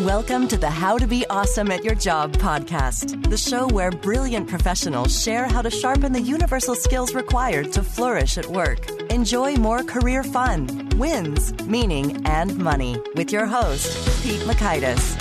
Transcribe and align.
Welcome 0.00 0.48
to 0.48 0.56
the 0.56 0.68
How 0.68 0.98
to 0.98 1.06
Be 1.06 1.24
Awesome 1.30 1.70
at 1.70 1.84
Your 1.84 1.94
Job 1.94 2.32
podcast, 2.32 3.30
the 3.30 3.36
show 3.36 3.68
where 3.68 3.92
brilliant 3.92 4.48
professionals 4.48 5.22
share 5.22 5.46
how 5.46 5.62
to 5.62 5.70
sharpen 5.70 6.12
the 6.12 6.20
universal 6.20 6.74
skills 6.74 7.14
required 7.14 7.72
to 7.74 7.82
flourish 7.84 8.36
at 8.36 8.44
work. 8.46 8.90
Enjoy 9.12 9.54
more 9.54 9.84
career 9.84 10.24
fun, 10.24 10.88
wins, 10.96 11.54
meaning, 11.62 12.26
and 12.26 12.58
money 12.58 13.00
with 13.14 13.30
your 13.30 13.46
host, 13.46 13.86
Pete 14.24 14.40
Mockaitis. 14.40 15.14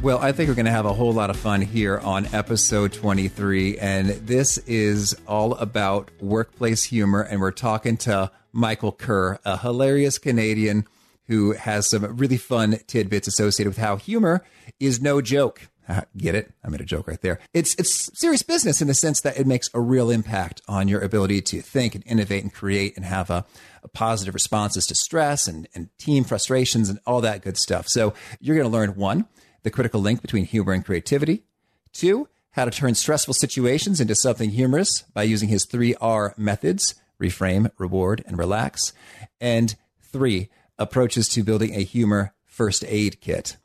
Well, 0.00 0.20
I 0.20 0.30
think 0.30 0.48
we're 0.48 0.54
going 0.54 0.66
to 0.66 0.70
have 0.70 0.86
a 0.86 0.92
whole 0.92 1.12
lot 1.12 1.30
of 1.30 1.36
fun 1.36 1.62
here 1.62 1.98
on 1.98 2.32
episode 2.32 2.92
23. 2.92 3.78
And 3.78 4.10
this 4.10 4.58
is 4.58 5.16
all 5.26 5.54
about 5.54 6.12
workplace 6.20 6.84
humor. 6.84 7.22
And 7.22 7.40
we're 7.40 7.50
talking 7.50 7.96
to 7.98 8.30
Michael 8.52 8.92
Kerr, 8.92 9.40
a 9.44 9.58
hilarious 9.58 10.18
Canadian 10.18 10.86
who 11.30 11.52
has 11.52 11.88
some 11.88 12.16
really 12.16 12.36
fun 12.36 12.76
tidbits 12.88 13.28
associated 13.28 13.70
with 13.70 13.78
how 13.78 13.94
humor 13.94 14.44
is 14.80 15.00
no 15.00 15.20
joke. 15.20 15.68
Get 16.16 16.34
it? 16.34 16.52
I 16.64 16.68
made 16.68 16.80
a 16.80 16.84
joke 16.84 17.06
right 17.06 17.20
there. 17.20 17.38
It's 17.54 17.76
it's 17.76 18.10
serious 18.18 18.42
business 18.42 18.82
in 18.82 18.88
the 18.88 18.94
sense 18.94 19.20
that 19.20 19.38
it 19.38 19.46
makes 19.46 19.70
a 19.72 19.80
real 19.80 20.10
impact 20.10 20.60
on 20.66 20.88
your 20.88 21.00
ability 21.00 21.40
to 21.42 21.60
think 21.60 21.94
and 21.94 22.02
innovate 22.04 22.42
and 22.42 22.52
create 22.52 22.96
and 22.96 23.04
have 23.04 23.30
a, 23.30 23.46
a 23.84 23.88
positive 23.88 24.34
responses 24.34 24.88
to 24.88 24.96
stress 24.96 25.46
and, 25.46 25.68
and 25.72 25.88
team 25.98 26.24
frustrations 26.24 26.88
and 26.88 26.98
all 27.06 27.20
that 27.20 27.42
good 27.42 27.56
stuff. 27.56 27.86
So 27.86 28.12
you're 28.40 28.56
going 28.56 28.68
to 28.68 28.76
learn 28.76 28.96
one, 28.96 29.26
the 29.62 29.70
critical 29.70 30.00
link 30.00 30.22
between 30.22 30.46
humor 30.46 30.72
and 30.72 30.84
creativity. 30.84 31.44
Two, 31.92 32.28
how 32.54 32.64
to 32.64 32.72
turn 32.72 32.96
stressful 32.96 33.34
situations 33.34 34.00
into 34.00 34.16
something 34.16 34.50
humorous 34.50 35.02
by 35.14 35.22
using 35.22 35.48
his 35.48 35.64
three 35.64 35.94
R 36.00 36.34
methods 36.36 36.96
reframe, 37.22 37.70
reward, 37.78 38.24
and 38.26 38.36
relax. 38.36 38.92
And 39.40 39.76
three, 40.02 40.48
approaches 40.80 41.28
to 41.28 41.44
building 41.44 41.74
a 41.74 41.84
humor 41.84 42.34
first 42.46 42.84
aid 42.88 43.20
kit. 43.20 43.56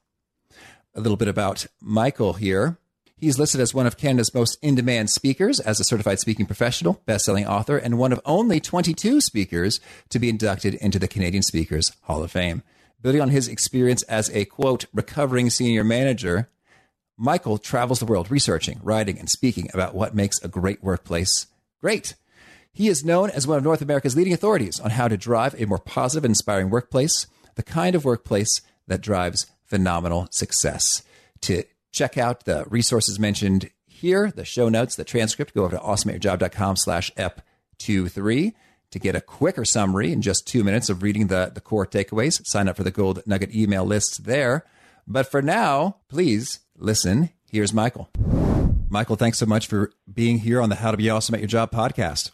A 0.94 1.02
little 1.02 1.18
bit 1.18 1.28
about 1.28 1.66
Michael 1.82 2.34
here. 2.34 2.78
He's 3.18 3.40
listed 3.40 3.62
as 3.62 3.74
one 3.74 3.88
of 3.88 3.98
Canada's 3.98 4.34
most 4.34 4.58
in 4.62 4.76
demand 4.76 5.10
speakers 5.10 5.60
as 5.60 5.80
a 5.80 5.84
certified 5.84 6.20
speaking 6.20 6.46
professional, 6.46 7.02
best 7.06 7.26
selling 7.26 7.48
author, 7.48 7.78
and 7.78 7.98
one 7.98 8.12
of 8.12 8.22
only 8.26 8.60
22 8.60 9.22
speakers 9.22 9.80
to 10.10 10.20
be 10.20 10.30
inducted 10.30 10.76
into 10.76 11.00
the 11.00 11.08
Canadian 11.08 11.42
Speakers 11.42 11.94
Hall 12.04 12.24
of 12.24 12.32
Fame. 12.32 12.62
Building 13.02 13.22
on 13.22 13.30
his 13.30 13.48
experience 13.48 14.04
as 14.04 14.30
a 14.32 14.46
quote, 14.46 14.86
recovering 14.94 15.50
senior 15.50 15.84
manager, 15.84 16.50
Michael 17.18 17.58
travels 17.58 18.00
the 18.00 18.06
world 18.06 18.30
researching, 18.30 18.80
writing, 18.84 19.18
and 19.18 19.30
speaking 19.30 19.70
about 19.74 19.96
what 19.96 20.14
makes 20.14 20.42
a 20.44 20.50
great 20.50 20.84
workplace 20.84 21.48
great. 21.80 22.16
He 22.76 22.90
is 22.90 23.06
known 23.06 23.30
as 23.30 23.48
one 23.48 23.58
of 23.58 23.64
North 23.64 23.82
America's 23.82 24.18
leading 24.18 24.34
authorities 24.34 24.82
on 24.82 24.92
how 24.92 25.08
to 25.08 25.16
drive 25.16 25.56
a 25.58 25.66
more 25.66 25.80
positive 25.80 26.26
inspiring 26.26 26.70
workplace, 26.70 27.26
the 27.56 27.64
kind 27.64 27.96
of 27.96 28.04
workplace 28.04 28.62
that 28.86 29.00
drives 29.00 29.48
phenomenal 29.64 30.28
success. 30.30 31.02
To 31.42 31.64
check 31.94 32.18
out 32.18 32.44
the 32.44 32.66
resources 32.68 33.18
mentioned 33.18 33.72
here, 33.88 34.30
the 34.30 34.44
show 34.44 34.68
notes, 34.68 34.98
the 34.98 35.06
transcript, 35.06 35.54
go 35.54 35.64
over 35.64 35.78
to 35.78 35.82
awesomeatyourjob.com 35.82 36.76
slash 36.76 37.12
ep23 37.14 38.54
to 38.92 39.00
get 39.00 39.16
a 39.16 39.22
quicker 39.22 39.64
summary 39.64 40.12
in 40.12 40.22
just 40.22 40.46
two 40.46 40.62
minutes 40.62 40.90
of 40.90 41.02
reading 41.02 41.28
the, 41.28 41.52
the 41.54 41.62
core 41.62 41.88
takeaways. 41.88 42.46
Sign 42.46 42.68
up 42.68 42.76
for 42.76 42.84
the 42.84 42.92
Gold 42.92 43.24
Nugget 43.26 43.56
email 43.56 43.86
list 43.86 44.26
there. 44.26 44.66
But 45.08 45.32
for 45.32 45.42
now, 45.42 45.96
please 46.10 46.60
listen. 46.78 47.30
Here's 47.50 47.72
Michael. 47.72 48.10
Michael, 48.90 49.16
thanks 49.16 49.38
so 49.38 49.46
much 49.46 49.68
for 49.68 49.94
being 50.14 50.40
here 50.40 50.62
on 50.62 50.68
the 50.68 50.76
How 50.76 50.92
to 50.92 50.98
Be 50.98 51.10
Awesome 51.10 51.36
at 51.36 51.42
Your 51.42 51.48
Job 51.48 51.72
podcast. 51.72 52.32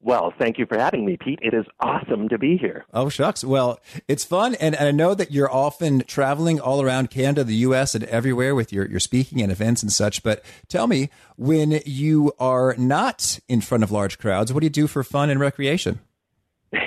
Well, 0.00 0.32
thank 0.38 0.58
you 0.58 0.66
for 0.66 0.78
having 0.78 1.04
me, 1.04 1.16
Pete. 1.20 1.40
It 1.42 1.54
is 1.54 1.64
awesome 1.80 2.28
to 2.28 2.38
be 2.38 2.56
here. 2.56 2.84
Oh, 2.94 3.08
shucks. 3.08 3.42
Well, 3.42 3.80
it's 4.06 4.24
fun. 4.24 4.54
And, 4.54 4.76
and 4.76 4.88
I 4.88 4.90
know 4.92 5.12
that 5.14 5.32
you're 5.32 5.52
often 5.52 6.04
traveling 6.06 6.60
all 6.60 6.80
around 6.80 7.10
Canada, 7.10 7.42
the 7.42 7.54
U.S., 7.56 7.96
and 7.96 8.04
everywhere 8.04 8.54
with 8.54 8.72
your, 8.72 8.86
your 8.86 9.00
speaking 9.00 9.42
and 9.42 9.50
events 9.50 9.82
and 9.82 9.92
such. 9.92 10.22
But 10.22 10.44
tell 10.68 10.86
me, 10.86 11.10
when 11.36 11.80
you 11.84 12.32
are 12.38 12.76
not 12.78 13.40
in 13.48 13.60
front 13.60 13.82
of 13.82 13.90
large 13.90 14.18
crowds, 14.18 14.52
what 14.52 14.60
do 14.60 14.66
you 14.66 14.70
do 14.70 14.86
for 14.86 15.02
fun 15.02 15.30
and 15.30 15.40
recreation? 15.40 15.98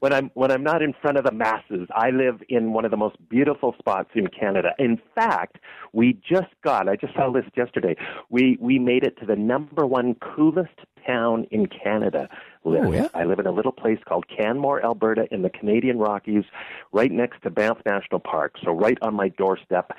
when 0.00 0.12
I'm 0.12 0.30
when 0.34 0.50
I'm 0.50 0.62
not 0.62 0.82
in 0.82 0.94
front 1.00 1.18
of 1.18 1.24
the 1.24 1.32
masses. 1.32 1.88
I 1.94 2.10
live 2.10 2.42
in 2.48 2.72
one 2.72 2.84
of 2.84 2.90
the 2.90 2.96
most 2.96 3.16
beautiful 3.28 3.74
spots 3.78 4.10
in 4.14 4.26
Canada. 4.28 4.70
In 4.78 5.00
fact, 5.14 5.58
we 5.92 6.14
just 6.28 6.48
got 6.62 6.88
I 6.88 6.96
just 6.96 7.14
saw 7.14 7.32
this 7.32 7.44
yesterday. 7.56 7.96
We 8.30 8.58
we 8.60 8.78
made 8.78 9.04
it 9.04 9.18
to 9.20 9.26
the 9.26 9.36
number 9.36 9.86
one 9.86 10.14
coolest 10.16 10.74
town 11.06 11.46
in 11.50 11.66
Canada. 11.66 12.28
Oh, 12.64 12.92
yeah? 12.92 13.08
I 13.14 13.24
live 13.24 13.38
in 13.38 13.46
a 13.46 13.50
little 13.52 13.72
place 13.72 13.98
called 14.06 14.26
Canmore, 14.28 14.84
Alberta, 14.84 15.26
in 15.30 15.40
the 15.42 15.48
Canadian 15.48 15.98
Rockies, 15.98 16.44
right 16.92 17.10
next 17.10 17.42
to 17.44 17.50
Banff 17.50 17.78
National 17.86 18.20
Park. 18.20 18.56
So 18.62 18.72
right 18.72 18.98
on 19.00 19.14
my 19.14 19.28
doorstep 19.28 19.92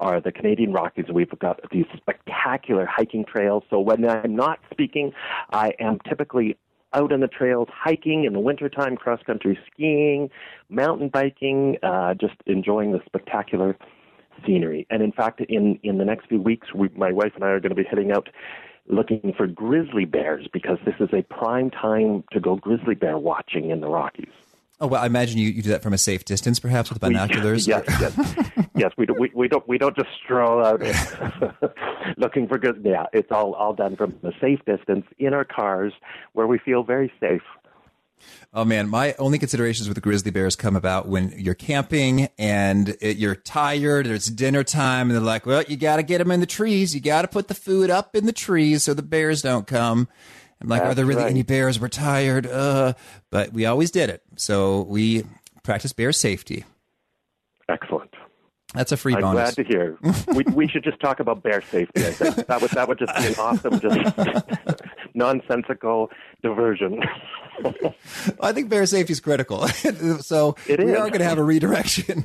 are 0.00 0.20
the 0.20 0.32
Canadian 0.32 0.72
Rockies, 0.72 1.06
and 1.06 1.14
we've 1.14 1.30
got 1.38 1.60
these 1.70 1.86
spectacular 1.96 2.84
hiking 2.84 3.24
trails. 3.24 3.64
So 3.70 3.80
when 3.80 4.08
I'm 4.08 4.34
not 4.36 4.58
speaking, 4.70 5.12
I 5.50 5.72
am 5.78 5.98
typically 6.06 6.56
out 6.92 7.12
on 7.12 7.20
the 7.20 7.28
trails, 7.28 7.68
hiking 7.72 8.24
in 8.24 8.32
the 8.32 8.40
wintertime, 8.40 8.96
cross 8.96 9.20
country 9.24 9.58
skiing, 9.70 10.30
mountain 10.68 11.08
biking, 11.08 11.76
uh, 11.82 12.14
just 12.14 12.34
enjoying 12.46 12.92
the 12.92 13.00
spectacular 13.06 13.76
scenery. 14.44 14.86
And 14.90 15.02
in 15.02 15.12
fact, 15.12 15.40
in, 15.48 15.78
in 15.82 15.98
the 15.98 16.04
next 16.04 16.28
few 16.28 16.40
weeks, 16.40 16.74
we, 16.74 16.88
my 16.96 17.12
wife 17.12 17.32
and 17.34 17.44
I 17.44 17.48
are 17.48 17.60
going 17.60 17.70
to 17.70 17.76
be 17.76 17.84
heading 17.84 18.12
out 18.12 18.28
looking 18.88 19.32
for 19.36 19.46
grizzly 19.46 20.04
bears 20.04 20.48
because 20.52 20.78
this 20.84 20.94
is 21.00 21.08
a 21.12 21.22
prime 21.22 21.70
time 21.70 22.24
to 22.32 22.40
go 22.40 22.56
grizzly 22.56 22.94
bear 22.94 23.18
watching 23.18 23.70
in 23.70 23.80
the 23.80 23.88
Rockies. 23.88 24.32
Oh 24.82 24.86
well, 24.86 25.02
I 25.02 25.06
imagine 25.06 25.38
you, 25.38 25.50
you 25.50 25.62
do 25.62 25.68
that 25.70 25.82
from 25.82 25.92
a 25.92 25.98
safe 25.98 26.24
distance, 26.24 26.58
perhaps 26.58 26.88
with 26.88 27.00
binoculars. 27.00 27.66
We, 27.66 27.74
yes, 27.74 27.84
yes, 28.00 28.50
yes. 28.74 28.92
We, 28.96 29.04
do, 29.04 29.14
we 29.18 29.30
we 29.34 29.46
don't 29.46 29.66
we 29.68 29.76
don't 29.76 29.94
just 29.94 30.08
stroll 30.24 30.64
out 30.64 30.80
looking 32.16 32.48
for 32.48 32.56
good. 32.56 32.80
Yeah, 32.82 33.04
it's 33.12 33.30
all 33.30 33.52
all 33.52 33.74
done 33.74 33.96
from 33.96 34.18
a 34.22 34.32
safe 34.40 34.60
distance 34.64 35.04
in 35.18 35.34
our 35.34 35.44
cars 35.44 35.92
where 36.32 36.46
we 36.46 36.58
feel 36.58 36.82
very 36.82 37.12
safe. 37.20 37.42
Oh 38.54 38.64
man, 38.64 38.88
my 38.88 39.14
only 39.18 39.38
considerations 39.38 39.86
with 39.86 39.96
the 39.96 40.00
grizzly 40.00 40.30
bears 40.30 40.56
come 40.56 40.76
about 40.76 41.06
when 41.06 41.34
you're 41.36 41.54
camping 41.54 42.28
and 42.38 42.96
it, 43.02 43.18
you're 43.18 43.34
tired. 43.34 44.06
Or 44.06 44.14
it's 44.14 44.30
dinner 44.30 44.64
time, 44.64 45.08
and 45.08 45.12
they're 45.12 45.20
like, 45.20 45.44
"Well, 45.44 45.62
you 45.68 45.76
got 45.76 45.96
to 45.96 46.02
get 46.02 46.18
them 46.18 46.30
in 46.30 46.40
the 46.40 46.46
trees. 46.46 46.94
You 46.94 47.02
got 47.02 47.22
to 47.22 47.28
put 47.28 47.48
the 47.48 47.54
food 47.54 47.90
up 47.90 48.16
in 48.16 48.24
the 48.24 48.32
trees 48.32 48.82
so 48.82 48.94
the 48.94 49.02
bears 49.02 49.42
don't 49.42 49.66
come." 49.66 50.08
I'm 50.60 50.68
like, 50.68 50.82
That's 50.82 50.92
"Are 50.92 50.94
there 50.94 51.06
really 51.06 51.22
right. 51.22 51.30
any 51.30 51.42
bears? 51.42 51.80
We're 51.80 51.88
tired." 51.88 52.46
Uh, 52.46 52.92
but 53.30 53.52
we 53.52 53.66
always 53.66 53.90
did 53.90 54.10
it, 54.10 54.22
so 54.36 54.82
we 54.82 55.24
practice 55.62 55.92
bear 55.92 56.12
safety. 56.12 56.64
Excellent. 57.68 58.10
That's 58.74 58.92
a 58.92 58.96
free 58.96 59.14
I'm 59.14 59.22
bonus. 59.22 59.54
glad 59.54 59.66
to 59.66 59.72
hear. 59.72 59.98
we 60.34 60.44
we 60.52 60.68
should 60.68 60.84
just 60.84 61.00
talk 61.00 61.18
about 61.18 61.42
bear 61.42 61.60
safety. 61.62 62.06
I 62.06 62.10
think 62.12 62.46
that 62.46 62.60
would 62.62 62.70
that 62.72 62.88
would 62.88 62.98
just 62.98 63.16
be 63.16 63.26
an 63.26 63.34
awesome, 63.38 63.80
just 63.80 64.82
nonsensical 65.14 66.10
diversion. 66.42 67.00
I 68.40 68.52
think 68.52 68.68
bear 68.68 68.86
safety 68.86 69.12
is 69.12 69.20
critical. 69.20 69.66
so 70.20 70.56
It 70.68 70.78
we 70.78 70.92
is. 70.92 70.98
are 70.98 71.08
going 71.08 71.18
to 71.18 71.24
have 71.24 71.38
a 71.38 71.42
redirection. 71.44 72.24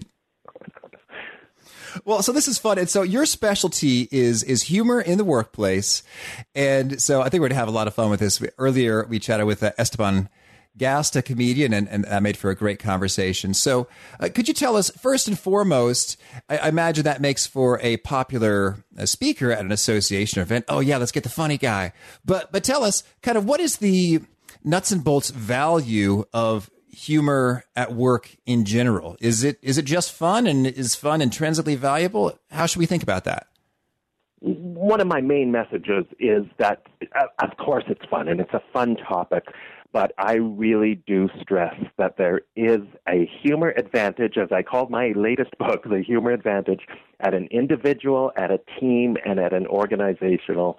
Well, 2.03 2.21
so 2.21 2.31
this 2.31 2.47
is 2.47 2.57
fun, 2.57 2.77
and 2.77 2.89
so 2.89 3.01
your 3.03 3.25
specialty 3.25 4.07
is 4.11 4.43
is 4.43 4.63
humor 4.63 4.99
in 4.99 5.17
the 5.17 5.23
workplace, 5.23 6.03
and 6.53 7.01
so 7.01 7.21
I 7.21 7.29
think 7.29 7.41
we're 7.41 7.47
going 7.47 7.51
to 7.51 7.59
have 7.59 7.67
a 7.67 7.71
lot 7.71 7.87
of 7.87 7.93
fun 7.93 8.09
with 8.09 8.19
this. 8.19 8.43
Earlier, 8.57 9.05
we 9.05 9.19
chatted 9.19 9.45
with 9.45 9.63
uh, 9.63 9.71
Esteban 9.77 10.29
Gast, 10.77 11.15
a 11.15 11.21
comedian, 11.21 11.73
and, 11.73 11.87
and 11.87 12.03
that 12.03 12.21
made 12.21 12.35
for 12.35 12.49
a 12.49 12.55
great 12.55 12.79
conversation. 12.79 13.53
So, 13.53 13.87
uh, 14.19 14.27
could 14.33 14.49
you 14.49 14.53
tell 14.53 14.75
us 14.75 14.89
first 14.89 15.27
and 15.27 15.39
foremost? 15.39 16.17
I, 16.49 16.57
I 16.57 16.67
imagine 16.67 17.05
that 17.05 17.21
makes 17.21 17.47
for 17.47 17.79
a 17.81 17.95
popular 17.97 18.83
uh, 18.99 19.05
speaker 19.05 19.51
at 19.51 19.61
an 19.61 19.71
association 19.71 20.41
event. 20.41 20.65
Oh 20.67 20.81
yeah, 20.81 20.97
let's 20.97 21.13
get 21.13 21.23
the 21.23 21.29
funny 21.29 21.57
guy. 21.57 21.93
But 22.25 22.51
but 22.51 22.65
tell 22.65 22.83
us, 22.83 23.03
kind 23.21 23.37
of, 23.37 23.45
what 23.45 23.61
is 23.61 23.77
the 23.77 24.19
nuts 24.65 24.91
and 24.91 25.03
bolts 25.03 25.29
value 25.29 26.25
of 26.33 26.69
humor 26.95 27.65
at 27.75 27.93
work 27.93 28.37
in 28.45 28.63
general? 28.65 29.17
Is 29.19 29.43
it 29.43 29.59
is 29.61 29.77
it 29.77 29.85
just 29.85 30.11
fun 30.11 30.47
and 30.47 30.65
is 30.65 30.95
fun 30.95 31.21
intrinsically 31.21 31.75
valuable? 31.75 32.39
How 32.51 32.65
should 32.65 32.79
we 32.79 32.85
think 32.85 33.03
about 33.03 33.25
that? 33.25 33.47
One 34.39 35.01
of 35.01 35.07
my 35.07 35.21
main 35.21 35.51
messages 35.51 36.05
is 36.19 36.45
that, 36.59 36.83
uh, 37.19 37.25
of 37.39 37.57
course, 37.57 37.83
it's 37.87 38.05
fun 38.09 38.27
and 38.27 38.39
it's 38.39 38.53
a 38.53 38.61
fun 38.71 38.95
topic, 38.95 39.45
but 39.91 40.11
I 40.17 40.33
really 40.35 41.01
do 41.07 41.29
stress 41.41 41.73
that 41.97 42.17
there 42.17 42.41
is 42.55 42.81
a 43.07 43.29
humor 43.41 43.73
advantage, 43.75 44.37
as 44.37 44.51
I 44.51 44.61
called 44.61 44.91
my 44.91 45.13
latest 45.15 45.57
book, 45.57 45.83
The 45.83 46.03
Humor 46.05 46.31
Advantage, 46.31 46.81
at 47.21 47.33
an 47.33 47.47
individual, 47.49 48.31
at 48.37 48.51
a 48.51 48.59
team, 48.79 49.17
and 49.25 49.39
at 49.39 49.53
an 49.53 49.65
organizational 49.67 50.77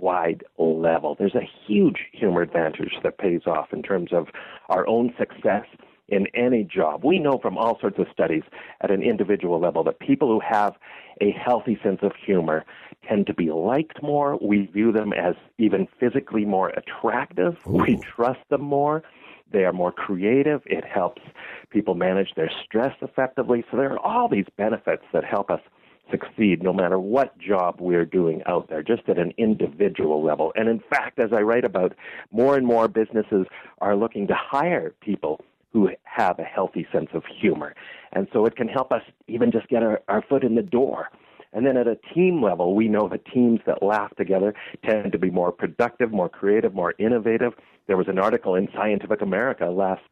wide 0.00 0.44
level. 0.58 1.16
There's 1.18 1.34
a 1.34 1.48
huge 1.66 1.98
humor 2.12 2.42
advantage 2.42 2.94
that 3.02 3.18
pays 3.18 3.42
off 3.46 3.72
in 3.72 3.82
terms 3.82 4.12
of 4.12 4.28
our 4.68 4.86
own 4.86 5.14
success 5.18 5.64
in 6.08 6.26
any 6.34 6.64
job. 6.64 7.04
We 7.04 7.18
know 7.18 7.38
from 7.38 7.56
all 7.56 7.78
sorts 7.80 7.98
of 7.98 8.06
studies 8.12 8.42
at 8.82 8.90
an 8.90 9.02
individual 9.02 9.58
level 9.58 9.82
that 9.84 10.00
people 10.00 10.28
who 10.28 10.40
have 10.40 10.74
a 11.20 11.30
healthy 11.30 11.78
sense 11.82 12.00
of 12.02 12.12
humor 12.26 12.64
tend 13.08 13.26
to 13.26 13.34
be 13.34 13.50
liked 13.50 14.02
more. 14.02 14.38
We 14.40 14.66
view 14.66 14.92
them 14.92 15.12
as 15.12 15.34
even 15.58 15.88
physically 15.98 16.44
more 16.44 16.70
attractive. 16.70 17.56
We 17.64 17.96
trust 17.96 18.40
them 18.50 18.62
more. 18.62 19.02
They 19.50 19.64
are 19.64 19.72
more 19.72 19.92
creative. 19.92 20.62
It 20.66 20.84
helps 20.84 21.22
people 21.70 21.94
manage 21.94 22.34
their 22.34 22.50
stress 22.64 22.94
effectively. 23.02 23.64
So 23.70 23.76
there 23.76 23.92
are 23.92 23.98
all 23.98 24.28
these 24.28 24.46
benefits 24.56 25.04
that 25.12 25.24
help 25.24 25.50
us 25.50 25.60
succeed 26.10 26.62
no 26.62 26.72
matter 26.72 26.98
what 26.98 27.36
job 27.38 27.76
we're 27.80 28.04
doing 28.04 28.42
out 28.46 28.68
there, 28.68 28.82
just 28.82 29.08
at 29.08 29.18
an 29.18 29.32
individual 29.36 30.22
level. 30.22 30.52
And 30.56 30.68
in 30.68 30.80
fact, 30.90 31.18
as 31.18 31.32
I 31.32 31.40
write 31.40 31.64
about, 31.64 31.94
more 32.30 32.56
and 32.56 32.66
more 32.66 32.88
businesses 32.88 33.46
are 33.80 33.96
looking 33.96 34.26
to 34.28 34.34
hire 34.34 34.94
people 35.00 35.40
who 35.72 35.90
have 36.04 36.38
a 36.38 36.44
healthy 36.44 36.86
sense 36.92 37.08
of 37.14 37.24
humor. 37.40 37.74
And 38.12 38.28
so 38.32 38.46
it 38.46 38.54
can 38.54 38.68
help 38.68 38.92
us 38.92 39.02
even 39.26 39.50
just 39.50 39.68
get 39.68 39.82
our, 39.82 40.00
our 40.08 40.22
foot 40.22 40.44
in 40.44 40.54
the 40.54 40.62
door. 40.62 41.08
And 41.52 41.66
then 41.66 41.76
at 41.76 41.86
a 41.86 41.96
team 42.14 42.42
level, 42.42 42.74
we 42.74 42.88
know 42.88 43.08
that 43.08 43.24
teams 43.26 43.60
that 43.66 43.82
laugh 43.82 44.14
together 44.16 44.54
tend 44.84 45.12
to 45.12 45.18
be 45.18 45.30
more 45.30 45.52
productive, 45.52 46.12
more 46.12 46.28
creative, 46.28 46.74
more 46.74 46.94
innovative. 46.98 47.52
There 47.86 47.96
was 47.96 48.08
an 48.08 48.18
article 48.18 48.54
in 48.56 48.68
Scientific 48.74 49.20
America 49.20 49.66
last 49.66 50.02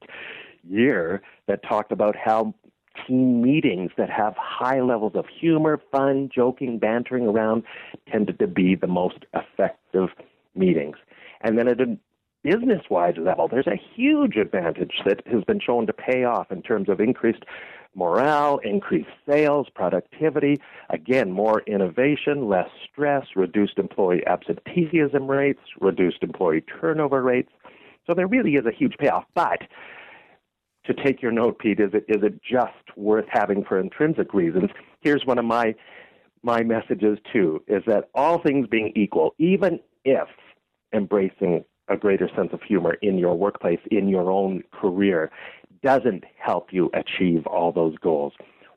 year 0.68 1.22
that 1.48 1.62
talked 1.68 1.90
about 1.90 2.16
how 2.16 2.54
team 3.06 3.42
meetings 3.42 3.90
that 3.96 4.10
have 4.10 4.34
high 4.36 4.80
levels 4.80 5.12
of 5.14 5.26
humor, 5.28 5.80
fun, 5.90 6.30
joking, 6.34 6.78
bantering 6.78 7.26
around 7.26 7.64
tended 8.10 8.38
to 8.38 8.46
be 8.46 8.74
the 8.74 8.86
most 8.86 9.24
effective 9.34 10.08
meetings. 10.54 10.96
And 11.40 11.58
then 11.58 11.68
at 11.68 11.80
a 11.80 11.96
business 12.42 12.82
wide 12.90 13.18
level, 13.18 13.48
there's 13.48 13.66
a 13.66 13.80
huge 13.94 14.36
advantage 14.36 14.94
that 15.06 15.26
has 15.26 15.44
been 15.44 15.60
shown 15.60 15.86
to 15.86 15.92
pay 15.92 16.24
off 16.24 16.50
in 16.50 16.62
terms 16.62 16.88
of 16.88 17.00
increased 17.00 17.44
morale, 17.94 18.58
increased 18.64 19.10
sales, 19.28 19.68
productivity, 19.74 20.60
again, 20.90 21.30
more 21.30 21.60
innovation, 21.66 22.48
less 22.48 22.68
stress, 22.90 23.26
reduced 23.36 23.78
employee 23.78 24.26
absenteeism 24.26 25.26
rates, 25.26 25.60
reduced 25.80 26.22
employee 26.22 26.62
turnover 26.80 27.22
rates. 27.22 27.50
So 28.06 28.14
there 28.14 28.26
really 28.26 28.54
is 28.54 28.66
a 28.66 28.72
huge 28.72 28.96
payoff. 28.98 29.24
But 29.34 29.62
to 30.84 30.94
take 30.94 31.23
your 31.23 31.32
note, 31.32 31.58
Pete, 31.58 31.81
is 31.81 31.90
it 31.93 32.05
is 32.08 32.23
it 32.23 32.40
just 32.43 32.96
worth 32.96 33.26
having 33.29 33.64
for 33.64 33.79
intrinsic 33.79 34.34
reasons? 34.34 34.70
Here's 35.00 35.25
one 35.25 35.38
of 35.38 35.44
my 35.44 35.75
my 36.43 36.62
messages 36.62 37.19
too: 37.32 37.62
is 37.69 37.82
that 37.87 38.11
all 38.14 38.38
things 38.38 38.67
being 38.67 38.93
equal, 38.96 39.34
even 39.38 39.81
if 40.05 40.29
embracing 40.93 41.64
a 41.88 41.96
greater 41.96 42.29
sense 42.34 42.50
of 42.52 42.62
humor 42.62 42.94
in 43.02 43.19
your 43.19 43.34
workplace, 43.34 43.81
in 43.90 44.08
your 44.08 44.31
own 44.31 44.62
career, 44.73 45.31
doesn't 45.82 46.25
help 46.38 46.73
you 46.73 46.90
achieve 46.94 47.46
all 47.46 47.73
those 47.73 47.96
goals. 47.99 48.32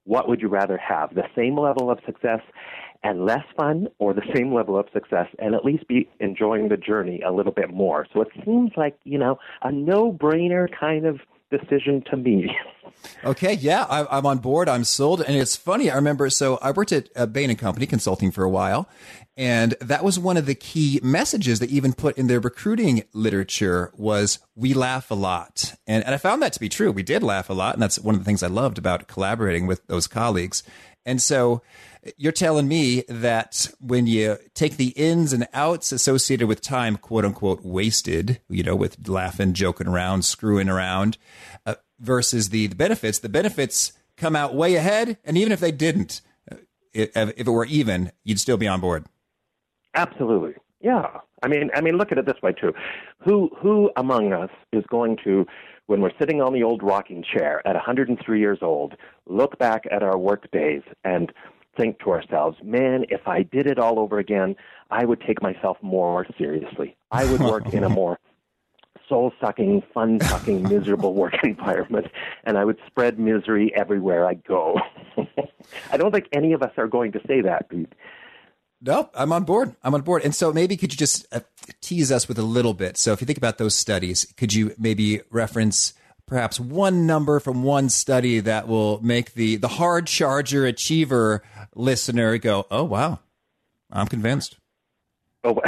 What 0.06 0.28
would 0.28 0.42
you 0.42 0.50
rather 0.50 0.78
have? 0.78 1.16
The 1.16 1.25
same 1.36 1.57
level 1.60 1.90
of 1.90 2.00
success 2.06 2.42
and 3.04 3.25
less 3.25 3.44
fun, 3.56 3.88
or 4.00 4.13
the 4.13 4.24
same 4.34 4.54
level 4.54 4.78
of 4.78 4.88
success 4.92 5.28
and 5.38 5.54
at 5.54 5.63
least 5.63 5.88
be 5.88 6.10
enjoying 6.19 6.69
the 6.69 6.78
journey 6.78 7.22
a 7.22 7.31
little 7.31 7.52
bit 7.52 7.72
more? 7.72 8.07
So 8.12 8.22
it 8.22 8.30
seems 8.44 8.72
like, 8.75 8.98
you 9.04 9.19
know, 9.19 9.38
a 9.62 9.72
no 9.72 10.12
brainer 10.12 10.68
kind 10.78 11.06
of 11.06 11.19
decision 11.57 12.04
to 12.10 12.18
me. 12.18 12.56
Okay, 13.24 13.54
yeah, 13.54 13.86
I, 13.90 14.18
am 14.18 14.25
on 14.25 14.40
board. 14.40 14.68
I'm 14.69 14.84
sold. 14.84 15.22
And 15.22 15.36
it's 15.36 15.56
funny. 15.56 15.92
I 15.92 15.96
remember, 15.96 16.30
so 16.30 16.57
I 16.62 16.72
worked 16.72 16.92
at 16.92 17.10
uh, 17.16 17.25
Bain 17.25 17.50
and 17.50 17.60
Company 17.60 17.86
consulting 17.86 18.31
for 18.31 18.44
a 18.44 18.50
while, 18.50 18.88
and 19.38 19.75
that 19.81 20.04
was 20.04 20.18
one 20.18 20.38
of 20.38 20.46
the 20.46 20.56
key 20.56 21.00
messages 21.04 21.60
they 21.60 21.68
even 21.68 21.94
put 21.94 22.18
in 22.18 22.28
their 22.28 22.40
recruiting 22.40 23.04
literature 23.13 23.92
was 23.98 24.40
we 24.56 24.74
laugh 24.74 25.12
a 25.12 25.16
lot. 25.16 25.75
And, 25.86 26.06
and 26.06 26.16
I 26.16 26.18
found 26.18 26.42
that 26.42 26.54
to 26.54 26.60
be 26.60 26.69
true. 26.69 26.92
We 26.92 27.04
did 27.04 27.22
laugh 27.22 27.50
a 27.50 27.54
lot. 27.54 27.75
And 27.75 27.84
that's 27.84 28.00
one 28.00 28.16
of 28.16 28.22
the 28.22 28.25
things 28.25 28.44
I 28.44 28.48
loved 28.48 28.78
about 28.78 29.07
collaborating 29.07 29.68
with 29.68 29.86
those 29.88 30.07
colleagues. 30.07 30.63
And 31.06 31.22
so 31.22 31.62
you're 32.18 32.31
telling 32.31 32.68
me 32.68 33.04
that 33.07 33.69
when 33.80 34.07
you 34.07 34.38
take 34.54 34.78
the 34.78 34.90
ins 34.90 35.34
and 35.34 35.48
outs 35.54 35.92
associated 35.92 36.48
with 36.48 36.62
time, 36.62 36.98
quote 36.98 37.25
unquote, 37.25 37.63
wasted, 37.63 38.40
you 38.50 38.63
know, 38.63 38.75
with 38.75 39.07
laughing, 39.07 39.54
joking 39.54 39.88
around, 39.88 40.24
screwing 40.24 40.69
around, 40.69 41.18
uh, 41.66 41.75
versus 42.00 42.50
the, 42.50 42.68
the 42.68 42.75
benefits, 42.75 43.19
the 43.19 43.30
benefits 43.30 43.94
come 44.18 44.36
out 44.36 44.56
way 44.56 44.75
ahead. 44.75 45.18
And 45.24 45.38
even 45.38 45.52
if 45.52 45.60
they 45.60 45.72
didn't, 45.72 46.22
uh, 46.52 46.57
if, 46.94 47.16
if 47.16 47.48
it 47.48 47.50
were 47.50 47.66
even, 47.66 48.12
you'd 48.24 48.40
still 48.40 48.57
be 48.57 48.68
on 48.68 48.81
board. 48.81 49.06
Absolutely. 49.94 50.56
Yeah. 50.81 51.19
I 51.44 51.48
mean, 51.48 51.69
I 51.75 51.81
mean, 51.81 51.98
look 51.98 52.12
at 52.12 52.18
it 52.18 52.25
this 52.25 52.42
way 52.42 52.54
too. 52.54 52.74
Who 53.24 53.50
who 53.62 53.92
among 53.98 54.34
us 54.34 54.50
is 54.72 54.84
going 54.90 55.18
to, 55.24 55.46
when 55.87 56.01
we're 56.01 56.17
sitting 56.19 56.41
on 56.41 56.53
the 56.53 56.63
old 56.63 56.81
rocking 56.81 57.23
chair 57.23 57.65
at 57.65 57.75
103 57.75 58.39
years 58.39 58.59
old, 58.61 58.95
look 59.27 59.57
back 59.59 59.85
at 59.91 60.03
our 60.03 60.17
work 60.17 60.49
days 60.51 60.81
and 61.03 61.31
think 61.77 61.99
to 61.99 62.11
ourselves, 62.11 62.57
man, 62.63 63.05
if 63.09 63.27
I 63.27 63.43
did 63.43 63.67
it 63.67 63.77
all 63.77 63.99
over 63.99 64.17
again, 64.19 64.55
I 64.89 65.05
would 65.05 65.21
take 65.21 65.41
myself 65.41 65.77
more 65.81 66.25
seriously. 66.37 66.95
I 67.11 67.25
would 67.25 67.41
work 67.51 67.73
in 67.73 67.83
a 67.83 67.89
more 67.89 68.19
soul 69.07 69.33
sucking, 69.39 69.83
fun 69.93 70.19
sucking, 70.19 70.63
miserable 70.69 71.13
work 71.13 71.35
environment, 71.43 72.07
and 72.43 72.57
I 72.57 72.65
would 72.65 72.79
spread 72.87 73.19
misery 73.19 73.73
everywhere 73.75 74.27
I 74.27 74.35
go. 74.35 74.79
I 75.91 75.97
don't 75.97 76.11
think 76.11 76.27
any 76.31 76.53
of 76.53 76.63
us 76.63 76.71
are 76.77 76.87
going 76.87 77.11
to 77.13 77.19
say 77.27 77.41
that, 77.41 77.69
Pete. 77.69 77.93
No, 78.85 79.09
I'm 79.15 79.31
on 79.31 79.45
board. 79.45 79.75
I'm 79.83 79.95
on 79.95 80.01
board. 80.01 80.23
And 80.23 80.35
so 80.35 80.53
maybe 80.53 80.77
could 80.77 80.93
you 80.93 80.97
just 80.97 81.25
uh, 81.31 81.39
tease 81.81 82.11
us 82.11 82.27
with 82.27 82.37
a 82.37 82.43
little 82.43 82.75
bit? 82.75 82.97
So 82.97 83.13
if 83.13 83.21
you 83.21 83.25
think 83.25 83.39
about 83.39 83.57
those 83.57 83.75
studies, 83.75 84.31
could 84.37 84.53
you 84.53 84.75
maybe 84.77 85.21
reference 85.31 85.95
perhaps 86.27 86.59
one 86.59 87.07
number 87.07 87.39
from 87.39 87.63
one 87.63 87.89
study 87.89 88.39
that 88.41 88.67
will 88.67 89.01
make 89.01 89.33
the 89.33 89.55
the 89.55 89.67
hard 89.67 90.05
charger 90.05 90.67
achiever 90.67 91.41
listener 91.73 92.37
go, 92.37 92.67
"Oh 92.69 92.83
wow, 92.83 93.19
I'm 93.91 94.05
convinced." 94.05 94.57
Oh, 95.43 95.59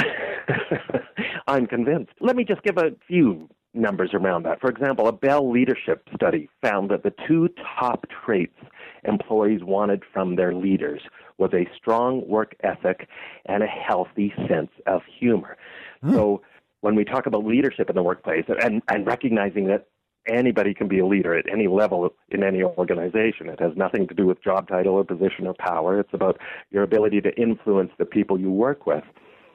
I'm 1.48 1.66
convinced. 1.66 2.12
Let 2.20 2.36
me 2.36 2.44
just 2.44 2.62
give 2.62 2.78
a 2.78 2.92
few 3.08 3.48
numbers 3.74 4.10
around 4.12 4.44
that. 4.44 4.60
For 4.60 4.70
example, 4.70 5.08
a 5.08 5.12
Bell 5.12 5.50
leadership 5.50 6.08
study 6.14 6.48
found 6.62 6.90
that 6.90 7.02
the 7.02 7.12
two 7.26 7.48
top 7.78 8.06
traits 8.24 8.58
employees 9.04 9.60
wanted 9.62 10.02
from 10.12 10.36
their 10.36 10.54
leaders 10.54 11.02
was 11.38 11.52
a 11.54 11.66
strong 11.76 12.26
work 12.28 12.54
ethic 12.62 13.08
and 13.46 13.62
a 13.62 13.66
healthy 13.66 14.32
sense 14.48 14.70
of 14.86 15.02
humor. 15.18 15.56
Hmm. 16.02 16.14
So 16.14 16.42
when 16.80 16.94
we 16.94 17.04
talk 17.04 17.26
about 17.26 17.44
leadership 17.44 17.88
in 17.90 17.96
the 17.96 18.02
workplace 18.02 18.44
and, 18.62 18.82
and 18.88 19.06
recognizing 19.06 19.66
that 19.66 19.86
anybody 20.28 20.74
can 20.74 20.88
be 20.88 20.98
a 20.98 21.06
leader 21.06 21.36
at 21.36 21.46
any 21.50 21.66
level 21.66 22.12
in 22.30 22.42
any 22.42 22.62
organization. 22.62 23.48
It 23.48 23.60
has 23.60 23.72
nothing 23.76 24.06
to 24.08 24.14
do 24.14 24.26
with 24.26 24.42
job 24.42 24.68
title 24.68 24.94
or 24.94 25.04
position 25.04 25.46
or 25.46 25.54
power. 25.54 25.98
It's 25.98 26.12
about 26.12 26.38
your 26.70 26.82
ability 26.82 27.20
to 27.22 27.34
influence 27.40 27.92
the 27.98 28.04
people 28.04 28.38
you 28.38 28.50
work 28.50 28.86
with. 28.86 29.04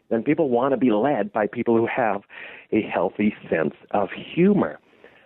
Then 0.09 0.23
people 0.23 0.49
want 0.49 0.71
to 0.71 0.77
be 0.77 0.91
led 0.91 1.31
by 1.31 1.47
people 1.47 1.77
who 1.77 1.87
have 1.87 2.23
a 2.71 2.81
healthy 2.81 3.35
sense 3.49 3.75
of 3.91 4.09
humor. 4.11 4.79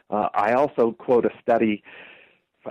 Uh, 0.09 0.29
I 0.33 0.53
also 0.53 0.91
quote 0.91 1.25
a 1.25 1.31
study 1.41 1.83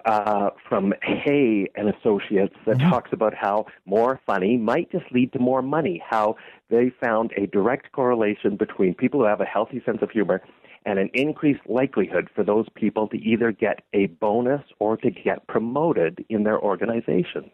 uh, 0.04 0.50
from 0.68 0.92
Hay 1.02 1.68
and 1.74 1.88
Associates 1.88 2.54
that 2.66 2.78
mm-hmm. 2.78 2.90
talks 2.90 3.12
about 3.12 3.34
how 3.34 3.66
more 3.84 4.20
funny 4.26 4.56
might 4.56 4.90
just 4.90 5.04
lead 5.12 5.32
to 5.32 5.38
more 5.38 5.62
money. 5.62 6.02
How 6.08 6.36
they 6.70 6.92
found 7.00 7.32
a 7.36 7.46
direct 7.46 7.92
correlation 7.92 8.56
between 8.56 8.94
people 8.94 9.20
who 9.20 9.26
have 9.26 9.40
a 9.40 9.44
healthy 9.44 9.82
sense 9.84 9.98
of 10.02 10.10
humor 10.10 10.42
and 10.84 10.98
an 10.98 11.10
increased 11.14 11.60
likelihood 11.66 12.28
for 12.34 12.44
those 12.44 12.66
people 12.74 13.08
to 13.08 13.16
either 13.18 13.50
get 13.50 13.80
a 13.92 14.06
bonus 14.06 14.62
or 14.78 14.96
to 14.98 15.10
get 15.10 15.46
promoted 15.48 16.24
in 16.28 16.44
their 16.44 16.60
organizations. 16.60 17.50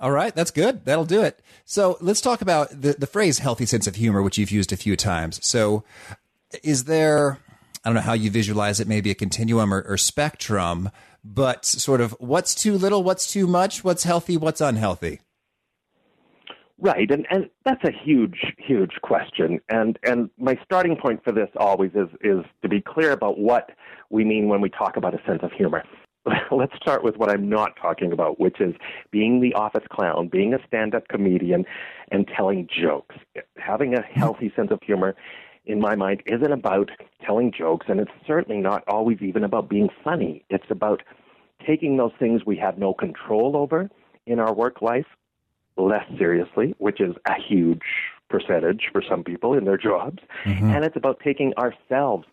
All 0.00 0.10
right, 0.10 0.34
that's 0.34 0.50
good. 0.50 0.84
That'll 0.84 1.04
do 1.04 1.22
it. 1.22 1.40
So 1.64 1.96
let's 2.00 2.20
talk 2.20 2.40
about 2.40 2.70
the, 2.70 2.92
the 2.92 3.06
phrase 3.06 3.38
healthy 3.38 3.66
sense 3.66 3.86
of 3.86 3.96
humor, 3.96 4.22
which 4.22 4.38
you've 4.38 4.50
used 4.50 4.72
a 4.72 4.76
few 4.76 4.96
times. 4.96 5.44
So 5.44 5.84
is 6.62 6.84
there, 6.84 7.38
I 7.84 7.88
don't 7.88 7.94
know 7.94 8.00
how 8.00 8.12
you 8.12 8.30
visualize 8.30 8.78
it, 8.80 8.86
maybe 8.86 9.10
a 9.10 9.14
continuum 9.14 9.74
or, 9.74 9.82
or 9.82 9.96
spectrum, 9.96 10.90
but 11.24 11.64
sort 11.64 12.00
of 12.00 12.16
what's 12.18 12.54
too 12.54 12.74
little, 12.76 13.02
what's 13.02 13.30
too 13.30 13.46
much, 13.46 13.84
what's 13.84 14.04
healthy, 14.04 14.36
what's 14.36 14.60
unhealthy? 14.60 15.20
Right, 16.80 17.10
and 17.10 17.26
and 17.28 17.50
that's 17.64 17.82
a 17.82 17.90
huge, 17.90 18.38
huge 18.56 18.92
question. 19.02 19.58
And 19.68 19.98
and 20.04 20.30
my 20.38 20.56
starting 20.64 20.96
point 20.96 21.24
for 21.24 21.32
this 21.32 21.48
always 21.56 21.90
is 21.94 22.08
is 22.20 22.44
to 22.62 22.68
be 22.68 22.80
clear 22.80 23.10
about 23.10 23.38
what 23.38 23.70
we 24.10 24.24
mean 24.24 24.48
when 24.48 24.60
we 24.60 24.70
talk 24.70 24.96
about 24.96 25.12
a 25.12 25.20
sense 25.26 25.40
of 25.42 25.50
humor. 25.50 25.82
Let's 26.52 26.76
start 26.76 27.02
with 27.02 27.16
what 27.16 27.30
I'm 27.30 27.48
not 27.48 27.72
talking 27.80 28.12
about, 28.12 28.38
which 28.38 28.60
is 28.60 28.74
being 29.10 29.40
the 29.40 29.54
office 29.54 29.84
clown, 29.90 30.28
being 30.28 30.54
a 30.54 30.58
stand-up 30.68 31.08
comedian, 31.08 31.64
and 32.12 32.28
telling 32.36 32.68
jokes. 32.68 33.16
Having 33.56 33.94
a 33.94 34.02
healthy 34.02 34.52
sense 34.54 34.70
of 34.70 34.78
humor, 34.82 35.16
in 35.68 35.80
my 35.80 35.94
mind, 35.94 36.22
isn't 36.26 36.50
about 36.52 36.90
telling 37.24 37.52
jokes, 37.56 37.86
and 37.88 38.00
it's 38.00 38.10
certainly 38.26 38.60
not 38.60 38.82
always 38.88 39.18
even 39.20 39.44
about 39.44 39.68
being 39.68 39.88
funny. 40.02 40.44
It's 40.50 40.70
about 40.70 41.02
taking 41.64 41.96
those 41.98 42.12
things 42.18 42.42
we 42.44 42.56
have 42.56 42.78
no 42.78 42.94
control 42.94 43.56
over 43.56 43.90
in 44.26 44.40
our 44.40 44.52
work 44.52 44.82
life 44.82 45.06
less 45.76 46.04
seriously, 46.18 46.74
which 46.78 47.00
is 47.00 47.14
a 47.26 47.34
huge 47.34 47.82
percentage 48.28 48.88
for 48.92 49.02
some 49.08 49.22
people 49.22 49.54
in 49.54 49.64
their 49.64 49.76
jobs. 49.76 50.18
Mm-hmm. 50.44 50.70
And 50.70 50.84
it's 50.84 50.96
about 50.96 51.20
taking 51.22 51.52
ourselves 51.54 52.26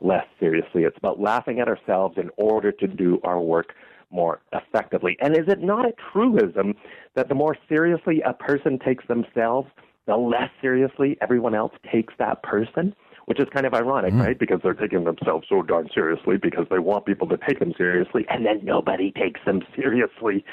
less 0.00 0.26
seriously. 0.38 0.82
It's 0.82 0.98
about 0.98 1.20
laughing 1.20 1.60
at 1.60 1.68
ourselves 1.68 2.18
in 2.18 2.30
order 2.36 2.72
to 2.72 2.86
do 2.86 3.20
our 3.24 3.40
work 3.40 3.74
more 4.10 4.40
effectively. 4.52 5.16
And 5.20 5.36
is 5.36 5.46
it 5.46 5.60
not 5.60 5.86
a 5.86 5.94
truism 6.12 6.74
that 7.14 7.28
the 7.28 7.34
more 7.34 7.56
seriously 7.68 8.22
a 8.24 8.32
person 8.32 8.78
takes 8.78 9.06
themselves, 9.06 9.68
the 10.10 10.16
less 10.16 10.50
seriously 10.60 11.16
everyone 11.22 11.54
else 11.54 11.72
takes 11.90 12.12
that 12.18 12.42
person? 12.42 12.94
which 13.26 13.38
is 13.38 13.46
kind 13.54 13.64
of 13.64 13.72
ironic, 13.74 14.12
mm. 14.12 14.24
right? 14.24 14.40
Because 14.40 14.58
they're 14.60 14.74
taking 14.74 15.04
themselves 15.04 15.46
so 15.48 15.62
darn 15.62 15.88
seriously 15.94 16.36
because 16.36 16.66
they 16.68 16.80
want 16.80 17.06
people 17.06 17.28
to 17.28 17.36
take 17.36 17.60
them 17.60 17.72
seriously, 17.78 18.26
and 18.28 18.44
then 18.44 18.58
nobody 18.64 19.12
takes 19.12 19.38
them 19.46 19.62
seriously 19.76 20.44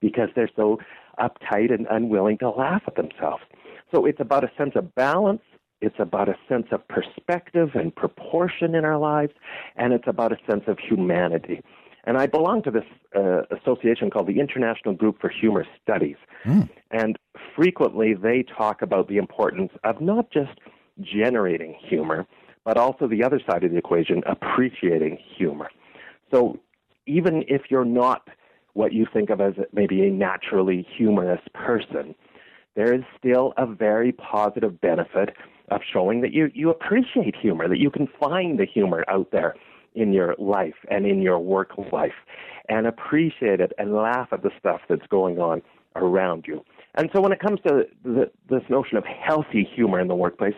because 0.00 0.28
they're 0.36 0.50
so 0.54 0.78
uptight 1.18 1.74
and 1.74 1.88
unwilling 1.90 2.38
to 2.38 2.50
laugh 2.50 2.82
at 2.86 2.94
themselves. 2.94 3.42
So 3.92 4.06
it's 4.06 4.20
about 4.20 4.44
a 4.44 4.50
sense 4.56 4.74
of 4.76 4.94
balance. 4.94 5.42
It's 5.80 5.96
about 5.98 6.28
a 6.28 6.36
sense 6.48 6.66
of 6.70 6.86
perspective 6.86 7.70
and 7.74 7.92
proportion 7.92 8.76
in 8.76 8.84
our 8.84 8.98
lives, 8.98 9.32
and 9.74 9.92
it's 9.92 10.06
about 10.06 10.30
a 10.30 10.36
sense 10.48 10.62
of 10.68 10.78
humanity. 10.78 11.62
And 12.04 12.16
I 12.16 12.26
belong 12.26 12.62
to 12.62 12.70
this 12.70 12.84
uh, 13.14 13.42
association 13.54 14.10
called 14.10 14.26
the 14.26 14.40
International 14.40 14.94
Group 14.94 15.20
for 15.20 15.28
Humor 15.28 15.66
Studies. 15.82 16.16
Mm. 16.44 16.68
And 16.90 17.18
frequently 17.54 18.14
they 18.14 18.42
talk 18.42 18.82
about 18.82 19.08
the 19.08 19.18
importance 19.18 19.72
of 19.84 20.00
not 20.00 20.30
just 20.30 20.58
generating 21.00 21.74
humor, 21.74 22.26
but 22.64 22.76
also 22.76 23.06
the 23.06 23.22
other 23.22 23.40
side 23.48 23.64
of 23.64 23.70
the 23.70 23.76
equation, 23.76 24.22
appreciating 24.26 25.18
humor. 25.36 25.70
So 26.30 26.58
even 27.06 27.44
if 27.48 27.62
you're 27.70 27.84
not 27.84 28.28
what 28.74 28.92
you 28.92 29.06
think 29.12 29.30
of 29.30 29.40
as 29.40 29.54
maybe 29.72 30.06
a 30.06 30.10
naturally 30.10 30.86
humorous 30.96 31.40
person, 31.54 32.14
there 32.76 32.94
is 32.94 33.02
still 33.18 33.52
a 33.56 33.66
very 33.66 34.12
positive 34.12 34.80
benefit 34.80 35.30
of 35.70 35.80
showing 35.92 36.20
that 36.20 36.32
you, 36.32 36.50
you 36.54 36.70
appreciate 36.70 37.34
humor, 37.36 37.68
that 37.68 37.78
you 37.78 37.90
can 37.90 38.08
find 38.18 38.58
the 38.58 38.66
humor 38.66 39.04
out 39.08 39.30
there 39.32 39.54
in 39.94 40.12
your 40.12 40.34
life 40.38 40.74
and 40.90 41.06
in 41.06 41.20
your 41.20 41.38
work 41.38 41.70
life 41.92 42.12
and 42.68 42.86
appreciate 42.86 43.60
it 43.60 43.72
and 43.78 43.94
laugh 43.94 44.28
at 44.32 44.42
the 44.42 44.50
stuff 44.58 44.80
that's 44.88 45.06
going 45.08 45.38
on 45.38 45.62
around 45.96 46.44
you. 46.46 46.64
And 46.94 47.10
so 47.12 47.20
when 47.20 47.32
it 47.32 47.40
comes 47.40 47.60
to 47.66 47.84
the, 48.04 48.30
this 48.48 48.62
notion 48.68 48.96
of 48.96 49.04
healthy 49.04 49.68
humor 49.74 50.00
in 50.00 50.08
the 50.08 50.14
workplace, 50.14 50.54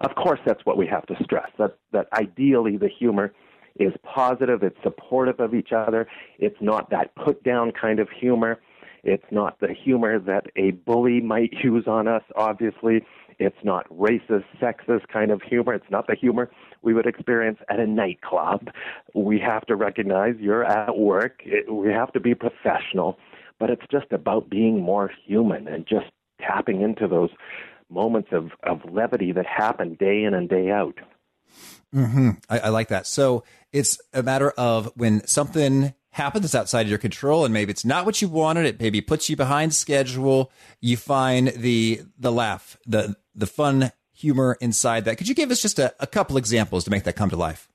of 0.00 0.14
course 0.14 0.40
that's 0.44 0.64
what 0.64 0.76
we 0.76 0.86
have 0.86 1.06
to 1.06 1.16
stress, 1.22 1.50
that, 1.58 1.76
that 1.92 2.08
ideally 2.12 2.76
the 2.76 2.88
humor 2.88 3.32
is 3.78 3.92
positive, 4.02 4.62
it's 4.62 4.78
supportive 4.82 5.38
of 5.40 5.54
each 5.54 5.70
other, 5.72 6.08
it's 6.38 6.56
not 6.60 6.90
that 6.90 7.14
put 7.14 7.42
down 7.42 7.72
kind 7.72 8.00
of 8.00 8.08
humor, 8.10 8.58
it's 9.04 9.24
not 9.30 9.60
the 9.60 9.72
humor 9.72 10.18
that 10.18 10.46
a 10.56 10.72
bully 10.72 11.20
might 11.20 11.52
use 11.62 11.84
on 11.86 12.08
us, 12.08 12.22
obviously. 12.36 13.04
It's 13.38 13.56
not 13.62 13.88
racist, 13.90 14.44
sexist 14.60 15.08
kind 15.08 15.30
of 15.30 15.42
humor. 15.42 15.74
It's 15.74 15.90
not 15.90 16.06
the 16.06 16.14
humor 16.14 16.50
we 16.82 16.94
would 16.94 17.06
experience 17.06 17.58
at 17.68 17.78
a 17.78 17.86
nightclub. 17.86 18.68
We 19.14 19.38
have 19.40 19.66
to 19.66 19.76
recognize 19.76 20.36
you're 20.38 20.64
at 20.64 20.96
work. 20.96 21.42
It, 21.44 21.72
we 21.72 21.88
have 21.92 22.12
to 22.12 22.20
be 22.20 22.34
professional, 22.34 23.18
but 23.58 23.70
it's 23.70 23.86
just 23.90 24.12
about 24.12 24.48
being 24.48 24.80
more 24.80 25.10
human 25.26 25.68
and 25.68 25.86
just 25.86 26.06
tapping 26.40 26.82
into 26.82 27.06
those 27.08 27.30
moments 27.90 28.28
of, 28.32 28.50
of 28.62 28.80
levity 28.90 29.32
that 29.32 29.46
happen 29.46 29.94
day 29.94 30.24
in 30.24 30.34
and 30.34 30.48
day 30.48 30.70
out. 30.70 30.98
Mm-hmm. 31.94 32.30
I, 32.48 32.58
I 32.58 32.68
like 32.70 32.88
that. 32.88 33.06
So 33.06 33.44
it's 33.72 34.00
a 34.12 34.22
matter 34.22 34.50
of 34.50 34.92
when 34.96 35.26
something 35.26 35.94
happens. 36.16 36.54
Outside 36.54 36.88
your 36.88 36.98
control 36.98 37.44
and 37.44 37.54
maybe 37.54 37.70
it's 37.70 37.84
not 37.84 38.04
what 38.04 38.20
you 38.20 38.28
wanted. 38.28 38.66
It 38.66 38.80
maybe 38.80 39.00
puts 39.00 39.28
you 39.28 39.36
behind 39.36 39.74
schedule. 39.74 40.50
You 40.80 40.96
find 40.96 41.48
the 41.48 42.02
the 42.18 42.32
laugh 42.32 42.76
the 42.86 43.16
the 43.34 43.46
fun 43.46 43.92
humor 44.12 44.56
inside 44.60 45.04
that. 45.04 45.18
Could 45.18 45.28
you 45.28 45.34
give 45.34 45.50
us 45.50 45.60
just 45.60 45.78
a, 45.78 45.94
a 46.00 46.06
couple 46.06 46.36
examples 46.36 46.84
to 46.84 46.90
make 46.90 47.04
that 47.04 47.14
come 47.14 47.30
to 47.30 47.36
life? 47.36 47.68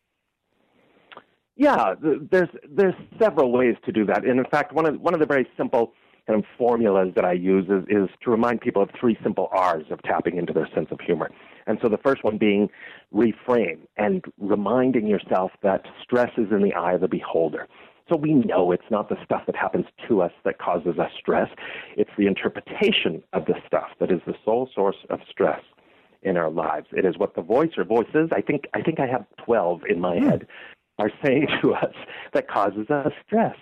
Yeah 1.55 1.93
there's 2.01 2.50
there's 2.69 2.95
several 3.19 3.51
ways 3.51 3.75
to 3.86 3.91
do 3.91 4.05
that. 4.05 4.25
And 4.25 4.39
in 4.39 4.45
fact 4.45 4.74
one 4.74 4.86
of 4.86 5.00
one 5.00 5.13
of 5.13 5.19
the 5.19 5.25
very 5.25 5.48
simple 5.55 5.93
kind 6.27 6.39
of 6.39 6.45
formulas 6.57 7.13
that 7.15 7.25
I 7.25 7.33
use 7.33 7.65
is, 7.65 7.83
is 7.89 8.10
to 8.24 8.31
remind 8.31 8.62
people 8.62 8.81
of 8.81 8.89
three 9.00 9.17
simple 9.24 9.50
R's 9.51 9.86
of 9.89 10.01
tapping 10.03 10.38
into 10.38 10.53
their 10.53 10.69
sense 10.74 10.88
of 10.91 11.00
humor. 11.00 11.29
And 11.67 11.79
so 11.81 11.89
the 11.89 11.98
first 11.98 12.24
one 12.24 12.38
being 12.38 12.69
reframe 13.13 13.79
and 13.98 14.24
reminding 14.39 15.07
yourself 15.07 15.51
that 15.63 15.86
stress 16.01 16.31
is 16.38 16.51
in 16.51 16.62
the 16.62 16.74
eye 16.74 16.93
of 16.93 17.01
the 17.01 17.07
beholder. 17.07 17.67
So 18.12 18.18
we 18.18 18.34
know 18.34 18.74
it's 18.74 18.84
not 18.91 19.08
the 19.08 19.15
stuff 19.24 19.44
that 19.46 19.56
happens 19.56 19.86
to 20.10 20.22
us 20.22 20.34
that 20.44 20.60
causes 20.60 21.00
us 21.00 21.12
stress. 21.18 21.48
It's 21.96 22.10
the 22.18 22.27
interpretation 22.27 23.24
of 23.32 23.46
the 23.46 23.56
stuff 23.65 23.88
that 24.01 24.12
is 24.12 24.20
the 24.27 24.34
sole 24.44 24.70
source 24.75 24.98
of 25.10 25.22
stress 25.30 25.62
in 26.22 26.36
our 26.36 26.51
lives. 26.51 26.88
It 26.91 27.06
is 27.06 27.18
what 27.18 27.36
the 27.36 27.41
voice 27.41 27.72
or 27.77 27.86
voices, 27.86 28.30
I 28.34 28.41
think 28.41 28.65
I 28.74 28.82
think 28.82 29.00
I 29.00 29.08
have 29.08 29.25
12 29.46 29.84
in 29.89 30.01
my 30.01 30.18
hmm. 30.18 30.27
head, 30.27 30.48
are 31.00 31.10
saying 31.24 31.48
to 31.62 31.74
us 31.74 31.96
that 32.34 32.50
causes 32.50 32.89
us 32.89 33.13
stress. 33.25 33.56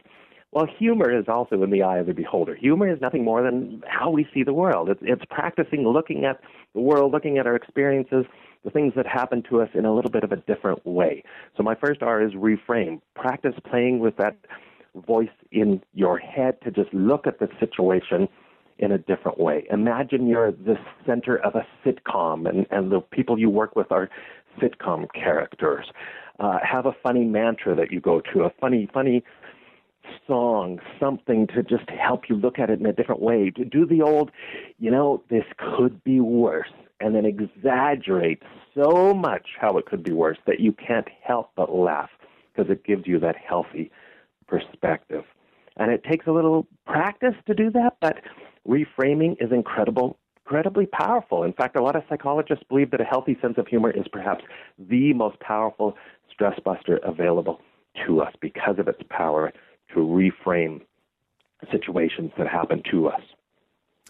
Well, 0.52 0.66
humor 0.66 1.16
is 1.16 1.26
also 1.28 1.62
in 1.62 1.70
the 1.70 1.84
eye 1.84 2.00
of 2.00 2.08
the 2.08 2.14
beholder. 2.14 2.56
Humor 2.56 2.92
is 2.92 3.00
nothing 3.00 3.24
more 3.24 3.44
than 3.44 3.84
how 3.88 4.10
we 4.10 4.28
see 4.34 4.42
the 4.42 4.54
world. 4.54 4.90
It's, 4.90 5.00
it's 5.04 5.22
practicing 5.30 5.88
looking 5.88 6.26
at 6.26 6.42
the 6.74 6.82
world, 6.82 7.12
looking 7.12 7.38
at 7.38 7.46
our 7.46 7.56
experiences, 7.56 8.26
the 8.64 8.70
things 8.70 8.94
that 8.96 9.08
happen 9.08 9.44
to 9.50 9.62
us 9.62 9.70
in 9.74 9.86
a 9.86 9.94
little 9.94 10.12
bit 10.12 10.24
of 10.24 10.32
a 10.32 10.38
different 10.38 10.86
way. 10.86 11.24
So 11.56 11.64
my 11.64 11.76
first 11.76 12.02
R 12.02 12.22
is 12.22 12.34
reframe. 12.34 13.02
Practice 13.16 13.56
playing 13.70 14.00
with 14.00 14.18
that 14.18 14.36
voice 15.08 15.30
in 15.52 15.82
your 15.94 16.18
head 16.18 16.62
to 16.64 16.72
just 16.72 16.94
look 16.94 17.28
at 17.28 17.40
the 17.40 17.48
situation 17.60 18.28
in 18.80 18.92
a 18.92 18.98
different 18.98 19.40
way. 19.40 19.66
Imagine 19.72 20.28
you're 20.28 20.52
the 20.52 20.76
center 21.06 21.38
of 21.38 21.56
a 21.56 21.66
sitcom 21.86 22.50
and, 22.50 22.66
and 22.72 22.92
the 22.92 23.02
people 23.02 23.38
you 23.38 23.50
work 23.50 23.76
with 23.76 23.92
are 23.92 24.10
sitcom 24.62 25.06
characters. 25.14 25.86
Uh, 26.40 26.58
have 26.64 26.86
a 26.86 26.94
funny 27.04 27.26
mantra 27.26 27.76
that 27.76 27.92
you 27.92 28.00
go 28.00 28.22
to, 28.34 28.44
a 28.44 28.50
funny, 28.62 28.90
funny 28.94 29.24
song, 30.26 30.80
something 31.00 31.48
to 31.48 31.62
just 31.62 31.90
help 31.90 32.30
you 32.30 32.36
look 32.36 32.58
at 32.58 32.70
it 32.70 32.80
in 32.80 32.86
a 32.86 32.94
different 32.94 33.22
way. 33.22 33.52
To 33.52 33.66
do 33.66 33.86
the 33.86 34.02
old, 34.02 34.32
you 34.80 34.90
know, 34.90 35.22
this 35.30 35.44
could 35.58 36.02
be 36.04 36.22
worse, 36.22 36.72
and 37.00 37.16
then 37.16 37.26
exaggerate 37.26 38.44
so 38.76 39.14
much 39.14 39.48
how 39.60 39.78
it 39.78 39.86
could 39.86 40.04
be 40.04 40.12
worse 40.12 40.38
that 40.46 40.60
you 40.60 40.74
can't 40.74 41.08
help 41.24 41.52
but 41.56 41.74
laugh 41.74 42.10
because 42.54 42.70
it 42.72 42.84
gives 42.84 43.08
you 43.08 43.20
that 43.20 43.36
healthy 43.36 43.92
perspective. 44.48 45.24
And 45.78 45.92
it 45.92 46.04
takes 46.04 46.28
a 46.28 46.32
little 46.32 46.68
practice 46.86 47.36
to 47.48 47.54
do 47.54 47.72
that, 47.72 47.98
but 48.02 48.18
reframing 48.68 49.42
is 49.42 49.52
incredible 49.52 50.18
incredibly 50.50 50.88
powerful. 50.88 51.44
In 51.44 51.54
fact, 51.54 51.78
a 51.78 51.84
lot 51.84 51.96
of 51.96 52.02
psychologists 52.10 52.64
believe 52.68 52.90
that 52.90 53.00
a 53.00 53.04
healthy 53.04 53.38
sense 53.40 53.60
of 53.60 53.68
humor 53.68 53.92
is 53.92 54.08
perhaps 54.12 54.44
the 54.80 55.14
most 55.14 55.40
powerful 55.42 55.96
stress 56.32 56.60
buster 56.66 56.98
available 57.06 57.62
to 58.08 58.22
us 58.22 58.34
because 58.42 58.80
of 58.80 58.88
its 58.88 59.02
power 59.12 59.54
to 59.94 60.00
reframe 60.00 60.82
situations 61.72 62.32
that 62.40 62.48
happen 62.48 62.82
to 62.90 63.08
us. 63.10 63.22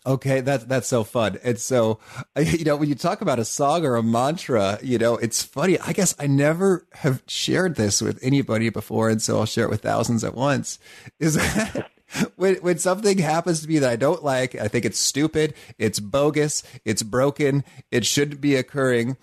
Okay, 0.06 0.41
that's 0.41 0.65
that's 0.65 0.88
so 0.88 1.03
fun. 1.03 1.38
And 1.44 1.60
so, 1.60 2.00
you 2.38 2.63
know, 2.63 2.75
when 2.75 2.89
you 2.89 2.96
talk 2.96 3.22
about 3.22 3.39
a 3.39 3.46
song 3.46 3.86
or 3.86 3.96
a 3.96 4.03
mantra, 4.03 4.79
you 4.82 4.98
know, 4.98 5.18
it's 5.18 5.44
funny. 5.44 5.79
I 5.79 5.94
guess 5.94 6.15
I 6.20 6.27
never 6.27 6.86
have 6.94 7.24
shared 7.27 7.75
this 7.75 8.01
with 8.01 8.20
anybody 8.22 8.70
before, 8.70 9.10
and 9.10 9.22
so 9.22 9.39
I'll 9.39 9.46
share 9.46 9.65
it 9.65 9.70
with 9.70 9.82
thousands 9.82 10.24
at 10.24 10.36
once. 10.36 10.79
Is 11.20 11.36
that 11.36 11.91
when 12.36 12.56
when 12.56 12.77
something 12.77 13.18
happens 13.18 13.62
to 13.62 13.68
me 13.68 13.79
that 13.79 13.89
I 13.89 13.96
don't 13.96 14.24
like, 14.24 14.56
I 14.56 14.68
think 14.68 14.86
it's 14.86 15.00
stupid, 15.00 15.53
it's 15.77 16.00
bogus, 16.00 16.63
it's 16.86 17.03
broken, 17.03 17.63
it 17.91 18.06
shouldn't 18.06 18.41
be 18.41 18.56
occurring. 18.56 19.18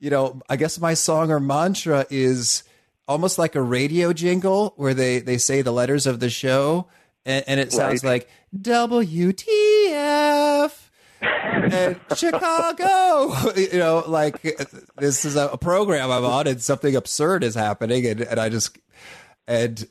You 0.00 0.10
know, 0.10 0.40
I 0.48 0.56
guess 0.56 0.80
my 0.80 0.94
song 0.94 1.30
or 1.30 1.40
mantra 1.40 2.06
is 2.10 2.64
almost 3.06 3.38
like 3.38 3.54
a 3.54 3.62
radio 3.62 4.12
jingle 4.12 4.74
where 4.76 4.94
they 4.94 5.20
they 5.20 5.38
say 5.38 5.62
the 5.62 5.72
letters 5.72 6.06
of 6.06 6.20
the 6.20 6.30
show, 6.30 6.88
and, 7.24 7.44
and 7.46 7.60
it 7.60 7.72
sounds 7.72 8.02
right. 8.02 8.10
like 8.10 8.30
WTF. 9.94 10.90
and 11.22 12.00
Chicago, 12.16 13.50
you 13.56 13.78
know, 13.78 14.04
like 14.06 14.42
this 14.96 15.24
is 15.24 15.36
a, 15.36 15.56
program 15.56 16.10
I'm 16.10 16.24
on, 16.24 16.46
and 16.46 16.60
something 16.60 16.94
absurd 16.94 17.44
is 17.44 17.54
happening, 17.54 18.06
and, 18.06 18.20
and 18.20 18.38
I 18.38 18.48
just, 18.48 18.78
and 19.46 19.86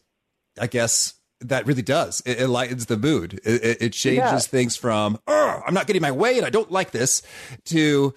I 0.60 0.68
guess 0.68 1.16
that 1.42 1.66
really 1.66 1.82
does. 1.82 2.22
It, 2.26 2.42
it 2.42 2.48
lightens 2.48 2.86
the 2.86 2.98
mood. 2.98 3.40
It, 3.44 3.82
it 3.82 3.94
changes 3.94 4.18
yeah. 4.18 4.40
things 4.40 4.76
from 4.76 5.20
oh 5.28 5.62
I'm 5.66 5.74
not 5.74 5.88
getting 5.88 6.02
my 6.02 6.12
way 6.12 6.38
and 6.38 6.46
I 6.46 6.50
don't 6.50 6.72
like 6.72 6.92
this 6.92 7.22
to 7.66 8.14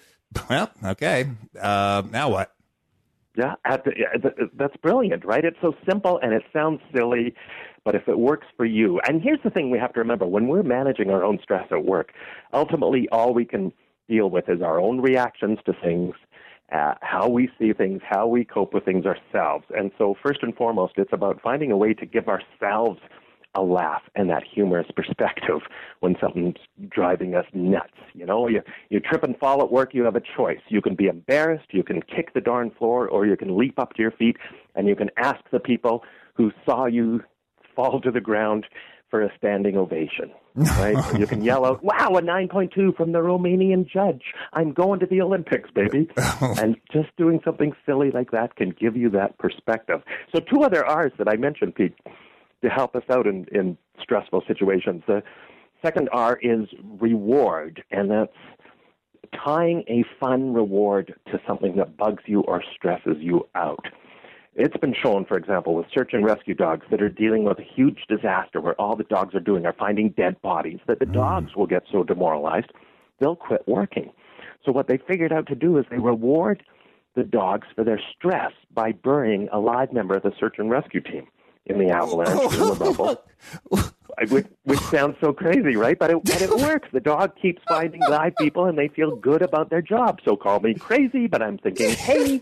well, 0.49 0.69
okay, 0.83 1.29
uh, 1.59 2.03
now 2.11 2.29
what? 2.29 2.53
Yeah, 3.37 3.53
that's 4.55 4.75
brilliant, 4.77 5.23
right? 5.23 5.45
It's 5.45 5.57
so 5.61 5.75
simple 5.87 6.19
and 6.23 6.33
it 6.33 6.43
sounds 6.51 6.81
silly, 6.95 7.35
but 7.87 7.95
if 7.95 8.09
it 8.09 8.19
works 8.19 8.47
for 8.57 8.65
you, 8.65 8.99
and 9.07 9.21
here's 9.21 9.39
the 9.45 9.49
thing 9.49 9.71
we 9.71 9.79
have 9.79 9.93
to 9.93 10.01
remember 10.01 10.25
when 10.25 10.49
we're 10.49 10.61
managing 10.61 11.09
our 11.09 11.23
own 11.23 11.39
stress 11.41 11.65
at 11.71 11.85
work, 11.85 12.11
ultimately 12.51 13.07
all 13.13 13.33
we 13.33 13.45
can 13.45 13.71
deal 14.09 14.29
with 14.29 14.49
is 14.49 14.61
our 14.61 14.77
own 14.77 14.99
reactions 14.99 15.57
to 15.65 15.71
things, 15.81 16.13
uh, 16.73 16.95
how 16.99 17.29
we 17.29 17.49
see 17.57 17.71
things, 17.71 18.01
how 18.03 18.27
we 18.27 18.43
cope 18.43 18.73
with 18.73 18.83
things 18.83 19.05
ourselves. 19.05 19.63
And 19.69 19.91
so, 19.97 20.15
first 20.21 20.39
and 20.41 20.53
foremost, 20.53 20.95
it's 20.97 21.13
about 21.13 21.39
finding 21.41 21.71
a 21.71 21.77
way 21.77 21.93
to 21.93 22.05
give 22.05 22.27
ourselves 22.27 22.99
a 23.55 23.61
laugh 23.61 24.01
and 24.15 24.29
that 24.29 24.43
humorous 24.43 24.87
perspective 24.97 25.61
when 26.01 26.17
something's 26.19 26.57
driving 26.89 27.35
us 27.35 27.45
nuts. 27.53 27.93
You 28.13 28.25
know, 28.25 28.49
you, 28.49 28.63
you 28.89 28.99
trip 28.99 29.23
and 29.23 29.37
fall 29.37 29.63
at 29.63 29.71
work, 29.71 29.93
you 29.93 30.03
have 30.03 30.17
a 30.17 30.23
choice. 30.35 30.59
You 30.67 30.81
can 30.81 30.95
be 30.95 31.05
embarrassed, 31.05 31.67
you 31.71 31.83
can 31.83 32.01
kick 32.01 32.33
the 32.33 32.41
darn 32.41 32.69
floor, 32.69 33.07
or 33.07 33.25
you 33.25 33.37
can 33.37 33.57
leap 33.57 33.79
up 33.79 33.93
to 33.93 34.01
your 34.01 34.11
feet 34.11 34.35
and 34.75 34.89
you 34.89 34.95
can 34.97 35.09
ask 35.15 35.39
the 35.53 35.61
people 35.61 36.03
who 36.33 36.51
saw 36.65 36.85
you 36.85 37.21
fall 37.77 38.01
to 38.01 38.11
the 38.11 38.19
ground 38.19 38.65
for 39.09 39.21
a 39.21 39.29
standing 39.37 39.77
ovation, 39.77 40.31
right? 40.55 40.97
you 41.19 41.25
can 41.25 41.41
yell 41.41 41.65
out, 41.65 41.81
"Wow, 41.81 42.09
a 42.17 42.21
9.2 42.21 42.97
from 42.97 43.13
the 43.13 43.19
Romanian 43.19 43.87
judge! 43.87 44.33
I'm 44.51 44.73
going 44.73 44.99
to 44.99 45.05
the 45.05 45.21
Olympics, 45.21 45.69
baby!" 45.71 46.09
Oh. 46.39 46.53
and 46.59 46.75
just 46.91 47.15
doing 47.17 47.39
something 47.43 47.73
silly 47.85 48.11
like 48.11 48.31
that 48.31 48.55
can 48.57 48.71
give 48.71 48.95
you 48.97 49.09
that 49.11 49.37
perspective. 49.37 50.01
So, 50.35 50.41
two 50.41 50.61
other 50.61 50.85
R's 50.85 51.13
that 51.17 51.29
I 51.29 51.35
mentioned, 51.35 51.73
Pete, 51.75 51.95
to 52.63 52.69
help 52.69 52.95
us 52.95 53.03
out 53.09 53.25
in, 53.25 53.45
in 53.51 53.77
stressful 54.01 54.43
situations. 54.47 55.03
The 55.07 55.23
second 55.81 56.09
R 56.11 56.37
is 56.41 56.67
reward, 56.99 57.83
and 57.91 58.11
that's 58.11 58.33
tying 59.43 59.83
a 59.87 60.03
fun 60.19 60.53
reward 60.53 61.15
to 61.31 61.39
something 61.47 61.75
that 61.77 61.97
bugs 61.97 62.23
you 62.25 62.41
or 62.41 62.61
stresses 62.75 63.17
you 63.19 63.47
out. 63.55 63.85
It's 64.57 64.75
been 64.77 64.95
shown, 64.99 65.23
for 65.25 65.37
example, 65.37 65.75
with 65.75 65.85
search 65.93 66.13
and 66.13 66.25
rescue 66.25 66.55
dogs 66.55 66.85
that 66.89 67.01
are 67.01 67.09
dealing 67.09 67.43
with 67.43 67.59
a 67.59 67.63
huge 67.63 67.99
disaster 68.09 68.59
where 68.59 68.73
all 68.81 68.95
the 68.95 69.03
dogs 69.03 69.35
are 69.35 69.39
doing 69.39 69.67
are 69.67 69.75
finding 69.77 70.09
dead 70.09 70.41
bodies, 70.41 70.79
that 70.87 70.97
the 70.97 71.05
mm. 71.05 71.13
dogs 71.13 71.55
will 71.55 71.67
get 71.67 71.83
so 71.91 72.03
demoralized 72.03 72.71
they'll 73.19 73.35
quit 73.35 73.63
working. 73.67 74.11
So 74.65 74.71
what 74.71 74.87
they 74.87 74.97
figured 74.97 75.31
out 75.31 75.47
to 75.47 75.55
do 75.55 75.77
is 75.77 75.85
they 75.91 75.99
reward 75.99 76.63
the 77.15 77.23
dogs 77.23 77.67
for 77.75 77.83
their 77.83 78.01
stress 78.15 78.51
by 78.73 78.91
burying 78.91 79.47
a 79.51 79.59
live 79.59 79.93
member 79.93 80.15
of 80.15 80.23
the 80.23 80.33
search 80.39 80.55
and 80.57 80.69
rescue 80.71 81.01
team 81.01 81.27
in 81.67 81.77
the 81.77 81.89
avalanche 81.89 82.53
in 82.53 82.59
the 82.59 82.75
rubble. 82.79 83.23
which, 84.29 84.47
which 84.63 84.79
sounds 84.79 85.15
so 85.21 85.33
crazy, 85.33 85.75
right? 85.75 85.97
But 85.97 86.11
it, 86.11 86.23
but 86.23 86.41
it 86.41 86.49
works. 86.57 86.89
The 86.91 86.99
dog 86.99 87.33
keeps 87.39 87.61
finding 87.67 88.01
live 88.01 88.35
people, 88.37 88.65
and 88.65 88.77
they 88.77 88.87
feel 88.87 89.15
good 89.15 89.41
about 89.41 89.69
their 89.69 89.81
job. 89.81 90.19
So 90.25 90.35
call 90.35 90.59
me 90.59 90.73
crazy, 90.73 91.27
but 91.27 91.41
I'm 91.41 91.57
thinking, 91.57 91.91
hey, 91.95 92.41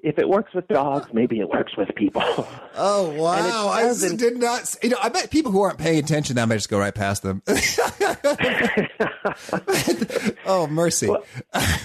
if 0.00 0.18
it 0.18 0.28
works 0.28 0.54
with 0.54 0.68
dogs, 0.68 1.08
maybe 1.12 1.40
it 1.40 1.48
works 1.48 1.76
with 1.76 1.94
people. 1.94 2.22
Oh 2.78 3.08
wow! 3.08 3.68
I 3.68 3.94
did 3.94 4.36
not. 4.36 4.74
You 4.82 4.90
know, 4.90 4.98
I 5.02 5.08
bet 5.08 5.30
people 5.30 5.50
who 5.50 5.62
aren't 5.62 5.78
paying 5.78 5.98
attention 5.98 6.36
that 6.36 6.46
might 6.46 6.56
just 6.56 6.68
go 6.68 6.78
right 6.78 6.94
past 6.94 7.22
them. 7.22 7.40
oh 10.44 10.66
mercy! 10.66 11.08
Well, 11.08 11.24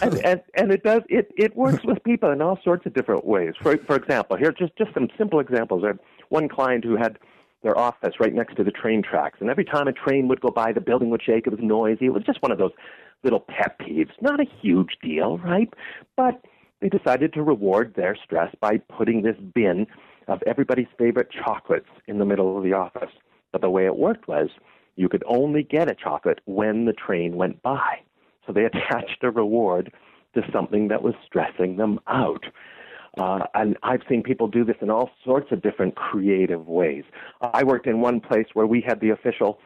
and, 0.02 0.16
and, 0.26 0.42
and 0.56 0.72
it 0.74 0.84
does. 0.84 1.04
It 1.08 1.32
it 1.38 1.56
works 1.56 1.86
with 1.86 2.04
people 2.04 2.30
in 2.32 2.42
all 2.42 2.60
sorts 2.62 2.86
of 2.86 2.94
different 2.94 3.26
ways. 3.26 3.54
For 3.62 3.78
for 3.78 3.96
example, 3.96 4.36
here 4.36 4.52
just 4.52 4.76
just 4.78 4.94
some 4.94 5.08
simple 5.18 5.40
examples. 5.40 5.86
I 5.86 5.88
had 5.88 6.00
one 6.28 6.50
client 6.50 6.84
who 6.84 6.98
had 6.98 7.18
their 7.64 7.78
office 7.78 8.16
right 8.20 8.34
next 8.34 8.56
to 8.56 8.64
the 8.64 8.72
train 8.72 9.02
tracks. 9.02 9.38
And 9.40 9.50
every 9.50 9.66
time 9.66 9.88
a 9.88 9.94
train 9.94 10.28
would 10.28 10.42
go 10.42 10.50
by, 10.50 10.74
the 10.74 10.82
building 10.82 11.10
would 11.12 11.22
shake. 11.24 11.48
It 11.48 11.52
was 11.52 11.60
noisy. 11.62 12.08
It 12.08 12.14
was 12.14 12.24
just 12.24 12.42
one 12.42 12.52
of 12.52 12.58
those 12.58 12.72
little 13.24 13.40
pet 13.40 13.80
peeves. 13.80 14.12
Not 14.20 14.40
a 14.40 14.46
huge 14.62 14.98
deal, 15.02 15.38
right? 15.38 15.70
But 16.18 16.44
they 16.82 16.90
decided 16.90 17.34
to 17.34 17.44
reward 17.44 17.94
their 17.96 18.18
stress 18.24 18.54
by 18.60 18.78
putting 18.78 19.22
this 19.22 19.38
bin 19.54 19.88
of 20.28 20.42
everybody's 20.46 20.88
favorite 20.98 21.30
chocolates 21.32 21.90
in 22.08 22.18
the 22.18 22.26
middle 22.26 22.58
of 22.58 22.64
the 22.64 22.74
office. 22.74 23.12
But 23.52 23.62
the 23.62 23.70
way 23.70 23.86
it 23.86 23.96
worked 23.96 24.28
was 24.28 24.50
you 24.96 25.08
could 25.08 25.24
only 25.28 25.64
get 25.64 25.90
a 25.90 25.96
chocolate 25.96 26.40
when 26.46 26.86
the 26.86 26.94
train 26.94 27.36
went 27.36 27.62
by. 27.62 28.00
So 28.46 28.54
they 28.54 28.66
attached 28.66 29.24
a 29.24 29.32
reward 29.32 29.94
to 30.34 30.42
something 30.52 30.88
that 30.88 31.04
was 31.04 31.14
stressing 31.26 31.78
them 31.78 32.00
out. 32.08 32.46
Uh, 33.18 33.46
and 33.54 33.78
I've 33.84 34.02
seen 34.08 34.24
people 34.24 34.48
do 34.48 34.64
this 34.64 34.78
in 34.82 34.90
all 34.90 35.10
sorts 35.26 35.52
of 35.52 35.62
different 35.62 35.96
creative 35.96 36.68
ways. 36.68 37.04
I 37.42 37.64
worked 37.64 37.86
in 37.86 38.00
one 38.00 38.22
place 38.22 38.48
where 38.54 38.66
we 38.66 38.82
had 38.82 39.02
the 39.02 39.10
official 39.10 39.60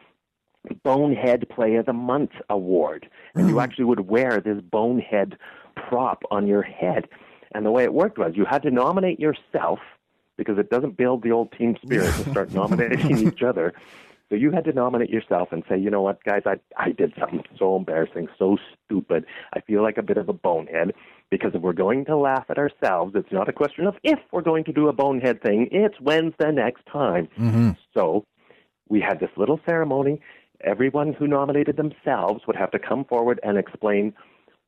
Bonehead 0.82 1.48
Play 1.48 1.76
of 1.76 1.86
the 1.86 1.92
Month 1.92 2.32
award, 2.50 3.08
and 3.36 3.48
you 3.48 3.54
mm. 3.54 3.62
actually 3.62 3.84
would 3.84 4.08
wear 4.08 4.40
this 4.40 4.60
bonehead 4.60 5.38
prop 5.76 6.22
on 6.30 6.46
your 6.46 6.62
head. 6.62 7.08
And 7.52 7.64
the 7.64 7.70
way 7.70 7.84
it 7.84 7.94
worked 7.94 8.18
was 8.18 8.32
you 8.34 8.44
had 8.44 8.62
to 8.62 8.70
nominate 8.70 9.20
yourself 9.20 9.78
because 10.36 10.58
it 10.58 10.70
doesn't 10.70 10.96
build 10.96 11.22
the 11.22 11.30
old 11.30 11.52
team 11.52 11.76
spirit 11.82 12.12
to 12.16 12.30
start 12.30 12.52
nominating 12.54 13.26
each 13.26 13.42
other. 13.42 13.72
So 14.28 14.34
you 14.34 14.50
had 14.50 14.64
to 14.64 14.72
nominate 14.72 15.10
yourself 15.10 15.48
and 15.52 15.62
say, 15.68 15.78
you 15.78 15.88
know 15.88 16.02
what, 16.02 16.22
guys, 16.24 16.42
I 16.46 16.56
I 16.76 16.90
did 16.90 17.14
something 17.18 17.44
so 17.58 17.76
embarrassing, 17.76 18.26
so 18.38 18.56
stupid. 18.84 19.24
I 19.54 19.60
feel 19.60 19.82
like 19.82 19.98
a 19.98 20.02
bit 20.02 20.16
of 20.16 20.28
a 20.28 20.32
bonehead 20.32 20.94
because 21.30 21.52
if 21.54 21.62
we're 21.62 21.72
going 21.72 22.04
to 22.06 22.16
laugh 22.16 22.44
at 22.48 22.58
ourselves, 22.58 23.12
it's 23.14 23.30
not 23.30 23.48
a 23.48 23.52
question 23.52 23.86
of 23.86 23.94
if 24.02 24.18
we're 24.32 24.42
going 24.42 24.64
to 24.64 24.72
do 24.72 24.88
a 24.88 24.92
bonehead 24.92 25.42
thing. 25.42 25.68
It's 25.70 26.00
when's 26.00 26.34
the 26.38 26.50
next 26.50 26.84
time. 26.86 27.28
Mm-hmm. 27.38 27.70
So 27.94 28.24
we 28.88 29.00
had 29.00 29.20
this 29.20 29.30
little 29.36 29.60
ceremony. 29.64 30.20
Everyone 30.60 31.12
who 31.12 31.28
nominated 31.28 31.76
themselves 31.76 32.42
would 32.46 32.56
have 32.56 32.72
to 32.72 32.78
come 32.78 33.04
forward 33.04 33.38
and 33.44 33.56
explain 33.56 34.12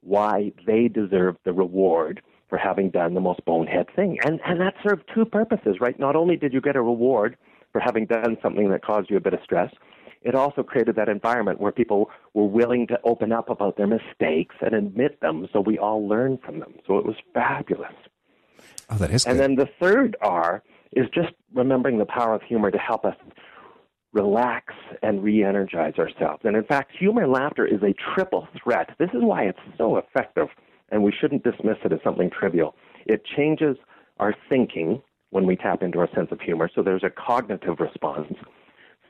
why 0.02 0.52
they 0.66 0.88
deserve 0.88 1.36
the 1.44 1.52
reward 1.52 2.22
for 2.48 2.58
having 2.58 2.90
done 2.90 3.14
the 3.14 3.20
most 3.20 3.44
bonehead 3.44 3.86
thing. 3.94 4.18
And 4.24 4.40
and 4.44 4.60
that 4.60 4.74
served 4.82 5.04
two 5.14 5.24
purposes, 5.24 5.76
right? 5.80 5.98
Not 5.98 6.16
only 6.16 6.36
did 6.36 6.52
you 6.52 6.60
get 6.60 6.76
a 6.76 6.82
reward 6.82 7.36
for 7.72 7.80
having 7.80 8.06
done 8.06 8.36
something 8.42 8.70
that 8.70 8.82
caused 8.82 9.10
you 9.10 9.16
a 9.16 9.20
bit 9.20 9.34
of 9.34 9.40
stress. 9.44 9.72
It 10.22 10.34
also 10.34 10.62
created 10.62 10.96
that 10.96 11.08
environment 11.08 11.60
where 11.60 11.70
people 11.70 12.10
were 12.34 12.46
willing 12.46 12.86
to 12.88 12.98
open 13.04 13.30
up 13.30 13.50
about 13.50 13.76
their 13.76 13.86
mistakes 13.86 14.56
and 14.60 14.74
admit 14.74 15.20
them 15.20 15.46
so 15.52 15.60
we 15.60 15.78
all 15.78 16.08
learn 16.08 16.38
from 16.44 16.58
them. 16.58 16.74
So 16.86 16.98
it 16.98 17.06
was 17.06 17.14
fabulous. 17.34 17.92
Oh, 18.90 18.96
that 18.96 19.10
is 19.10 19.24
good. 19.24 19.30
And 19.30 19.40
then 19.40 19.54
the 19.54 19.68
third 19.80 20.16
R 20.20 20.62
is 20.92 21.06
just 21.14 21.34
remembering 21.54 21.98
the 21.98 22.06
power 22.06 22.34
of 22.34 22.42
humor 22.42 22.70
to 22.70 22.78
help 22.78 23.04
us 23.04 23.14
relax 24.12 24.74
and 25.02 25.22
re 25.22 25.44
energize 25.44 25.94
ourselves. 25.98 26.42
And 26.44 26.56
in 26.56 26.64
fact, 26.64 26.92
humor 26.98 27.22
and 27.22 27.32
laughter 27.32 27.66
is 27.66 27.82
a 27.82 27.94
triple 28.14 28.48
threat. 28.62 28.90
This 28.98 29.10
is 29.10 29.22
why 29.22 29.44
it's 29.44 29.58
so 29.76 29.96
effective, 29.96 30.48
and 30.90 31.02
we 31.02 31.12
shouldn't 31.12 31.44
dismiss 31.44 31.76
it 31.84 31.92
as 31.92 32.00
something 32.02 32.30
trivial. 32.30 32.74
It 33.06 33.22
changes 33.24 33.76
our 34.18 34.34
thinking, 34.48 35.02
when 35.30 35.46
we 35.46 35.56
tap 35.56 35.82
into 35.82 35.98
our 35.98 36.08
sense 36.14 36.28
of 36.30 36.40
humor. 36.40 36.70
So 36.74 36.82
there's 36.82 37.04
a 37.04 37.10
cognitive 37.10 37.80
response. 37.80 38.32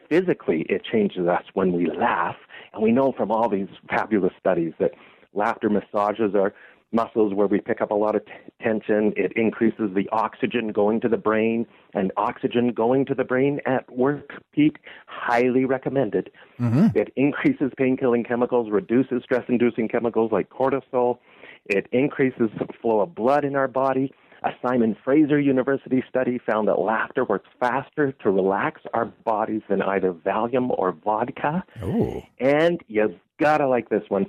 Physically, 0.09 0.67
it 0.69 0.83
changes 0.85 1.27
us 1.27 1.45
when 1.55 1.73
we 1.73 1.87
laugh. 1.87 2.37
And 2.73 2.83
we 2.83 2.93
know 2.93 3.13
from 3.17 3.31
all 3.31 3.49
these 3.49 3.69
fabulous 3.89 4.33
studies 4.39 4.73
that 4.81 4.93
laughter 5.35 5.71
massages 5.71 6.35
our 6.35 6.55
muscles 6.93 7.35
where 7.35 7.47
we 7.47 7.61
pick 7.61 7.81
up 7.81 7.91
a 7.91 7.95
lot 7.95 8.15
of 8.15 8.25
t- 8.25 8.33
tension. 8.63 9.13
It 9.17 9.33
increases 9.37 9.91
the 9.95 10.09
oxygen 10.11 10.73
going 10.73 11.01
to 11.03 11.09
the 11.09 11.17
brain, 11.17 11.67
and 11.95 12.13
oxygen 12.17 12.73
going 12.73 13.05
to 13.07 13.15
the 13.15 13.25
brain 13.25 13.61
at 13.67 13.91
work 13.95 14.43
peak, 14.53 14.79
highly 15.07 15.65
recommended. 15.65 16.31
Mm-hmm. 16.59 16.97
It 16.97 17.13
increases 17.17 17.73
pain 17.77 17.97
killing 17.97 18.25
chemicals, 18.25 18.71
reduces 18.71 19.23
stress 19.23 19.45
inducing 19.49 19.89
chemicals 19.89 20.33
like 20.33 20.49
cortisol. 20.51 21.19
It 21.67 21.87
increases 21.93 22.51
the 22.59 22.67
flow 22.81 23.01
of 23.01 23.15
blood 23.15 23.45
in 23.45 23.55
our 23.55 23.69
body. 23.69 24.13
A 24.45 24.51
Simon 24.63 24.97
Fraser 25.05 25.41
University 25.41 26.03
study 26.09 26.39
found 26.49 26.69
that 26.69 26.79
laughter 26.79 27.25
works 27.25 27.49
faster 27.59 28.13
to 28.23 28.31
relax 28.31 28.81
our 28.95 29.07
bodies 29.07 29.63
than 29.69 29.83
either 29.83 30.13
Valium 30.13 30.71
or 30.79 30.93
vodka. 30.93 31.65
Ooh. 31.83 32.23
And 32.39 32.81
you've 32.87 33.17
got 33.41 33.59
to 33.59 33.69
like 33.69 33.89
this 33.89 34.05
one. 34.09 34.27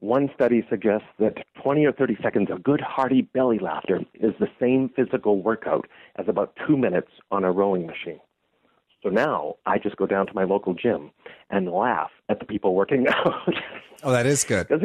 One 0.00 0.30
study 0.34 0.66
suggests 0.70 1.06
that 1.18 1.44
20 1.62 1.84
or 1.84 1.92
30 1.92 2.16
seconds 2.22 2.50
of 2.50 2.62
good, 2.62 2.80
hearty 2.80 3.22
belly 3.22 3.58
laughter 3.58 4.00
is 4.14 4.32
the 4.40 4.48
same 4.58 4.90
physical 4.96 5.42
workout 5.42 5.86
as 6.16 6.26
about 6.26 6.56
two 6.66 6.76
minutes 6.76 7.10
on 7.30 7.44
a 7.44 7.52
rowing 7.52 7.86
machine. 7.86 8.18
So 9.02 9.10
now 9.10 9.56
I 9.66 9.78
just 9.78 9.96
go 9.96 10.06
down 10.06 10.26
to 10.26 10.34
my 10.34 10.44
local 10.44 10.74
gym 10.74 11.10
and 11.50 11.70
laugh 11.70 12.10
at 12.30 12.38
the 12.38 12.46
people 12.46 12.74
working 12.74 13.08
out. 13.10 13.54
oh, 14.02 14.10
that 14.10 14.26
is 14.26 14.42
good. 14.42 14.68
Because 14.68 14.82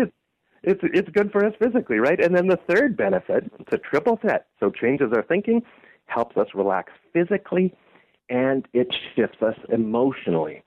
it's 0.64 0.82
it's 0.84 1.10
good 1.10 1.32
for 1.32 1.46
us 1.46 1.54
physically, 1.60 1.98
right? 1.98 2.20
And 2.20 2.36
then 2.36 2.48
the 2.48 2.60
third 2.68 2.98
benefit, 2.98 3.50
it's 3.60 3.72
a 3.72 3.78
triple 3.78 4.18
threat. 4.18 4.48
So 4.60 4.72
changes 4.72 5.12
our 5.16 5.22
thinking, 5.22 5.62
helps 6.08 6.36
us 6.38 6.48
relax 6.56 6.92
physically, 7.14 7.74
and 8.30 8.68
it 8.74 8.88
shifts 9.16 9.42
us 9.42 9.56
emotionally. 9.70 10.64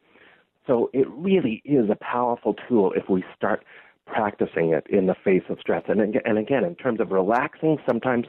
So 0.66 0.90
it 0.92 1.08
really 1.10 1.62
is 1.64 1.90
a 1.90 1.96
powerful 1.96 2.54
tool 2.68 2.92
if 2.92 3.08
we 3.08 3.24
start 3.34 3.64
practicing 4.08 4.72
it 4.72 4.86
in 4.88 5.06
the 5.06 5.14
face 5.24 5.44
of 5.48 5.58
stress. 5.60 5.84
And 5.88 6.00
and 6.00 6.38
again, 6.38 6.64
in 6.64 6.74
terms 6.74 7.00
of 7.00 7.10
relaxing, 7.10 7.78
sometimes 7.86 8.26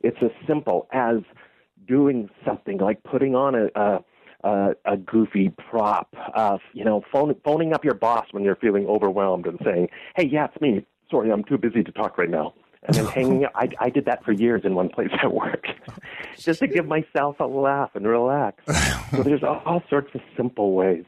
it's 0.00 0.18
as 0.22 0.30
simple 0.46 0.86
as 0.92 1.16
doing 1.86 2.28
something 2.46 2.78
like 2.78 3.02
putting 3.02 3.34
on 3.34 3.54
a, 3.54 3.68
a 3.74 4.04
uh, 4.44 4.74
a 4.84 4.98
goofy 4.98 5.50
prop, 5.70 6.14
uh, 6.34 6.58
you 6.74 6.84
know, 6.84 7.02
phone, 7.10 7.34
phoning 7.42 7.72
up 7.72 7.82
your 7.82 7.94
boss 7.94 8.26
when 8.32 8.44
you're 8.44 8.56
feeling 8.56 8.86
overwhelmed 8.86 9.46
and 9.46 9.58
saying, 9.64 9.88
"Hey, 10.16 10.26
yeah, 10.26 10.46
it's 10.46 10.60
me 10.60 10.84
sorry, 11.10 11.30
I'm 11.30 11.44
too 11.44 11.58
busy 11.58 11.82
to 11.82 11.92
talk 11.92 12.18
right 12.18 12.30
now. 12.30 12.54
And 12.82 12.96
then 12.96 13.06
hanging 13.06 13.44
out. 13.46 13.52
I, 13.54 13.68
I 13.80 13.90
did 13.90 14.04
that 14.06 14.24
for 14.24 14.32
years 14.32 14.62
in 14.64 14.74
one 14.74 14.88
place 14.88 15.10
at 15.22 15.32
work, 15.32 15.66
just 16.38 16.60
to 16.60 16.66
give 16.66 16.86
myself 16.86 17.36
a 17.40 17.44
laugh 17.44 17.90
and 17.94 18.06
relax. 18.06 18.62
so 19.10 19.22
there's 19.24 19.42
all 19.42 19.82
sorts 19.88 20.14
of 20.14 20.20
simple 20.36 20.74
ways 20.74 21.04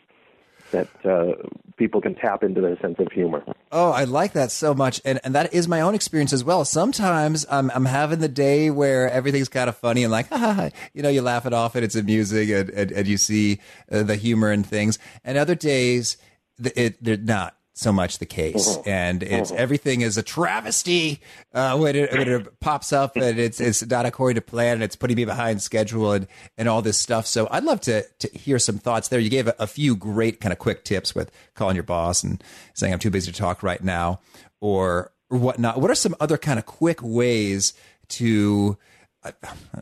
that 0.70 0.88
uh, 1.04 1.34
people 1.76 2.00
can 2.00 2.14
tap 2.14 2.42
into 2.42 2.60
their 2.60 2.78
sense 2.78 2.96
of 2.98 3.10
humor. 3.12 3.44
Oh, 3.72 3.90
I 3.90 4.04
like 4.04 4.32
that 4.32 4.50
so 4.50 4.74
much, 4.74 5.00
and 5.04 5.20
and 5.24 5.34
that 5.34 5.52
is 5.52 5.68
my 5.68 5.80
own 5.80 5.94
experience 5.94 6.32
as 6.32 6.44
well. 6.44 6.64
Sometimes 6.64 7.46
I'm 7.50 7.70
I'm 7.70 7.84
having 7.84 8.20
the 8.20 8.28
day 8.28 8.70
where 8.70 9.10
everything's 9.10 9.48
kind 9.48 9.68
of 9.68 9.76
funny 9.76 10.04
and 10.04 10.12
like, 10.12 10.28
you 10.94 11.02
know, 11.02 11.08
you 11.08 11.22
laugh 11.22 11.46
it 11.46 11.52
off 11.52 11.74
and 11.74 11.84
it's 11.84 11.94
amusing 11.94 12.52
and 12.52 12.70
and, 12.70 12.92
and 12.92 13.06
you 13.06 13.16
see 13.16 13.60
uh, 13.90 14.02
the 14.02 14.16
humor 14.16 14.52
in 14.52 14.62
things, 14.62 14.98
and 15.24 15.36
other 15.38 15.54
days 15.54 16.16
it, 16.58 17.02
they're 17.02 17.16
not 17.16 17.55
so 17.78 17.92
much 17.92 18.18
the 18.18 18.26
case, 18.26 18.78
Mm-hmm. 18.78 18.88
and 18.88 19.22
it's 19.22 19.50
everything 19.52 20.00
is 20.00 20.16
a 20.16 20.22
travesty 20.22 21.20
uh, 21.52 21.76
when, 21.76 21.94
it, 21.94 22.10
when 22.10 22.26
it 22.26 22.58
pops 22.58 22.90
up 22.90 23.16
and 23.16 23.38
it's 23.38 23.60
it's 23.60 23.86
not 23.86 24.06
according 24.06 24.36
to 24.36 24.40
plan 24.40 24.74
and 24.74 24.82
it's 24.82 24.96
putting 24.96 25.14
me 25.16 25.26
behind 25.26 25.60
schedule 25.60 26.12
and 26.12 26.26
and 26.56 26.68
all 26.70 26.80
this 26.80 26.96
stuff. 26.98 27.26
So 27.26 27.46
I'd 27.50 27.64
love 27.64 27.82
to 27.82 28.02
to 28.02 28.28
hear 28.38 28.58
some 28.58 28.78
thoughts 28.78 29.08
there. 29.08 29.20
You 29.20 29.28
gave 29.28 29.46
a, 29.46 29.54
a 29.58 29.66
few 29.66 29.94
great 29.94 30.40
kind 30.40 30.54
of 30.54 30.58
quick 30.58 30.84
tips 30.84 31.14
with 31.14 31.30
calling 31.54 31.76
your 31.76 31.82
boss 31.84 32.24
and 32.24 32.42
saying 32.72 32.94
I'm 32.94 32.98
too 32.98 33.10
busy 33.10 33.30
to 33.30 33.38
talk 33.38 33.62
right 33.62 33.84
now 33.84 34.20
or 34.60 35.12
or 35.28 35.36
whatnot. 35.38 35.78
What 35.78 35.90
are 35.90 35.94
some 35.94 36.16
other 36.18 36.38
kind 36.38 36.58
of 36.58 36.64
quick 36.64 37.02
ways 37.02 37.74
to 38.08 38.78
uh, 39.22 39.32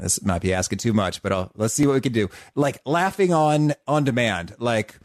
this 0.00 0.20
might 0.24 0.42
be 0.42 0.52
asking 0.52 0.78
too 0.78 0.92
much, 0.94 1.22
but 1.22 1.30
I'll, 1.30 1.52
let's 1.54 1.74
see 1.74 1.86
what 1.86 1.94
we 1.94 2.00
can 2.00 2.12
do. 2.12 2.28
Like 2.56 2.80
laughing 2.84 3.32
on 3.32 3.74
on 3.86 4.02
demand. 4.02 4.54
Like 4.58 4.98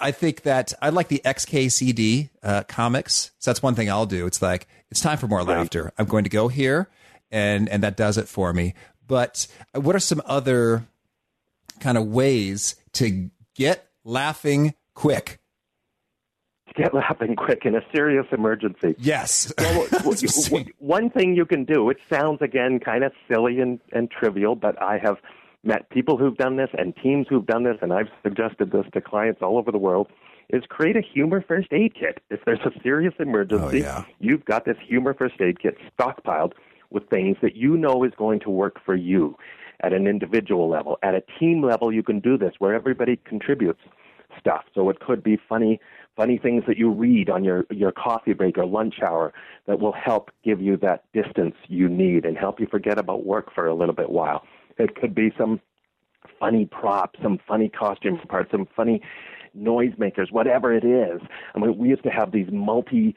I 0.00 0.10
think 0.10 0.42
that 0.42 0.72
I 0.80 0.88
like 0.88 1.08
the 1.08 1.20
XKCD 1.24 2.30
uh, 2.42 2.62
comics. 2.64 3.30
So 3.38 3.50
that's 3.50 3.62
one 3.62 3.74
thing 3.74 3.90
I'll 3.90 4.06
do. 4.06 4.26
It's 4.26 4.40
like 4.40 4.66
it's 4.90 5.00
time 5.00 5.18
for 5.18 5.26
more 5.28 5.42
laughter. 5.42 5.92
I'm 5.98 6.06
going 6.06 6.24
to 6.24 6.30
go 6.30 6.48
here, 6.48 6.88
and 7.30 7.68
and 7.68 7.82
that 7.82 7.96
does 7.96 8.16
it 8.16 8.28
for 8.28 8.52
me. 8.52 8.74
But 9.06 9.46
what 9.74 9.94
are 9.94 10.00
some 10.00 10.22
other 10.24 10.86
kind 11.80 11.98
of 11.98 12.06
ways 12.06 12.76
to 12.94 13.30
get 13.54 13.88
laughing 14.04 14.74
quick? 14.94 15.40
Get 16.74 16.94
laughing 16.94 17.36
quick 17.36 17.66
in 17.66 17.74
a 17.74 17.82
serious 17.94 18.26
emergency. 18.32 18.94
Yes. 18.98 19.52
Well, 20.04 20.16
one 20.78 21.10
thing 21.10 21.36
you 21.36 21.44
can 21.44 21.64
do, 21.64 21.84
which 21.84 22.00
sounds 22.08 22.40
again 22.40 22.80
kind 22.80 23.04
of 23.04 23.12
silly 23.28 23.60
and, 23.60 23.78
and 23.92 24.10
trivial, 24.10 24.54
but 24.54 24.80
I 24.80 24.98
have 24.98 25.18
met 25.64 25.88
people 25.90 26.16
who've 26.16 26.36
done 26.36 26.56
this 26.56 26.70
and 26.76 26.94
teams 26.96 27.26
who've 27.28 27.46
done 27.46 27.64
this, 27.64 27.76
and 27.82 27.92
I've 27.92 28.08
suggested 28.22 28.72
this 28.72 28.84
to 28.94 29.00
clients 29.00 29.42
all 29.42 29.58
over 29.58 29.70
the 29.70 29.78
world, 29.78 30.08
is 30.50 30.62
create 30.68 30.96
a 30.96 31.00
humor 31.02 31.42
first 31.46 31.68
aid 31.72 31.94
kit. 31.94 32.20
If 32.30 32.40
there's 32.44 32.60
a 32.60 32.72
serious 32.82 33.14
emergency, 33.18 33.64
Oh, 33.64 33.70
yeah. 33.70 34.04
you've 34.18 34.44
got 34.44 34.64
this 34.64 34.76
humor 34.86 35.14
first 35.14 35.40
aid 35.40 35.60
kit 35.60 35.76
stockpiled 35.98 36.52
with 36.90 37.08
things 37.08 37.36
that 37.42 37.56
you 37.56 37.76
know 37.76 38.04
is 38.04 38.12
going 38.16 38.40
to 38.40 38.50
work 38.50 38.78
for 38.84 38.94
you 38.94 39.36
at 39.80 39.92
an 39.92 40.06
individual 40.06 40.68
level. 40.68 40.98
At 41.02 41.14
a 41.14 41.22
team 41.38 41.62
level, 41.62 41.92
you 41.92 42.02
can 42.02 42.20
do 42.20 42.36
this 42.36 42.54
where 42.58 42.74
everybody 42.74 43.16
contributes 43.24 43.80
stuff. 44.38 44.64
So 44.74 44.88
it 44.90 45.00
could 45.00 45.22
be 45.22 45.38
funny 45.48 45.80
funny 46.14 46.36
things 46.36 46.62
that 46.66 46.76
you 46.76 46.90
read 46.90 47.30
on 47.30 47.42
your 47.44 47.64
your 47.70 47.92
coffee 47.92 48.34
break 48.34 48.58
or 48.58 48.66
lunch 48.66 48.96
hour 49.06 49.32
that 49.66 49.80
will 49.80 49.92
help 49.92 50.30
give 50.44 50.60
you 50.60 50.76
that 50.76 51.04
distance 51.14 51.54
you 51.68 51.88
need 51.88 52.26
and 52.26 52.36
help 52.36 52.60
you 52.60 52.66
forget 52.70 52.98
about 52.98 53.24
work 53.24 53.52
for 53.54 53.66
a 53.66 53.74
little 53.74 53.94
bit 53.94 54.10
while. 54.10 54.44
It 54.78 54.96
could 54.96 55.14
be 55.14 55.32
some 55.36 55.60
funny 56.38 56.66
props, 56.66 57.18
some 57.22 57.38
funny 57.46 57.68
costume 57.68 58.16
mm. 58.16 58.28
parts, 58.28 58.50
some 58.50 58.66
funny 58.76 59.00
noisemakers, 59.56 60.30
whatever 60.30 60.72
it 60.72 60.84
is. 60.84 61.20
I 61.54 61.58
mean, 61.58 61.76
we 61.76 61.88
used 61.88 62.04
to 62.04 62.10
have 62.10 62.32
these 62.32 62.48
multi 62.50 63.14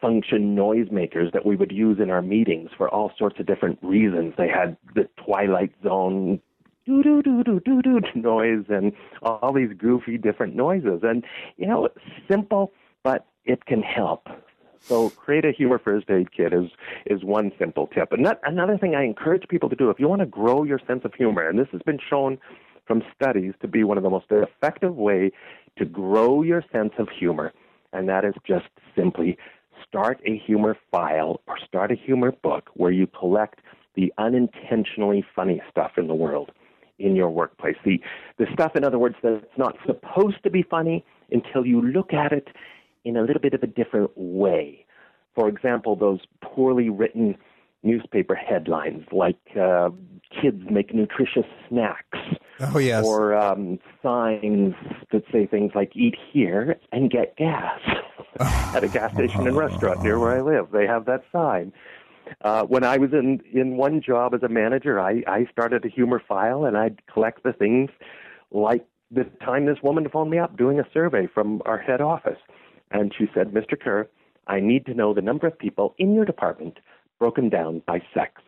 function 0.00 0.56
noisemakers 0.56 1.32
that 1.32 1.44
we 1.44 1.56
would 1.56 1.70
use 1.70 1.98
in 2.00 2.10
our 2.10 2.22
meetings 2.22 2.70
for 2.76 2.88
all 2.88 3.12
sorts 3.18 3.38
of 3.38 3.46
different 3.46 3.78
reasons. 3.82 4.34
They 4.36 4.48
had 4.48 4.76
the 4.94 5.08
Twilight 5.24 5.72
Zone 5.82 6.40
doo 6.86 7.02
doo 7.02 7.22
doo 7.22 7.44
doo 7.44 7.60
doo 7.60 7.82
doo 7.82 8.00
noise 8.14 8.64
and 8.68 8.92
all 9.22 9.52
these 9.52 9.70
goofy 9.76 10.16
different 10.16 10.56
noises. 10.56 11.00
And 11.02 11.24
you 11.56 11.66
know, 11.66 11.86
it's 11.86 11.98
simple, 12.28 12.72
but 13.02 13.26
it 13.44 13.66
can 13.66 13.82
help. 13.82 14.28
So 14.80 15.10
create 15.10 15.44
a 15.44 15.52
humor 15.52 15.78
first 15.78 16.10
aid 16.10 16.32
kit 16.32 16.52
is 16.52 16.70
is 17.06 17.22
one 17.22 17.52
simple 17.58 17.86
tip. 17.86 18.12
And 18.12 18.24
that, 18.26 18.40
another 18.44 18.78
thing 18.78 18.94
I 18.94 19.04
encourage 19.04 19.46
people 19.48 19.68
to 19.68 19.76
do 19.76 19.90
if 19.90 20.00
you 20.00 20.08
want 20.08 20.20
to 20.20 20.26
grow 20.26 20.64
your 20.64 20.80
sense 20.86 21.02
of 21.04 21.14
humor, 21.14 21.48
and 21.48 21.58
this 21.58 21.68
has 21.72 21.82
been 21.82 21.98
shown 22.08 22.38
from 22.86 23.02
studies 23.14 23.52
to 23.60 23.68
be 23.68 23.84
one 23.84 23.98
of 23.98 24.02
the 24.02 24.10
most 24.10 24.26
effective 24.30 24.96
way 24.96 25.30
to 25.78 25.84
grow 25.84 26.42
your 26.42 26.64
sense 26.72 26.92
of 26.98 27.08
humor, 27.08 27.52
and 27.92 28.08
that 28.08 28.24
is 28.24 28.34
just 28.46 28.66
simply 28.96 29.36
start 29.86 30.20
a 30.26 30.36
humor 30.38 30.76
file 30.90 31.40
or 31.46 31.56
start 31.66 31.92
a 31.92 31.94
humor 31.94 32.32
book 32.32 32.70
where 32.74 32.90
you 32.90 33.06
collect 33.06 33.60
the 33.94 34.12
unintentionally 34.18 35.24
funny 35.34 35.60
stuff 35.70 35.92
in 35.96 36.06
the 36.08 36.14
world 36.14 36.52
in 36.98 37.16
your 37.16 37.30
workplace. 37.30 37.76
The 37.84 38.00
the 38.38 38.46
stuff, 38.52 38.76
in 38.76 38.84
other 38.84 38.98
words, 38.98 39.16
that's 39.22 39.44
not 39.56 39.76
supposed 39.86 40.42
to 40.42 40.50
be 40.50 40.62
funny 40.62 41.04
until 41.30 41.64
you 41.64 41.80
look 41.80 42.12
at 42.12 42.32
it 42.32 42.48
in 43.04 43.16
a 43.16 43.22
little 43.22 43.40
bit 43.40 43.54
of 43.54 43.62
a 43.62 43.66
different 43.66 44.10
way. 44.16 44.84
For 45.34 45.48
example, 45.48 45.96
those 45.96 46.20
poorly 46.42 46.88
written 46.88 47.36
newspaper 47.82 48.34
headlines 48.34 49.04
like 49.12 49.38
uh, 49.60 49.90
"Kids 50.42 50.62
make 50.70 50.94
nutritious 50.94 51.46
snacks." 51.68 52.18
Oh 52.60 52.78
yes. 52.78 53.04
Or 53.04 53.34
um, 53.34 53.78
signs 54.02 54.74
that 55.12 55.22
say 55.32 55.46
things 55.46 55.72
like 55.74 55.96
"Eat 55.96 56.16
here 56.32 56.76
and 56.92 57.10
get 57.10 57.36
gas" 57.36 57.80
at 58.74 58.84
a 58.84 58.88
gas 58.88 59.12
station 59.14 59.46
and 59.46 59.56
restaurant 59.56 60.02
near 60.02 60.18
where 60.18 60.36
I 60.36 60.42
live. 60.42 60.70
They 60.72 60.86
have 60.86 61.06
that 61.06 61.22
sign. 61.32 61.72
Uh, 62.42 62.64
when 62.64 62.84
I 62.84 62.98
was 62.98 63.12
in 63.12 63.40
in 63.52 63.76
one 63.76 64.00
job 64.02 64.34
as 64.34 64.42
a 64.42 64.48
manager, 64.48 65.00
I 65.00 65.22
I 65.26 65.46
started 65.50 65.84
a 65.84 65.88
humor 65.88 66.22
file 66.26 66.64
and 66.64 66.76
I'd 66.76 67.04
collect 67.06 67.42
the 67.42 67.52
things 67.52 67.90
like 68.50 68.84
the 69.10 69.24
time 69.44 69.66
this 69.66 69.78
woman 69.82 70.08
phoned 70.08 70.30
me 70.30 70.38
up 70.38 70.56
doing 70.56 70.78
a 70.78 70.84
survey 70.92 71.26
from 71.32 71.62
our 71.66 71.78
head 71.78 72.00
office, 72.00 72.38
and 72.90 73.14
she 73.16 73.28
said, 73.34 73.52
"Mr. 73.52 73.78
Kerr, 73.78 74.08
I 74.46 74.60
need 74.60 74.86
to 74.86 74.94
know 74.94 75.14
the 75.14 75.22
number 75.22 75.46
of 75.46 75.58
people 75.58 75.94
in 75.98 76.14
your 76.14 76.24
department 76.24 76.78
broken 77.18 77.48
down 77.48 77.82
by 77.86 78.02
sex." 78.14 78.42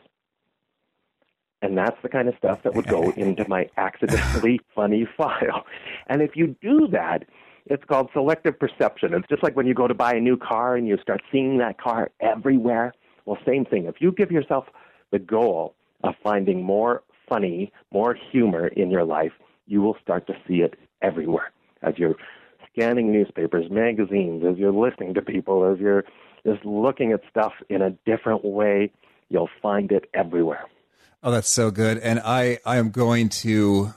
And 1.63 1.79
that's 1.79 1.97
the 2.03 2.09
kind 2.09 2.29
of 2.29 2.35
stuff 2.37 2.63
that 2.65 2.75
would 2.75 2.89
go 2.89 3.11
into 3.17 3.49
my 3.49 3.69
accidentally 3.77 4.61
funny 4.75 5.07
file. 5.17 5.65
And 6.09 6.21
if 6.21 6.37
you 6.37 6.57
do 6.61 6.89
that, 6.89 7.25
it's 7.67 7.85
called 7.85 8.11
selective 8.13 8.59
perception. 8.59 9.15
It's 9.15 9.29
just 9.29 9.43
like 9.43 9.57
when 9.57 9.67
you 9.67 9.75
go 9.75 9.87
to 9.87 9.95
buy 9.95 10.15
a 10.15 10.21
new 10.21 10.37
car 10.37 10.75
and 10.75 10.89
you 10.89 10.99
start 11.01 11.23
seeing 11.31 11.59
that 11.59 11.81
car 11.81 12.11
everywhere. 12.21 12.93
Well, 13.25 13.39
same 13.47 13.65
thing. 13.65 13.85
If 13.87 14.01
you 14.01 14.11
give 14.11 14.33
yourself 14.33 14.67
the 15.13 15.21
goal 15.21 15.77
of 16.03 16.15
finding 16.23 16.65
more 16.65 17.05
funny, 17.29 17.73
more 17.93 18.17
humor 18.33 18.67
in 18.67 18.91
your 18.91 19.05
life, 19.05 19.33
you 19.67 19.81
will 19.81 19.97
start 20.03 20.27
to 20.27 20.35
see 20.47 20.57
it 20.57 20.75
everywhere. 21.03 21.53
As 21.83 21.95
you're 21.99 22.17
scanning 22.73 23.13
newspapers, 23.13 23.71
magazines, 23.71 24.45
as 24.49 24.57
you're 24.59 24.73
listening 24.73 25.15
to 25.15 25.23
people, 25.23 25.71
as 25.71 25.79
you're 25.79 26.05
just 26.47 26.65
looking 26.65 27.13
at 27.13 27.21
stuff 27.31 27.53
in 27.69 27.83
a 27.83 27.91
different 28.07 28.45
way, 28.45 28.91
you'll 29.29 29.51
find 29.61 29.93
it 29.93 30.09
everywhere. 30.15 30.65
Oh, 31.23 31.31
that's 31.31 31.49
so 31.49 31.71
good. 31.71 31.99
And 31.99 32.21
I, 32.25 32.59
I 32.67 32.79
am 32.79 32.91
going 32.91 33.29
to, 33.29 33.93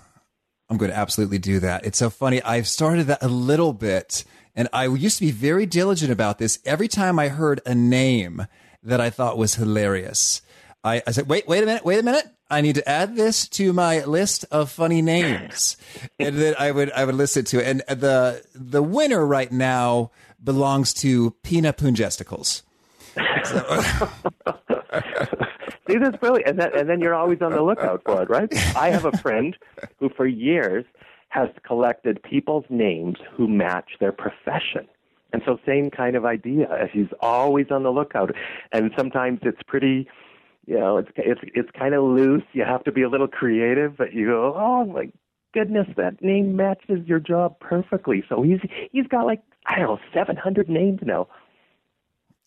I'm 0.69 0.77
going 0.77 0.91
to 0.91 0.97
absolutely 0.97 1.39
do 1.39 1.59
that. 1.59 1.85
It's 1.85 1.97
so 1.97 2.09
funny. 2.09 2.41
I've 2.41 2.67
started 2.67 3.07
that 3.07 3.23
a 3.23 3.27
little 3.27 3.73
bit 3.73 4.23
and 4.55 4.69
I 4.71 4.85
used 4.87 5.17
to 5.17 5.25
be 5.25 5.31
very 5.31 5.65
diligent 5.65 6.11
about 6.11 6.37
this. 6.37 6.59
Every 6.63 6.87
time 6.87 7.19
I 7.19 7.27
heard 7.27 7.61
a 7.65 7.75
name 7.75 8.47
that 8.83 9.01
I 9.01 9.09
thought 9.09 9.37
was 9.37 9.55
hilarious, 9.55 10.41
I, 10.83 11.01
I 11.05 11.11
said, 11.11 11.27
wait, 11.27 11.47
wait 11.47 11.63
a 11.63 11.65
minute, 11.65 11.83
wait 11.83 11.99
a 11.99 12.03
minute. 12.03 12.25
I 12.55 12.61
need 12.61 12.75
to 12.75 12.87
add 12.87 13.17
this 13.17 13.49
to 13.49 13.73
my 13.73 14.05
list 14.05 14.45
of 14.49 14.71
funny 14.71 15.01
names. 15.01 15.75
and 16.19 16.37
then 16.37 16.55
I 16.57 16.71
would, 16.71 16.89
I 16.91 17.03
would 17.03 17.15
listen 17.15 17.43
to 17.45 17.59
it. 17.59 17.67
And 17.67 17.99
the, 17.99 18.45
the 18.55 18.81
winner 18.81 19.25
right 19.25 19.51
now 19.51 20.11
belongs 20.41 20.93
to 20.95 21.31
Pina 21.43 21.73
Pungesticles. 21.73 22.61
See, 25.89 25.97
that's 25.97 26.15
brilliant. 26.15 26.47
And, 26.47 26.59
that, 26.59 26.77
and 26.77 26.89
then 26.89 27.01
you're 27.01 27.13
always 27.13 27.41
on 27.41 27.51
the 27.51 27.61
lookout 27.61 28.03
for 28.05 28.21
it, 28.21 28.29
right? 28.29 28.47
I 28.77 28.89
have 28.89 29.03
a 29.03 29.11
friend 29.17 29.57
who, 29.99 30.07
for 30.15 30.25
years, 30.25 30.85
has 31.27 31.49
collected 31.67 32.23
people's 32.23 32.63
names 32.69 33.17
who 33.33 33.49
match 33.49 33.91
their 33.99 34.13
profession. 34.13 34.87
And 35.33 35.41
so, 35.45 35.59
same 35.65 35.91
kind 35.91 36.15
of 36.15 36.23
idea. 36.23 36.87
He's 36.93 37.09
always 37.19 37.67
on 37.69 37.83
the 37.83 37.91
lookout. 37.91 38.33
And 38.71 38.91
sometimes 38.97 39.39
it's 39.41 39.61
pretty, 39.67 40.07
you 40.65 40.79
know, 40.79 40.97
it's 40.97 41.09
it's 41.15 41.41
it's 41.43 41.69
kind 41.77 41.93
of 41.93 42.03
loose. 42.03 42.43
You 42.53 42.63
have 42.63 42.83
to 42.85 42.91
be 42.91 43.03
a 43.03 43.09
little 43.09 43.27
creative, 43.27 43.97
but 43.97 44.13
you 44.13 44.27
go, 44.27 44.53
oh 44.55 44.85
my 44.85 45.11
goodness, 45.53 45.87
that 45.97 46.21
name 46.21 46.55
matches 46.55 47.07
your 47.07 47.19
job 47.19 47.59
perfectly. 47.59 48.23
So 48.27 48.41
he's 48.41 48.59
he's 48.91 49.07
got 49.07 49.25
like 49.25 49.41
I 49.65 49.79
don't 49.79 49.87
know, 49.87 49.99
seven 50.13 50.35
hundred 50.35 50.69
names 50.69 50.99
now. 51.03 51.27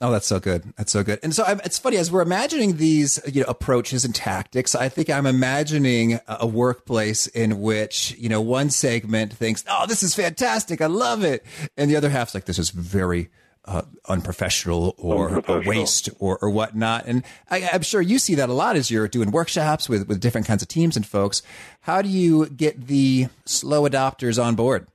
Oh, 0.00 0.12
that's 0.12 0.28
so 0.28 0.38
good. 0.38 0.72
That's 0.76 0.92
so 0.92 1.02
good. 1.02 1.18
And 1.24 1.34
so 1.34 1.42
I'm, 1.42 1.60
it's 1.64 1.76
funny 1.76 1.96
as 1.96 2.12
we're 2.12 2.22
imagining 2.22 2.76
these, 2.76 3.18
you 3.26 3.40
know, 3.40 3.48
approaches 3.48 4.04
and 4.04 4.14
tactics. 4.14 4.76
I 4.76 4.88
think 4.88 5.10
I'm 5.10 5.26
imagining 5.26 6.14
a, 6.14 6.22
a 6.40 6.46
workplace 6.46 7.26
in 7.26 7.60
which, 7.60 8.14
you 8.16 8.28
know, 8.28 8.40
one 8.40 8.70
segment 8.70 9.32
thinks, 9.32 9.64
"Oh, 9.68 9.86
this 9.88 10.04
is 10.04 10.14
fantastic. 10.14 10.80
I 10.80 10.86
love 10.86 11.24
it," 11.24 11.44
and 11.76 11.90
the 11.90 11.96
other 11.96 12.10
half's 12.10 12.34
like, 12.34 12.44
"This 12.44 12.58
is 12.58 12.70
very." 12.70 13.30
Uh, 13.68 13.82
unprofessional 14.08 14.94
or, 14.96 15.28
Unprofessional. 15.28 15.68
waste 15.68 16.08
or, 16.18 16.38
or 16.40 16.48
whatnot. 16.48 17.04
And 17.06 17.22
I, 17.50 17.68
I'm 17.70 17.82
sure 17.82 18.00
you 18.00 18.18
see 18.18 18.34
that 18.36 18.48
a 18.48 18.54
lot 18.54 18.76
as 18.76 18.90
you're 18.90 19.06
doing 19.08 19.30
workshops 19.30 19.90
with, 19.90 20.08
with 20.08 20.20
different 20.20 20.46
kinds 20.46 20.62
of 20.62 20.68
teams 20.68 20.96
and 20.96 21.04
folks. 21.06 21.42
How 21.82 22.00
do 22.00 22.08
you 22.08 22.46
get 22.48 22.86
the 22.86 23.26
slow 23.44 23.86
adopters 23.86 24.42
on 24.42 24.54
board? 24.54 24.86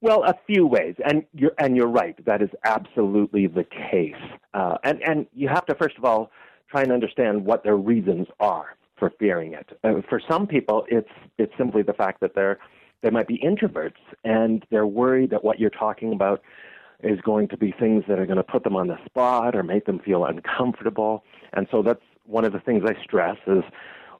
Well, 0.00 0.24
a 0.24 0.34
few 0.48 0.66
ways, 0.66 0.96
and 1.04 1.22
you're 1.32 1.52
and 1.58 1.76
you're 1.76 1.86
right. 1.86 2.16
That 2.24 2.42
is 2.42 2.50
absolutely 2.64 3.46
the 3.46 3.62
case. 3.62 4.14
Uh, 4.52 4.78
and 4.82 5.00
and 5.02 5.26
you 5.32 5.46
have 5.46 5.64
to 5.66 5.76
first 5.76 5.96
of 5.96 6.04
all 6.04 6.32
try 6.68 6.82
and 6.82 6.90
understand 6.90 7.44
what 7.44 7.62
their 7.62 7.76
reasons 7.76 8.26
are 8.40 8.76
for 8.98 9.12
fearing 9.20 9.52
it. 9.52 9.78
Uh, 9.84 10.00
for 10.08 10.20
some 10.28 10.48
people, 10.48 10.86
it's 10.88 11.08
it's 11.38 11.52
simply 11.56 11.82
the 11.82 11.92
fact 11.92 12.18
that 12.20 12.34
they're 12.34 12.58
they 13.02 13.10
might 13.10 13.28
be 13.28 13.38
introverts 13.38 14.02
and 14.24 14.64
they're 14.70 14.88
worried 14.88 15.30
that 15.30 15.44
what 15.44 15.60
you're 15.60 15.70
talking 15.70 16.12
about 16.12 16.42
is 17.02 17.20
going 17.20 17.48
to 17.48 17.56
be 17.56 17.72
things 17.72 18.04
that 18.08 18.18
are 18.18 18.26
going 18.26 18.36
to 18.36 18.42
put 18.42 18.64
them 18.64 18.76
on 18.76 18.88
the 18.88 18.98
spot 19.04 19.56
or 19.56 19.62
make 19.62 19.86
them 19.86 19.98
feel 19.98 20.24
uncomfortable. 20.24 21.24
And 21.52 21.66
so 21.70 21.82
that's 21.82 22.02
one 22.26 22.44
of 22.44 22.52
the 22.52 22.60
things 22.60 22.84
I 22.86 23.02
stress 23.02 23.36
is 23.46 23.64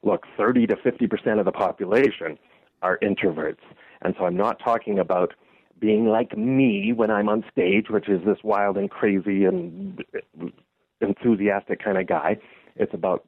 look, 0.03 0.25
30 0.37 0.67
to 0.67 0.75
50% 0.75 1.39
of 1.39 1.45
the 1.45 1.51
population 1.51 2.37
are 2.81 2.99
introverts. 3.01 3.63
And 4.01 4.13
so 4.17 4.25
I'm 4.25 4.35
not 4.35 4.59
talking 4.63 4.99
about 4.99 5.33
being 5.79 6.07
like 6.07 6.37
me 6.37 6.93
when 6.93 7.09
I'm 7.09 7.29
on 7.29 7.43
stage, 7.51 7.89
which 7.89 8.09
is 8.09 8.21
this 8.25 8.37
wild 8.43 8.77
and 8.77 8.89
crazy 8.89 9.45
and 9.45 10.03
enthusiastic 11.01 11.83
kind 11.83 11.97
of 11.97 12.07
guy. 12.07 12.37
It's 12.75 12.93
about 12.93 13.27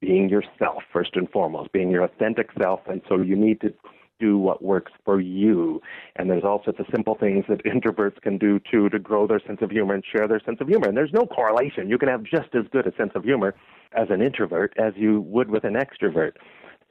being 0.00 0.28
yourself 0.28 0.82
first 0.92 1.10
and 1.14 1.30
foremost, 1.30 1.72
being 1.72 1.90
your 1.90 2.04
authentic 2.04 2.50
self. 2.60 2.80
And 2.86 3.00
so 3.08 3.20
you 3.20 3.36
need 3.36 3.60
to 3.62 3.72
do 4.18 4.38
what 4.38 4.62
works 4.62 4.92
for 5.04 5.20
you. 5.20 5.80
And 6.16 6.30
there's 6.30 6.44
all 6.44 6.62
sorts 6.64 6.80
of 6.80 6.86
simple 6.94 7.16
things 7.18 7.44
that 7.48 7.64
introverts 7.64 8.20
can 8.20 8.38
do 8.38 8.60
too 8.70 8.88
to 8.90 8.98
grow 8.98 9.26
their 9.26 9.40
sense 9.46 9.58
of 9.62 9.70
humor 9.70 9.94
and 9.94 10.04
share 10.04 10.28
their 10.28 10.40
sense 10.40 10.58
of 10.60 10.68
humor. 10.68 10.88
And 10.88 10.96
there's 10.96 11.12
no 11.12 11.26
correlation. 11.26 11.88
You 11.88 11.98
can 11.98 12.08
have 12.08 12.22
just 12.22 12.54
as 12.54 12.64
good 12.72 12.86
a 12.86 12.94
sense 12.96 13.12
of 13.14 13.24
humor 13.24 13.54
as 13.92 14.08
an 14.10 14.22
introvert 14.22 14.74
as 14.78 14.92
you 14.96 15.20
would 15.22 15.50
with 15.50 15.64
an 15.64 15.74
extrovert. 15.74 16.32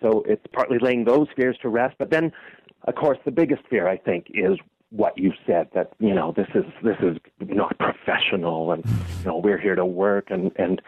So 0.02 0.24
it's 0.28 0.46
partly 0.52 0.78
laying 0.80 1.06
those 1.06 1.28
fears 1.36 1.58
to 1.62 1.70
rest. 1.70 1.96
But 1.98 2.10
then, 2.10 2.32
of 2.84 2.96
course, 2.96 3.18
the 3.26 3.32
biggest 3.32 3.62
fear 3.70 3.88
I 3.88 3.98
think 3.98 4.28
is 4.34 4.58
what 4.94 5.18
you 5.18 5.32
said 5.48 5.68
that 5.74 5.92
you 6.00 6.14
know 6.14 6.32
this 6.38 6.48
is 6.54 6.66
this 6.84 6.98
is 7.02 7.18
not 7.40 7.76
professional 7.80 8.72
and 8.72 8.86
you 8.86 9.26
know 9.26 9.38
we're 9.38 9.58
here 9.58 9.74
to 9.74 9.86
work 9.86 10.30
and 10.30 10.52
and 10.58 10.84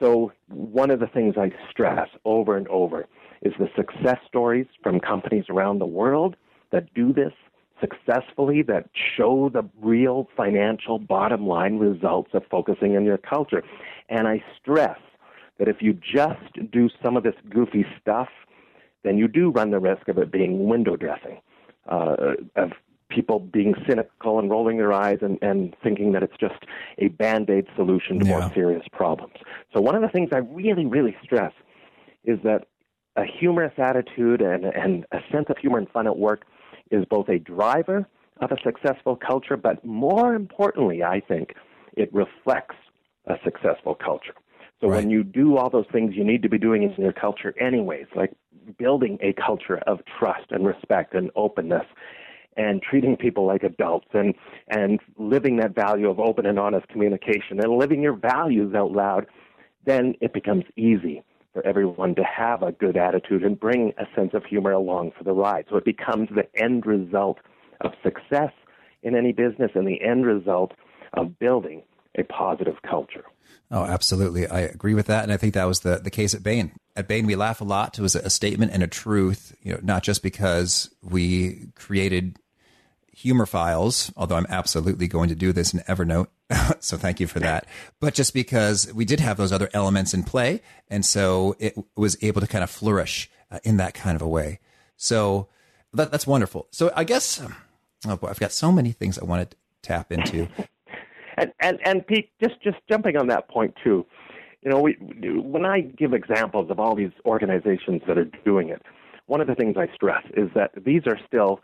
so 0.00 0.32
one 0.48 0.90
of 0.90 0.98
the 0.98 1.06
things 1.06 1.36
I 1.38 1.52
stress 1.70 2.08
over 2.24 2.56
and 2.56 2.66
over 2.66 3.06
is 3.42 3.52
the 3.58 3.68
success 3.76 4.18
stories 4.26 4.66
from 4.82 5.00
companies 5.00 5.44
around 5.48 5.78
the 5.78 5.86
world 5.86 6.36
that 6.72 6.92
do 6.94 7.12
this 7.12 7.32
successfully, 7.80 8.62
that 8.62 8.88
show 9.16 9.50
the 9.52 9.62
real 9.80 10.28
financial 10.36 10.98
bottom 10.98 11.46
line 11.46 11.78
results 11.78 12.30
of 12.32 12.42
focusing 12.50 12.96
on 12.96 13.04
your 13.04 13.18
culture. 13.18 13.62
And 14.08 14.26
I 14.26 14.42
stress 14.60 14.98
that 15.58 15.68
if 15.68 15.76
you 15.80 15.92
just 15.92 16.70
do 16.70 16.88
some 17.02 17.16
of 17.16 17.22
this 17.22 17.34
goofy 17.50 17.84
stuff, 18.00 18.28
then 19.04 19.18
you 19.18 19.28
do 19.28 19.50
run 19.50 19.70
the 19.70 19.78
risk 19.78 20.08
of 20.08 20.18
it 20.18 20.30
being 20.30 20.68
window 20.68 20.96
dressing, 20.96 21.40
uh, 21.88 22.34
of 22.56 22.72
people 23.08 23.38
being 23.38 23.74
cynical 23.88 24.38
and 24.38 24.50
rolling 24.50 24.78
their 24.78 24.92
eyes 24.92 25.18
and, 25.22 25.38
and 25.42 25.76
thinking 25.82 26.12
that 26.12 26.22
it's 26.22 26.36
just 26.38 26.64
a 26.98 27.08
band 27.08 27.48
aid 27.48 27.66
solution 27.76 28.18
to 28.18 28.26
yeah. 28.26 28.38
more 28.38 28.52
serious 28.52 28.84
problems. 28.92 29.34
So, 29.72 29.80
one 29.80 29.94
of 29.94 30.02
the 30.02 30.08
things 30.08 30.30
I 30.32 30.38
really, 30.38 30.86
really 30.86 31.16
stress 31.22 31.52
is 32.24 32.38
that 32.42 32.66
a 33.16 33.24
humorous 33.24 33.72
attitude 33.78 34.40
and, 34.40 34.64
and 34.64 35.06
a 35.12 35.18
sense 35.32 35.46
of 35.48 35.56
humor 35.58 35.78
and 35.78 35.88
fun 35.90 36.06
at 36.06 36.18
work 36.18 36.44
is 36.90 37.04
both 37.08 37.28
a 37.28 37.38
driver 37.38 38.06
of 38.40 38.52
a 38.52 38.56
successful 38.62 39.16
culture, 39.16 39.56
but 39.56 39.84
more 39.84 40.34
importantly, 40.34 41.02
I 41.02 41.20
think 41.20 41.54
it 41.96 42.12
reflects 42.12 42.76
a 43.26 43.34
successful 43.42 43.94
culture. 43.94 44.34
So 44.80 44.88
right. 44.88 44.98
when 44.98 45.10
you 45.10 45.24
do 45.24 45.56
all 45.56 45.70
those 45.70 45.86
things 45.90 46.14
you 46.14 46.24
need 46.24 46.42
to 46.42 46.48
be 46.50 46.58
doing 46.58 46.82
in 46.82 47.02
your 47.02 47.12
culture 47.12 47.54
anyways, 47.58 48.06
like 48.14 48.32
building 48.78 49.18
a 49.22 49.32
culture 49.32 49.78
of 49.86 50.00
trust 50.18 50.50
and 50.50 50.66
respect 50.66 51.14
and 51.14 51.30
openness 51.34 51.84
and 52.58 52.82
treating 52.82 53.16
people 53.16 53.46
like 53.46 53.62
adults 53.62 54.08
and 54.12 54.34
and 54.68 55.00
living 55.18 55.56
that 55.56 55.74
value 55.74 56.10
of 56.10 56.18
open 56.20 56.44
and 56.46 56.58
honest 56.58 56.86
communication 56.88 57.60
and 57.60 57.72
living 57.72 58.02
your 58.02 58.14
values 58.14 58.74
out 58.74 58.92
loud, 58.92 59.26
then 59.86 60.14
it 60.20 60.34
becomes 60.34 60.64
easy 60.76 61.22
for 61.56 61.66
everyone 61.66 62.14
to 62.14 62.22
have 62.22 62.62
a 62.62 62.70
good 62.70 62.98
attitude 62.98 63.42
and 63.42 63.58
bring 63.58 63.94
a 63.96 64.04
sense 64.14 64.34
of 64.34 64.44
humor 64.44 64.72
along 64.72 65.10
for 65.16 65.24
the 65.24 65.32
ride. 65.32 65.64
So 65.70 65.78
it 65.78 65.86
becomes 65.86 66.28
the 66.28 66.46
end 66.54 66.84
result 66.84 67.38
of 67.80 67.92
success 68.02 68.52
in 69.02 69.16
any 69.16 69.32
business 69.32 69.70
and 69.74 69.88
the 69.88 70.02
end 70.02 70.26
result 70.26 70.72
of 71.14 71.38
building 71.38 71.82
a 72.18 72.24
positive 72.24 72.74
culture. 72.82 73.24
Oh, 73.70 73.84
absolutely. 73.84 74.46
I 74.46 74.60
agree 74.60 74.92
with 74.92 75.06
that. 75.06 75.22
And 75.22 75.32
I 75.32 75.38
think 75.38 75.54
that 75.54 75.64
was 75.64 75.80
the, 75.80 75.96
the 75.96 76.10
case 76.10 76.34
at 76.34 76.42
Bain. 76.42 76.72
At 76.94 77.08
Bain, 77.08 77.24
we 77.24 77.36
laugh 77.36 77.62
a 77.62 77.64
lot. 77.64 77.98
It 77.98 78.02
was 78.02 78.14
a 78.14 78.28
statement 78.28 78.72
and 78.72 78.82
a 78.82 78.86
truth, 78.86 79.56
you 79.62 79.72
know, 79.72 79.80
not 79.82 80.02
just 80.02 80.22
because 80.22 80.90
we 81.02 81.68
created 81.74 82.36
humor 83.14 83.46
files, 83.46 84.12
although 84.14 84.36
I'm 84.36 84.46
absolutely 84.50 85.08
going 85.08 85.30
to 85.30 85.34
do 85.34 85.54
this 85.54 85.72
in 85.72 85.80
Evernote. 85.80 86.26
so 86.80 86.96
thank 86.96 87.20
you 87.20 87.26
for 87.26 87.40
that. 87.40 87.66
But 88.00 88.14
just 88.14 88.32
because 88.34 88.92
we 88.92 89.04
did 89.04 89.20
have 89.20 89.36
those 89.36 89.52
other 89.52 89.68
elements 89.72 90.14
in 90.14 90.22
play. 90.22 90.62
And 90.88 91.04
so 91.04 91.56
it 91.58 91.76
was 91.96 92.16
able 92.22 92.40
to 92.40 92.46
kind 92.46 92.62
of 92.62 92.70
flourish 92.70 93.30
uh, 93.50 93.58
in 93.64 93.76
that 93.78 93.94
kind 93.94 94.16
of 94.16 94.22
a 94.22 94.28
way. 94.28 94.60
So 94.96 95.48
that, 95.92 96.10
that's 96.10 96.26
wonderful. 96.26 96.68
So 96.70 96.92
I 96.94 97.04
guess, 97.04 97.42
oh 98.06 98.16
boy, 98.16 98.28
I've 98.28 98.38
got 98.38 98.52
so 98.52 98.70
many 98.70 98.92
things 98.92 99.18
I 99.18 99.24
want 99.24 99.50
to 99.50 99.56
tap 99.82 100.12
into. 100.12 100.48
and, 101.36 101.52
and, 101.60 101.78
and 101.84 102.06
Pete, 102.06 102.30
just, 102.42 102.62
just 102.62 102.78
jumping 102.88 103.16
on 103.16 103.26
that 103.28 103.48
point 103.48 103.74
too, 103.82 104.06
you 104.62 104.70
know, 104.70 104.80
we, 104.80 104.96
when 105.20 105.64
I 105.64 105.80
give 105.80 106.12
examples 106.12 106.70
of 106.70 106.80
all 106.80 106.96
these 106.96 107.12
organizations 107.24 108.02
that 108.08 108.18
are 108.18 108.28
doing 108.44 108.68
it, 108.68 108.82
one 109.26 109.40
of 109.40 109.46
the 109.46 109.54
things 109.54 109.76
I 109.76 109.92
stress 109.94 110.24
is 110.36 110.48
that 110.54 110.70
these 110.84 111.02
are 111.06 111.18
still 111.26 111.60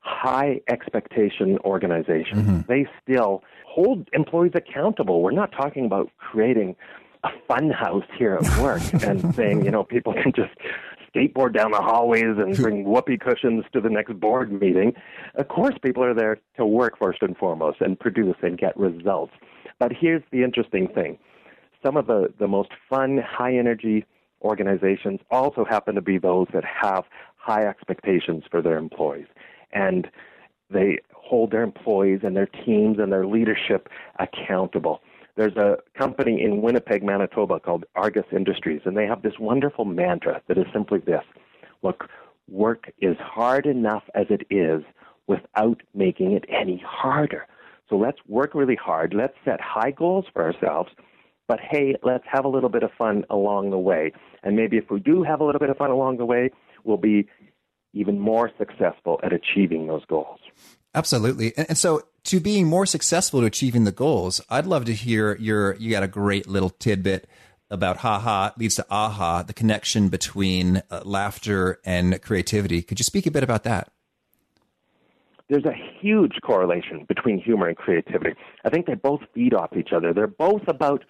high 0.00 0.60
expectation 0.68 1.58
organizations. 1.64 2.42
Mm-hmm. 2.42 2.60
They 2.68 2.86
still 3.02 3.42
hold 3.66 4.08
employees 4.12 4.52
accountable. 4.54 5.22
We're 5.22 5.32
not 5.32 5.52
talking 5.52 5.84
about 5.84 6.10
creating 6.16 6.76
a 7.24 7.28
fun 7.48 7.70
house 7.70 8.04
here 8.18 8.38
at 8.40 8.58
work 8.62 8.82
and 9.04 9.34
saying, 9.34 9.64
you 9.64 9.70
know, 9.70 9.84
people 9.84 10.14
can 10.14 10.32
just 10.34 10.52
skateboard 11.14 11.54
down 11.54 11.72
the 11.72 11.80
hallways 11.80 12.36
and 12.38 12.56
bring 12.56 12.84
whoopee 12.84 13.18
cushions 13.18 13.64
to 13.72 13.80
the 13.80 13.88
next 13.88 14.18
board 14.20 14.52
meeting. 14.52 14.92
Of 15.34 15.48
course, 15.48 15.74
people 15.82 16.04
are 16.04 16.14
there 16.14 16.38
to 16.56 16.66
work 16.66 16.98
first 16.98 17.22
and 17.22 17.36
foremost 17.36 17.80
and 17.80 17.98
produce 17.98 18.36
and 18.42 18.58
get 18.58 18.76
results. 18.76 19.32
But 19.78 19.92
here's 19.98 20.22
the 20.30 20.42
interesting 20.42 20.88
thing 20.88 21.18
some 21.84 21.96
of 21.96 22.06
the, 22.06 22.32
the 22.38 22.48
most 22.48 22.70
fun, 22.88 23.18
high 23.18 23.56
energy 23.56 24.04
organizations 24.42 25.20
also 25.30 25.64
happen 25.64 25.94
to 25.94 26.00
be 26.00 26.18
those 26.18 26.46
that 26.52 26.64
have 26.64 27.04
high 27.36 27.66
expectations 27.66 28.44
for 28.50 28.60
their 28.60 28.76
employees 28.76 29.26
and 29.72 30.08
they 30.70 30.98
hold 31.14 31.50
their 31.50 31.62
employees 31.62 32.20
and 32.22 32.36
their 32.36 32.46
teams 32.46 32.98
and 32.98 33.12
their 33.12 33.26
leadership 33.26 33.88
accountable. 34.18 35.00
There's 35.36 35.56
a 35.56 35.76
company 35.96 36.42
in 36.42 36.62
Winnipeg, 36.62 37.02
Manitoba 37.02 37.60
called 37.60 37.84
Argus 37.94 38.24
Industries, 38.32 38.80
and 38.84 38.96
they 38.96 39.06
have 39.06 39.22
this 39.22 39.34
wonderful 39.38 39.84
mantra 39.84 40.40
that 40.48 40.56
is 40.56 40.66
simply 40.72 41.00
this 41.00 41.22
Look, 41.82 42.08
work 42.48 42.90
is 43.00 43.16
hard 43.20 43.66
enough 43.66 44.04
as 44.14 44.26
it 44.30 44.46
is 44.50 44.82
without 45.26 45.82
making 45.94 46.32
it 46.32 46.44
any 46.48 46.82
harder. 46.86 47.46
So 47.88 47.96
let's 47.96 48.18
work 48.26 48.54
really 48.54 48.76
hard. 48.76 49.14
Let's 49.14 49.34
set 49.44 49.60
high 49.60 49.90
goals 49.90 50.24
for 50.32 50.42
ourselves. 50.42 50.90
But 51.48 51.60
hey, 51.60 51.94
let's 52.02 52.24
have 52.32 52.44
a 52.44 52.48
little 52.48 52.68
bit 52.68 52.82
of 52.82 52.90
fun 52.98 53.24
along 53.30 53.70
the 53.70 53.78
way. 53.78 54.12
And 54.42 54.56
maybe 54.56 54.76
if 54.76 54.90
we 54.90 55.00
do 55.00 55.22
have 55.22 55.40
a 55.40 55.44
little 55.44 55.60
bit 55.60 55.70
of 55.70 55.76
fun 55.76 55.90
along 55.90 56.16
the 56.16 56.24
way, 56.24 56.50
we'll 56.82 56.96
be 56.96 57.28
even 57.96 58.20
more 58.20 58.50
successful 58.58 59.18
at 59.22 59.32
achieving 59.32 59.86
those 59.86 60.04
goals. 60.04 60.38
Absolutely. 60.94 61.52
And, 61.56 61.66
and, 61.70 61.78
so 61.78 62.02
to 62.24 62.40
being 62.40 62.66
more 62.66 62.86
successful 62.86 63.40
to 63.40 63.46
achieving 63.46 63.84
the 63.84 63.92
goals, 63.92 64.40
I'd 64.48 64.66
love 64.66 64.84
to 64.86 64.92
hear 64.92 65.36
your 65.36 65.74
you 65.76 65.90
got 65.90 66.02
a 66.02 66.08
great 66.08 66.46
little 66.46 66.70
tidbit 66.70 67.28
about 67.70 67.98
haha 67.98 68.50
leads 68.56 68.76
to 68.76 68.86
aha, 68.90 69.42
the 69.42 69.52
connection 69.52 70.08
between 70.08 70.82
uh, 70.90 71.00
laughter 71.04 71.80
and 71.84 72.20
creativity. 72.22 72.82
Could 72.82 73.00
you 73.00 73.04
speak 73.04 73.26
a 73.26 73.30
bit 73.30 73.42
about 73.42 73.64
that? 73.64 73.90
There's 75.48 75.64
a 75.64 75.74
huge 76.00 76.40
correlation 76.42 77.04
between 77.08 77.38
humor 77.38 77.68
and 77.68 77.76
creativity. 77.76 78.34
I 78.64 78.70
think 78.70 78.86
they 78.86 78.94
both 78.94 79.20
feed 79.32 79.54
off 79.54 79.76
each 79.76 79.90
other. 79.94 80.12
They're 80.12 80.26
both 80.26 80.62
about 80.66 81.04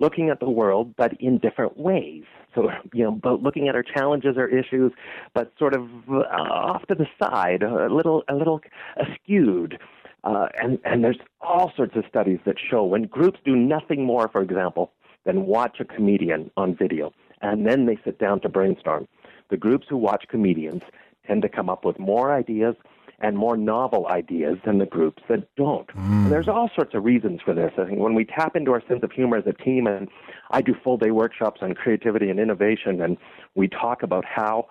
looking 0.00 0.30
at 0.30 0.40
the 0.40 0.50
world, 0.50 0.94
but 0.96 1.12
in 1.20 1.38
different 1.38 1.78
ways. 1.78 2.24
So, 2.54 2.70
you 2.92 3.04
know, 3.04 3.10
but 3.10 3.42
looking 3.42 3.68
at 3.68 3.74
our 3.74 3.82
challenges 3.82 4.36
or 4.36 4.48
issues, 4.48 4.92
but 5.34 5.52
sort 5.58 5.74
of 5.74 5.88
uh, 6.08 6.22
off 6.22 6.86
to 6.86 6.94
the 6.94 7.06
side, 7.22 7.62
a 7.62 7.92
little, 7.92 8.24
a 8.28 8.34
little 8.34 8.60
askewed. 8.98 9.78
Uh, 10.24 10.48
and, 10.60 10.78
and 10.84 11.04
there's 11.04 11.18
all 11.40 11.72
sorts 11.76 11.94
of 11.96 12.04
studies 12.08 12.38
that 12.46 12.56
show 12.58 12.84
when 12.84 13.02
groups 13.02 13.38
do 13.44 13.54
nothing 13.54 14.04
more, 14.04 14.28
for 14.28 14.42
example, 14.42 14.92
than 15.24 15.46
watch 15.46 15.78
a 15.80 15.84
comedian 15.84 16.50
on 16.56 16.74
video, 16.74 17.12
and 17.42 17.66
then 17.66 17.86
they 17.86 17.98
sit 18.04 18.18
down 18.18 18.40
to 18.40 18.48
brainstorm. 18.48 19.06
The 19.50 19.56
groups 19.56 19.86
who 19.88 19.96
watch 19.96 20.24
comedians 20.28 20.82
tend 21.26 21.42
to 21.42 21.48
come 21.48 21.68
up 21.68 21.84
with 21.84 21.98
more 21.98 22.32
ideas 22.32 22.74
and 23.20 23.36
more 23.36 23.56
novel 23.56 24.06
ideas 24.08 24.58
than 24.64 24.78
the 24.78 24.86
groups 24.86 25.22
that 25.28 25.48
don't. 25.56 25.88
Mm. 25.88 26.24
And 26.24 26.32
there's 26.32 26.48
all 26.48 26.70
sorts 26.74 26.94
of 26.94 27.04
reasons 27.04 27.40
for 27.44 27.54
this. 27.54 27.72
I 27.78 27.86
think 27.86 27.98
when 27.98 28.14
we 28.14 28.24
tap 28.24 28.56
into 28.56 28.72
our 28.72 28.82
sense 28.86 29.02
of 29.02 29.12
humor 29.12 29.38
as 29.38 29.46
a 29.46 29.52
team, 29.52 29.86
and 29.86 30.08
I 30.50 30.60
do 30.60 30.74
full 30.84 30.98
day 30.98 31.10
workshops 31.10 31.60
on 31.62 31.74
creativity 31.74 32.28
and 32.28 32.38
innovation, 32.38 33.00
and 33.00 33.16
we 33.54 33.68
talk 33.68 34.02
about 34.02 34.24
how 34.24 34.68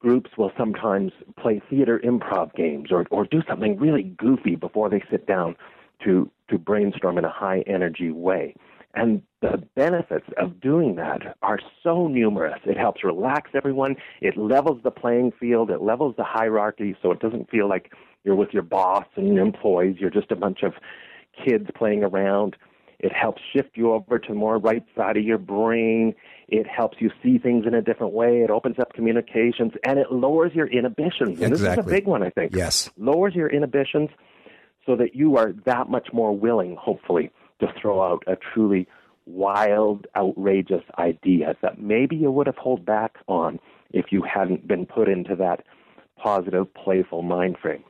groups 0.00 0.30
will 0.36 0.50
sometimes 0.56 1.12
play 1.38 1.60
theater 1.70 2.00
improv 2.02 2.54
games 2.54 2.90
or, 2.90 3.06
or 3.10 3.26
do 3.26 3.42
something 3.48 3.78
really 3.78 4.02
goofy 4.02 4.56
before 4.56 4.88
they 4.88 5.02
sit 5.10 5.26
down 5.26 5.54
to, 6.02 6.30
to 6.48 6.58
brainstorm 6.58 7.18
in 7.18 7.24
a 7.24 7.30
high 7.30 7.62
energy 7.66 8.10
way. 8.10 8.54
And 8.94 9.22
the 9.40 9.62
benefits 9.76 10.26
of 10.36 10.60
doing 10.60 10.96
that 10.96 11.36
are 11.42 11.60
so 11.82 12.08
numerous. 12.08 12.58
It 12.64 12.76
helps 12.76 13.04
relax 13.04 13.50
everyone. 13.54 13.96
It 14.20 14.36
levels 14.36 14.80
the 14.82 14.90
playing 14.90 15.32
field. 15.38 15.70
It 15.70 15.80
levels 15.80 16.16
the 16.16 16.24
hierarchy 16.24 16.96
so 17.00 17.12
it 17.12 17.20
doesn't 17.20 17.50
feel 17.50 17.68
like 17.68 17.92
you're 18.24 18.34
with 18.34 18.50
your 18.52 18.64
boss 18.64 19.06
and 19.16 19.34
your 19.34 19.44
employees. 19.44 19.96
You're 19.98 20.10
just 20.10 20.32
a 20.32 20.36
bunch 20.36 20.62
of 20.62 20.74
kids 21.44 21.68
playing 21.76 22.02
around. 22.02 22.56
It 22.98 23.12
helps 23.12 23.40
shift 23.54 23.76
you 23.76 23.92
over 23.92 24.18
to 24.18 24.28
the 24.28 24.34
more 24.34 24.58
right 24.58 24.84
side 24.94 25.16
of 25.16 25.24
your 25.24 25.38
brain. 25.38 26.14
It 26.48 26.66
helps 26.66 26.98
you 27.00 27.10
see 27.22 27.38
things 27.38 27.66
in 27.66 27.74
a 27.74 27.80
different 27.80 28.12
way. 28.12 28.42
It 28.42 28.50
opens 28.50 28.78
up 28.78 28.92
communications 28.92 29.72
and 29.86 29.98
it 29.98 30.12
lowers 30.12 30.52
your 30.54 30.66
inhibitions. 30.66 31.40
And 31.40 31.52
exactly. 31.52 31.76
this 31.76 31.86
is 31.86 31.92
a 31.92 31.96
big 31.96 32.06
one, 32.06 32.22
I 32.22 32.30
think. 32.30 32.54
Yes. 32.54 32.90
Lowers 32.98 33.34
your 33.34 33.48
inhibitions 33.48 34.10
so 34.84 34.96
that 34.96 35.14
you 35.14 35.36
are 35.36 35.54
that 35.64 35.88
much 35.88 36.08
more 36.12 36.36
willing, 36.36 36.76
hopefully, 36.76 37.30
to 37.60 37.72
throw 37.80 38.02
out 38.02 38.22
a 38.26 38.36
truly 38.36 38.88
wild, 39.26 40.06
outrageous 40.16 40.82
idea 40.98 41.56
that 41.62 41.80
maybe 41.80 42.16
you 42.16 42.30
would 42.30 42.46
have 42.46 42.56
held 42.62 42.84
back 42.84 43.16
on 43.28 43.60
if 43.92 44.06
you 44.10 44.22
hadn't 44.22 44.66
been 44.66 44.86
put 44.86 45.08
into 45.08 45.36
that 45.36 45.64
positive, 46.16 46.72
playful 46.74 47.22
mind 47.22 47.56
frame. 47.60 47.84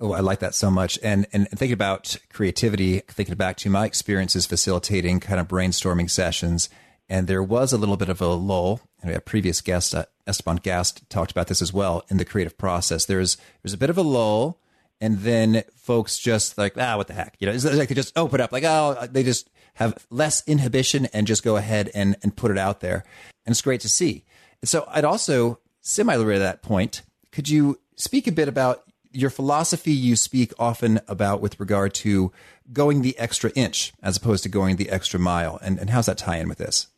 Oh, 0.00 0.12
I 0.12 0.20
like 0.20 0.40
that 0.40 0.54
so 0.54 0.70
much. 0.70 0.98
And 1.02 1.26
and 1.32 1.48
thinking 1.48 1.72
about 1.72 2.16
creativity, 2.32 3.00
thinking 3.08 3.34
back 3.36 3.56
to 3.58 3.70
my 3.70 3.86
experiences 3.86 4.46
facilitating 4.46 5.20
kind 5.20 5.40
of 5.40 5.48
brainstorming 5.48 6.10
sessions, 6.10 6.68
and 7.08 7.26
there 7.26 7.42
was 7.42 7.72
a 7.72 7.78
little 7.78 7.96
bit 7.96 8.08
of 8.08 8.20
a 8.20 8.28
lull. 8.28 8.80
And 9.02 9.12
a 9.12 9.20
previous 9.20 9.60
guest, 9.60 9.94
uh, 9.94 10.04
Esteban 10.26 10.56
Gast, 10.56 11.08
talked 11.10 11.32
about 11.32 11.48
this 11.48 11.60
as 11.60 11.72
well 11.72 12.04
in 12.08 12.18
the 12.18 12.24
creative 12.24 12.56
process. 12.58 13.04
There's 13.04 13.36
there's 13.62 13.72
a 13.72 13.78
bit 13.78 13.90
of 13.90 13.98
a 13.98 14.02
lull, 14.02 14.58
and 15.02 15.18
then 15.18 15.64
folks 15.76 16.18
just 16.18 16.56
like 16.56 16.74
ah, 16.78 16.96
what 16.96 17.08
the 17.08 17.14
heck, 17.14 17.36
you 17.38 17.46
know, 17.46 17.52
it's 17.52 17.64
like 17.64 17.90
they 17.90 17.94
just 17.94 18.16
open 18.16 18.40
up, 18.40 18.52
like 18.52 18.64
oh, 18.64 19.06
they 19.10 19.22
just 19.22 19.50
have 19.74 20.06
less 20.10 20.42
inhibition 20.46 21.06
and 21.12 21.26
just 21.26 21.42
go 21.42 21.56
ahead 21.56 21.90
and 21.94 22.16
and 22.22 22.34
put 22.34 22.50
it 22.50 22.58
out 22.58 22.80
there, 22.80 23.04
and 23.44 23.52
it's 23.52 23.62
great 23.62 23.80
to 23.82 23.88
see. 23.90 24.24
And 24.62 24.68
so 24.68 24.86
I'd 24.88 25.04
also 25.04 25.58
similar 25.82 26.32
to 26.32 26.38
that 26.38 26.62
point, 26.62 27.02
could 27.32 27.50
you 27.50 27.78
speak 27.96 28.26
a 28.26 28.32
bit 28.32 28.48
about 28.48 28.84
your 29.12 29.30
philosophy 29.30 29.92
you 29.92 30.16
speak 30.16 30.52
often 30.58 31.00
about 31.06 31.40
with 31.40 31.60
regard 31.60 31.94
to 31.94 32.32
going 32.72 33.02
the 33.02 33.18
extra 33.18 33.50
inch 33.54 33.92
as 34.02 34.16
opposed 34.16 34.42
to 34.42 34.48
going 34.48 34.76
the 34.76 34.90
extra 34.90 35.20
mile. 35.20 35.58
And, 35.62 35.78
and 35.78 35.90
how's 35.90 36.06
that 36.06 36.18
tie 36.18 36.38
in 36.38 36.48
with 36.48 36.58
this? 36.58 36.88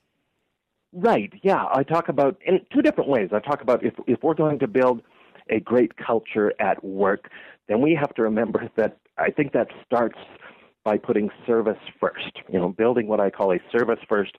Right. 0.93 1.33
Yeah. 1.43 1.67
I 1.73 1.83
talk 1.83 2.09
about 2.09 2.37
in 2.47 2.61
two 2.73 2.83
different 2.83 3.11
ways. 3.11 3.31
I 3.33 3.41
talk 3.41 3.61
about 3.61 3.85
if, 3.85 3.95
if 4.07 4.23
we're 4.23 4.35
going 4.35 4.61
to 4.61 4.69
build 4.69 5.03
a 5.51 5.61
great 5.61 5.97
culture 5.97 6.53
at 6.59 6.83
work, 6.85 7.31
then 7.69 7.81
we 7.81 7.95
have 7.95 8.15
to 8.15 8.23
remember 8.23 8.71
that 8.77 8.99
I 9.19 9.31
think 9.31 9.53
that 9.53 9.69
starts 9.85 10.19
by 10.85 10.99
putting 10.99 11.31
service 11.47 11.79
first. 11.99 12.43
You 12.53 12.59
know, 12.59 12.69
building 12.69 13.07
what 13.07 13.21
I 13.21 13.31
call 13.31 13.53
a 13.53 13.59
service 13.73 14.01
first 14.09 14.37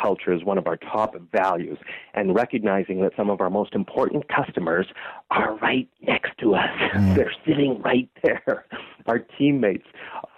culture 0.00 0.32
is 0.32 0.44
one 0.44 0.58
of 0.58 0.66
our 0.66 0.76
top 0.76 1.14
values, 1.32 1.78
and 2.14 2.34
recognizing 2.34 3.00
that 3.00 3.12
some 3.16 3.30
of 3.30 3.40
our 3.40 3.50
most 3.50 3.74
important 3.74 4.26
customers 4.28 4.86
are 5.30 5.56
right 5.56 5.88
next 6.02 6.32
to 6.40 6.54
us. 6.54 6.70
Mm. 6.94 7.14
They're 7.16 7.34
sitting 7.46 7.80
right 7.82 8.08
there. 8.22 8.66
Our 9.06 9.20
teammates, 9.20 9.86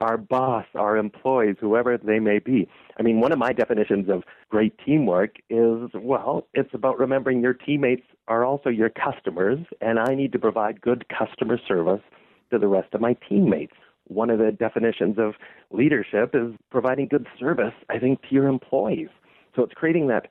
our 0.01 0.17
boss, 0.17 0.67
our 0.75 0.97
employees, 0.97 1.57
whoever 1.61 1.97
they 1.97 2.19
may 2.19 2.39
be. 2.39 2.69
I 2.99 3.03
mean, 3.03 3.21
one 3.21 3.33
of 3.33 3.39
my 3.39 3.53
definitions 3.53 4.09
of 4.09 4.25
great 4.51 4.75
teamwork 4.85 5.37
is 5.49 5.91
well, 5.95 6.47
it's 6.55 6.75
about 6.75 6.99
remembering 6.99 7.41
your 7.41 7.55
teammates 7.55 8.05
are 8.27 8.45
also 8.45 8.69
your 8.69 8.91
customers, 8.91 9.59
and 9.81 9.99
I 9.99 10.15
need 10.15 10.33
to 10.33 10.39
provide 10.39 10.81
good 10.81 11.07
customer 11.09 11.59
service 11.67 12.03
to 12.51 12.59
the 12.59 12.69
rest 12.69 12.93
of 12.95 13.01
my 13.01 13.17
teammates 13.29 13.75
one 14.09 14.31
of 14.31 14.39
the 14.39 14.51
definitions 14.51 15.17
of 15.19 15.35
leadership 15.71 16.35
is 16.35 16.55
providing 16.71 17.07
good 17.09 17.27
service, 17.39 17.75
I 17.89 17.99
think, 17.99 18.21
to 18.23 18.29
your 18.31 18.49
employees. 18.49 19.09
So 19.55 19.63
it's 19.63 19.75
creating 19.75 20.09
that 20.09 20.29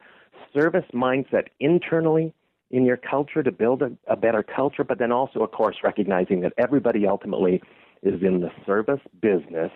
service 0.53 0.86
mindset 0.93 1.47
internally 1.60 2.34
in 2.69 2.86
your 2.86 2.97
culture 2.97 3.43
to 3.43 3.51
build 3.51 3.82
a, 3.82 3.91
a 4.08 4.15
better 4.15 4.43
culture, 4.43 4.84
but 4.84 4.99
then 4.99 5.12
also, 5.12 5.41
of 5.41 5.51
course, 5.51 5.77
recognizing 5.84 6.41
that 6.41 6.53
everybody 6.58 7.08
ultimately 7.08 7.62
is 8.03 8.21
in 8.21 8.41
the 8.41 8.51
service 8.65 8.99
business. 9.21 9.71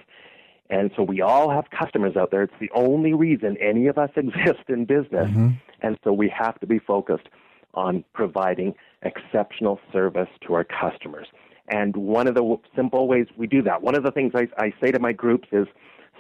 And 0.70 0.92
so 0.96 1.04
we 1.04 1.22
all 1.22 1.50
have 1.50 1.66
customers 1.70 2.16
out 2.16 2.32
there. 2.32 2.44
It's 2.44 2.54
the 2.60 2.72
only 2.74 3.14
reason 3.14 3.58
any 3.58 3.88
of 3.88 3.98
us 3.98 4.10
exist 4.16 4.70
in 4.70 4.86
business. 4.86 5.30
Mm-hmm. 5.30 5.50
And 5.82 5.98
so 6.04 6.14
we 6.14 6.30
have 6.30 6.60
to 6.60 6.68
be 6.68 6.80
focused 6.80 7.28
on 7.74 8.04
providing 8.14 8.74
exceptional 9.02 9.80
service 9.92 10.30
to 10.46 10.54
our 10.54 10.66
customers. 10.66 11.28
And 11.70 11.96
one 11.96 12.28
of 12.28 12.36
the 12.36 12.58
simple 12.76 13.08
ways 13.08 13.28
we 13.38 13.48
do 13.48 13.62
that, 13.64 13.82
one 13.82 13.96
of 13.96 14.04
the 14.04 14.12
things 14.12 14.34
I, 14.36 14.48
I 14.58 14.74
say 14.82 14.92
to 14.92 15.00
my 15.00 15.14
groups 15.14 15.48
is 15.52 15.68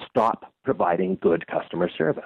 stop 0.09 0.53
providing 0.63 1.17
good 1.21 1.45
customer 1.47 1.89
service. 1.89 2.23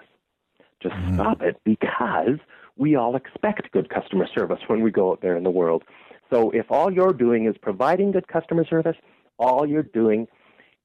Just 0.85 0.95
mm-hmm. 0.97 1.15
stop 1.15 1.41
it 1.41 1.59
because 1.63 2.37
we 2.77 2.95
all 2.95 3.15
expect 3.15 3.71
good 3.71 3.89
customer 3.89 4.27
service 4.37 4.59
when 4.67 4.81
we 4.81 4.91
go 4.91 5.11
out 5.11 5.21
there 5.21 5.35
in 5.35 5.43
the 5.43 5.49
world. 5.49 5.83
So 6.31 6.51
if 6.51 6.67
all 6.69 6.93
you're 6.93 7.13
doing 7.13 7.47
is 7.47 7.55
providing 7.59 8.11
good 8.11 8.27
customer 8.27 8.63
service, 8.65 8.95
all 9.39 9.65
you're 9.65 9.81
doing 9.81 10.27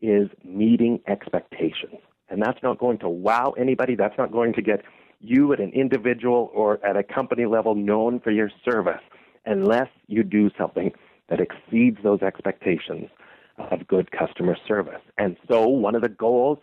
is 0.01 0.31
meeting 0.43 1.01
expectations. 1.07 1.97
And 2.31 2.43
that's 2.43 2.63
not 2.63 2.79
going 2.79 2.97
to 3.01 3.11
wow 3.11 3.53
anybody. 3.59 3.95
That's 3.95 4.17
not 4.17 4.33
going 4.33 4.55
to 4.55 4.63
get 4.63 4.83
you 5.21 5.53
at 5.53 5.61
an 5.61 5.71
individual 5.73 6.51
or 6.55 6.83
at 6.83 6.97
a 6.97 7.03
company 7.03 7.45
level 7.45 7.75
known 7.75 8.21
for 8.21 8.31
your 8.31 8.51
service 8.65 9.03
unless 9.45 9.89
you 10.07 10.23
do 10.23 10.51
something 10.57 10.93
that 11.29 11.41
exceeds 11.41 11.99
those 12.03 12.23
expectations 12.23 13.11
of 13.59 13.87
good 13.87 14.11
customer 14.13 14.57
service. 14.67 15.03
And 15.19 15.37
so 15.47 15.69
one 15.69 15.95
of 15.95 16.01
the 16.01 16.09
goals 16.09 16.59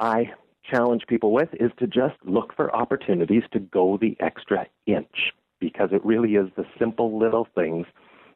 I 0.00 0.30
challenge 0.70 1.02
people 1.08 1.32
with 1.32 1.48
is 1.54 1.70
to 1.78 1.86
just 1.86 2.16
look 2.24 2.54
for 2.54 2.74
opportunities 2.74 3.42
to 3.52 3.58
go 3.58 3.98
the 4.00 4.16
extra 4.20 4.66
inch 4.86 5.32
because 5.60 5.90
it 5.92 6.04
really 6.04 6.34
is 6.34 6.48
the 6.56 6.64
simple 6.78 7.18
little 7.18 7.48
things 7.54 7.86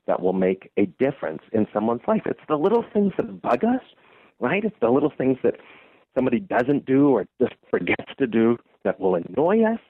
that 0.06 0.20
will 0.20 0.32
make 0.32 0.70
a 0.76 0.86
difference 0.86 1.42
in 1.52 1.66
someone's 1.72 2.00
life. 2.08 2.22
It's 2.26 2.40
the 2.48 2.56
little 2.56 2.84
things 2.92 3.12
that 3.16 3.42
bug 3.42 3.64
us, 3.64 3.82
right? 4.38 4.64
It's 4.64 4.76
the 4.80 4.90
little 4.90 5.12
things 5.16 5.38
that 5.42 5.56
somebody 6.14 6.40
doesn't 6.40 6.86
do 6.86 7.10
or 7.10 7.26
just 7.40 7.54
forgets 7.70 8.12
to 8.18 8.26
do 8.26 8.56
that 8.84 8.98
will 8.98 9.14
annoy 9.14 9.62
us. 9.64 9.80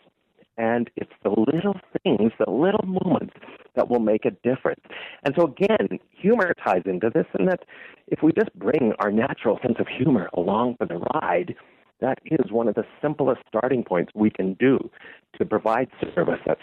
And 0.58 0.90
it's 0.96 1.12
the 1.22 1.30
little 1.30 1.76
things, 2.02 2.32
the 2.38 2.50
little 2.50 2.84
moments 2.84 3.34
that 3.76 3.88
will 3.88 4.00
make 4.00 4.26
a 4.26 4.30
difference. 4.30 4.82
And 5.24 5.34
so, 5.34 5.44
again, 5.44 5.98
humor 6.10 6.52
ties 6.62 6.82
into 6.84 7.08
this, 7.08 7.24
and 7.38 7.48
that 7.48 7.60
if 8.08 8.22
we 8.22 8.32
just 8.32 8.52
bring 8.54 8.92
our 8.98 9.10
natural 9.10 9.58
sense 9.62 9.76
of 9.78 9.86
humor 9.88 10.28
along 10.34 10.76
for 10.76 10.86
the 10.86 10.98
ride, 11.14 11.54
that 12.00 12.18
is 12.24 12.50
one 12.50 12.68
of 12.68 12.74
the 12.74 12.84
simplest 13.00 13.40
starting 13.48 13.84
points 13.84 14.12
we 14.14 14.30
can 14.30 14.54
do 14.54 14.90
to 15.38 15.44
provide 15.44 15.88
service 16.14 16.40
that's 16.46 16.60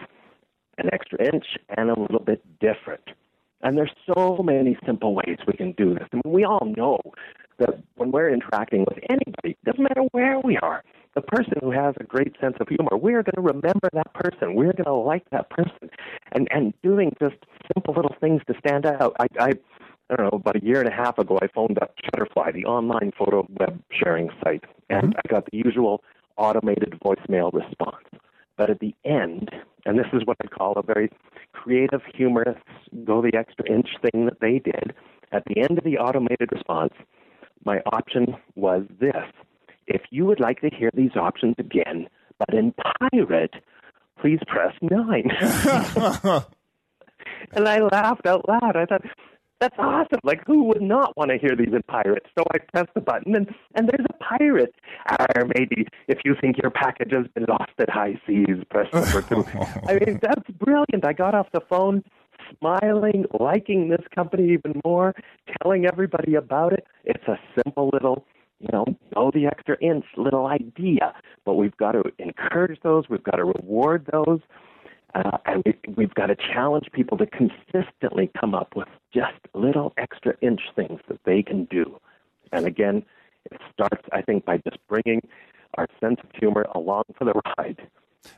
an 0.77 0.89
extra 0.93 1.23
inch 1.33 1.45
and 1.77 1.89
a 1.89 1.99
little 1.99 2.19
bit 2.19 2.43
different. 2.59 3.03
And 3.61 3.77
there's 3.77 3.91
so 4.05 4.41
many 4.43 4.77
simple 4.85 5.15
ways 5.15 5.37
we 5.47 5.53
can 5.53 5.71
do 5.73 5.93
this. 5.95 6.07
I 6.13 6.17
mean, 6.17 6.33
we 6.33 6.43
all 6.43 6.71
know 6.77 6.99
that 7.57 7.81
when 7.95 8.11
we're 8.11 8.31
interacting 8.31 8.85
with 8.87 8.99
anybody, 9.09 9.57
doesn't 9.65 9.81
matter 9.81 10.03
where 10.11 10.39
we 10.39 10.57
are, 10.57 10.83
the 11.15 11.21
person 11.21 11.53
who 11.61 11.71
has 11.71 11.95
a 11.99 12.03
great 12.03 12.35
sense 12.39 12.55
of 12.59 12.67
humor, 12.67 12.95
we're 12.95 13.23
going 13.23 13.33
to 13.35 13.41
remember 13.41 13.89
that 13.93 14.13
person. 14.13 14.53
We're 14.53 14.73
going 14.73 14.85
to 14.85 14.93
like 14.93 15.27
that 15.31 15.49
person. 15.49 15.89
And 16.33 16.47
and 16.51 16.73
doing 16.83 17.15
just 17.19 17.37
simple 17.73 17.95
little 17.95 18.15
things 18.21 18.41
to 18.47 18.53
stand 18.59 18.85
out. 18.85 19.15
I, 19.19 19.25
I 19.39 19.51
I 20.09 20.15
don't 20.15 20.31
know, 20.31 20.37
about 20.37 20.55
a 20.55 20.63
year 20.63 20.79
and 20.79 20.87
a 20.87 20.93
half 20.93 21.17
ago, 21.17 21.37
I 21.41 21.47
phoned 21.47 21.79
up 21.81 21.93
Shutterfly, 22.05 22.53
the 22.53 22.65
online 22.65 23.11
photo 23.17 23.45
web 23.59 23.81
sharing 23.91 24.29
site, 24.43 24.63
and 24.89 25.09
mm-hmm. 25.09 25.19
I 25.25 25.29
got 25.29 25.45
the 25.51 25.57
usual 25.57 26.03
automated 26.37 26.97
voicemail 27.03 27.53
response. 27.53 28.05
But 28.57 28.69
at 28.69 28.79
the 28.79 28.95
end, 29.05 29.49
and 29.85 29.99
this 29.99 30.07
is 30.13 30.21
what 30.25 30.37
I 30.41 30.47
call 30.47 30.73
a 30.77 30.81
very 30.81 31.11
creative, 31.51 32.01
humorous, 32.13 32.57
go 33.03 33.21
the 33.21 33.37
extra 33.37 33.69
inch 33.69 33.89
thing 34.01 34.25
that 34.25 34.39
they 34.39 34.59
did, 34.59 34.93
at 35.31 35.43
the 35.45 35.59
end 35.59 35.77
of 35.77 35.83
the 35.83 35.97
automated 35.97 36.51
response, 36.51 36.93
my 37.65 37.81
option 37.85 38.35
was 38.55 38.83
this. 38.99 39.25
If 39.87 40.01
you 40.09 40.25
would 40.25 40.39
like 40.39 40.61
to 40.61 40.69
hear 40.69 40.89
these 40.93 41.15
options 41.15 41.55
again, 41.57 42.07
but 42.39 42.53
in 42.53 42.73
pirate, 43.11 43.55
please 44.21 44.39
press 44.47 44.73
9. 44.81 45.01
and 47.51 47.67
I 47.67 47.79
laughed 47.79 48.25
out 48.25 48.47
loud. 48.47 48.75
I 48.75 48.85
thought, 48.85 49.03
that's 49.59 49.75
awesome. 49.79 50.19
Like, 50.23 50.43
who 50.45 50.65
would 50.65 50.81
not 50.81 51.15
want 51.17 51.31
to 51.31 51.37
hear 51.37 51.55
these 51.57 51.73
in 51.73 51.81
pirates? 51.83 52.27
So 52.37 52.43
I 52.53 52.59
press 52.59 52.87
the 52.93 53.01
button, 53.01 53.35
and, 53.35 53.47
and 53.75 53.89
there's 53.89 54.05
a 54.09 54.23
pirate. 54.23 54.75
Or 55.09 55.45
maybe 55.55 55.87
if 56.07 56.19
you 56.25 56.35
think 56.39 56.57
your 56.61 56.71
package 56.71 57.11
has 57.11 57.25
been 57.33 57.45
lost 57.47 57.71
at 57.79 57.89
high 57.89 58.19
seas, 58.27 58.63
press 58.69 58.87
number 58.93 59.21
two. 59.21 59.45
I 59.87 59.93
mean, 59.93 60.19
that's 60.21 60.49
brilliant. 60.59 61.05
I 61.05 61.13
got 61.13 61.33
off 61.33 61.47
the 61.53 61.61
phone 61.69 62.03
smiling, 62.59 63.25
liking 63.39 63.89
this 63.89 64.05
company 64.13 64.53
even 64.53 64.79
more, 64.85 65.15
telling 65.61 65.85
everybody 65.85 66.35
about 66.35 66.73
it. 66.73 66.85
It's 67.03 67.23
a 67.27 67.37
simple 67.55 67.89
little, 67.91 68.25
you 68.59 68.69
know, 68.71 68.85
go 69.13 69.31
the 69.33 69.47
extra 69.47 69.77
inch 69.81 70.05
little 70.17 70.47
idea. 70.47 71.13
But 71.45 71.55
we've 71.55 71.75
got 71.77 71.93
to 71.93 72.03
encourage 72.19 72.79
those, 72.81 73.05
we've 73.09 73.23
got 73.23 73.37
to 73.37 73.45
reward 73.45 74.07
those. 74.11 74.39
Uh, 75.15 75.37
and 75.45 75.63
we, 75.65 75.93
we've 75.95 76.13
got 76.13 76.27
to 76.27 76.35
challenge 76.35 76.87
people 76.91 77.17
to 77.17 77.25
consistently 77.25 78.29
come 78.39 78.53
up 78.53 78.75
with 78.75 78.87
just 79.13 79.33
little 79.53 79.93
extra 79.97 80.35
inch 80.41 80.61
things 80.75 80.99
that 81.07 81.19
they 81.25 81.41
can 81.41 81.65
do. 81.65 81.99
And 82.51 82.65
again, 82.65 83.03
it 83.51 83.59
starts, 83.73 84.03
I 84.11 84.21
think, 84.21 84.45
by 84.45 84.57
just 84.57 84.77
bringing 84.87 85.21
our 85.77 85.87
sense 85.99 86.19
of 86.23 86.29
humor 86.37 86.65
along 86.75 87.03
for 87.17 87.25
the 87.25 87.33
ride. 87.57 87.87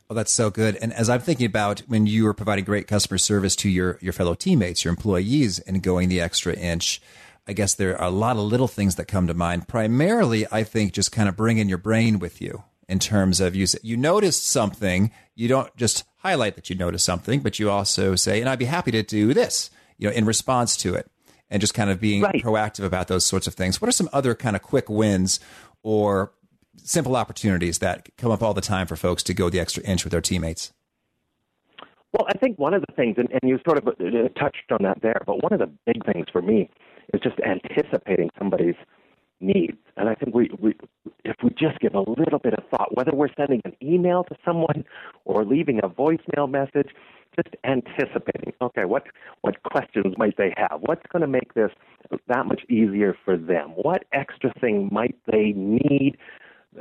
Oh, 0.10 0.14
that's 0.14 0.34
so 0.34 0.50
good. 0.50 0.76
And 0.78 0.94
as 0.94 1.10
I'm 1.10 1.22
thinking 1.22 1.46
about 1.46 1.82
when 1.88 2.06
you 2.06 2.28
are 2.28 2.34
providing 2.34 2.66
great 2.66 2.88
customer 2.88 3.18
service 3.18 3.56
to 3.58 3.70
your, 3.70 3.98
your 4.02 4.14
fellow 4.14 4.36
teammates, 4.36 4.84
your 4.84 4.92
employees, 4.92 5.60
and 5.60 5.82
going 5.82 6.10
the 6.10 6.22
extra 6.22 6.54
inch, 6.54 7.02
I 7.48 7.54
guess 7.54 7.74
there 7.74 8.00
are 8.00 8.08
a 8.08 8.12
lot 8.12 8.38
of 8.38 8.44
little 8.44 8.68
things 8.68 8.96
that 8.96 9.06
come 9.06 9.26
to 9.28 9.34
mind. 9.34 9.68
Primarily, 9.68 10.46
I 10.52 10.64
think 10.64 10.94
just 10.94 11.12
kind 11.12 11.28
of 11.28 11.36
bringing 11.36 11.70
your 11.70 11.80
brain 11.80 12.20
with 12.20 12.42
you 12.42 12.64
in 12.88 13.00
terms 13.00 13.40
of 13.40 13.56
you 13.56 13.66
you 13.82 13.98
noticed 13.98 14.46
something. 14.46 15.12
You 15.36 15.48
don't 15.48 15.76
just 15.76 16.04
highlight 16.20 16.56
that 16.56 16.70
you 16.70 16.76
notice 16.76 17.04
something, 17.04 17.42
but 17.42 17.60
you 17.60 17.70
also 17.70 18.16
say, 18.16 18.40
"And 18.40 18.50
I'd 18.50 18.60
be 18.60 18.66
happy 18.66 18.92
to 18.92 19.04
do 19.04 19.34
this," 19.34 19.70
you 19.98 20.08
know, 20.08 20.16
in 20.16 20.26
response 20.26 20.78
to 20.78 20.96
it, 20.96 21.10
and 21.50 21.60
just 21.62 21.74
kind 21.74 21.90
of 21.90 22.00
being 22.00 22.22
right. 22.22 22.42
proactive 22.44 22.86
about 22.86 23.08
those 23.08 23.26
sorts 23.26 23.48
of 23.48 23.54
things. 23.54 23.82
What 23.82 23.90
are 23.90 23.94
some 23.94 24.10
other 24.14 24.36
kind 24.36 24.56
of 24.56 24.62
quick 24.62 24.90
wins 24.90 25.40
or 25.84 26.32
simple 26.78 27.16
opportunities 27.16 27.80
that 27.80 28.10
come 28.18 28.32
up 28.32 28.42
all 28.42 28.54
the 28.54 28.62
time 28.62 28.88
for 28.88 28.96
folks 28.96 29.24
to 29.24 29.34
go 29.34 29.50
the 29.50 29.60
extra 29.60 29.84
inch 29.84 30.04
with 30.04 30.12
their 30.12 30.22
teammates? 30.22 30.72
Well, 32.14 32.26
I 32.28 32.38
think 32.38 32.58
one 32.58 32.74
of 32.74 32.82
the 32.82 32.94
things, 32.96 33.16
and, 33.18 33.30
and 33.32 33.42
you 33.44 33.60
sort 33.68 33.78
of 33.78 33.88
uh, 33.88 34.30
touched 34.40 34.72
on 34.72 34.80
that 34.82 35.02
there, 35.02 35.22
but 35.28 35.44
one 35.44 35.54
of 35.54 35.60
the 35.60 35.70
big 35.86 36.04
things 36.06 36.26
for 36.32 36.42
me 36.42 36.70
is 37.14 37.22
just 37.22 37.36
anticipating 37.42 38.30
somebody's 38.38 38.76
needs. 39.42 39.78
And 39.98 40.10
I 40.10 40.16
think 40.16 40.34
we, 40.34 40.50
we, 40.60 40.76
if 41.26 41.36
we 41.44 41.50
just 41.52 41.80
give 41.80 41.94
a 41.94 42.00
little 42.00 42.40
bit 42.40 42.54
of 42.54 42.64
thought, 42.70 42.96
whether 42.96 43.12
we're 43.14 43.34
sending 43.38 43.62
an 43.66 43.74
email 43.82 44.24
to 44.26 44.36
someone 44.46 44.86
or 45.26 45.46
leaving 45.46 45.80
a 45.84 45.90
voicemail 45.90 46.50
message, 46.50 46.90
just 47.36 47.56
anticipating, 47.64 48.54
okay, 48.62 48.86
what, 48.86 49.04
what 49.42 49.62
questions 49.64 50.16
might 50.18 50.38
they 50.38 50.54
have? 50.58 50.80
What's 50.82 51.06
going 51.12 51.22
to 51.22 51.28
make 51.28 51.54
this 51.54 51.72
that 52.28 52.46
much 52.46 52.62
easier 52.70 53.16
for 53.24 53.38
them? 53.38 53.70
What 53.76 54.06
extra 54.14 54.52
thing 54.60 54.90
might 54.92 55.16
they 55.32 55.54
need 55.56 56.18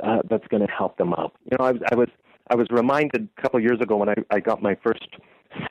uh, 0.03 0.19
that's 0.29 0.47
going 0.47 0.65
to 0.65 0.71
help 0.71 0.97
them 0.97 1.13
out? 1.13 1.33
You 1.49 1.57
know, 1.59 1.65
I, 1.65 1.71
was 1.71 1.81
I 1.91 1.95
was 1.95 2.09
I 2.51 2.55
was 2.55 2.67
reminded 2.71 3.29
a 3.37 3.41
couple 3.41 3.59
years 3.59 3.79
ago 3.79 3.97
when 3.97 4.09
I, 4.09 4.15
I 4.31 4.39
got 4.39 4.61
my 4.61 4.75
first 4.83 5.07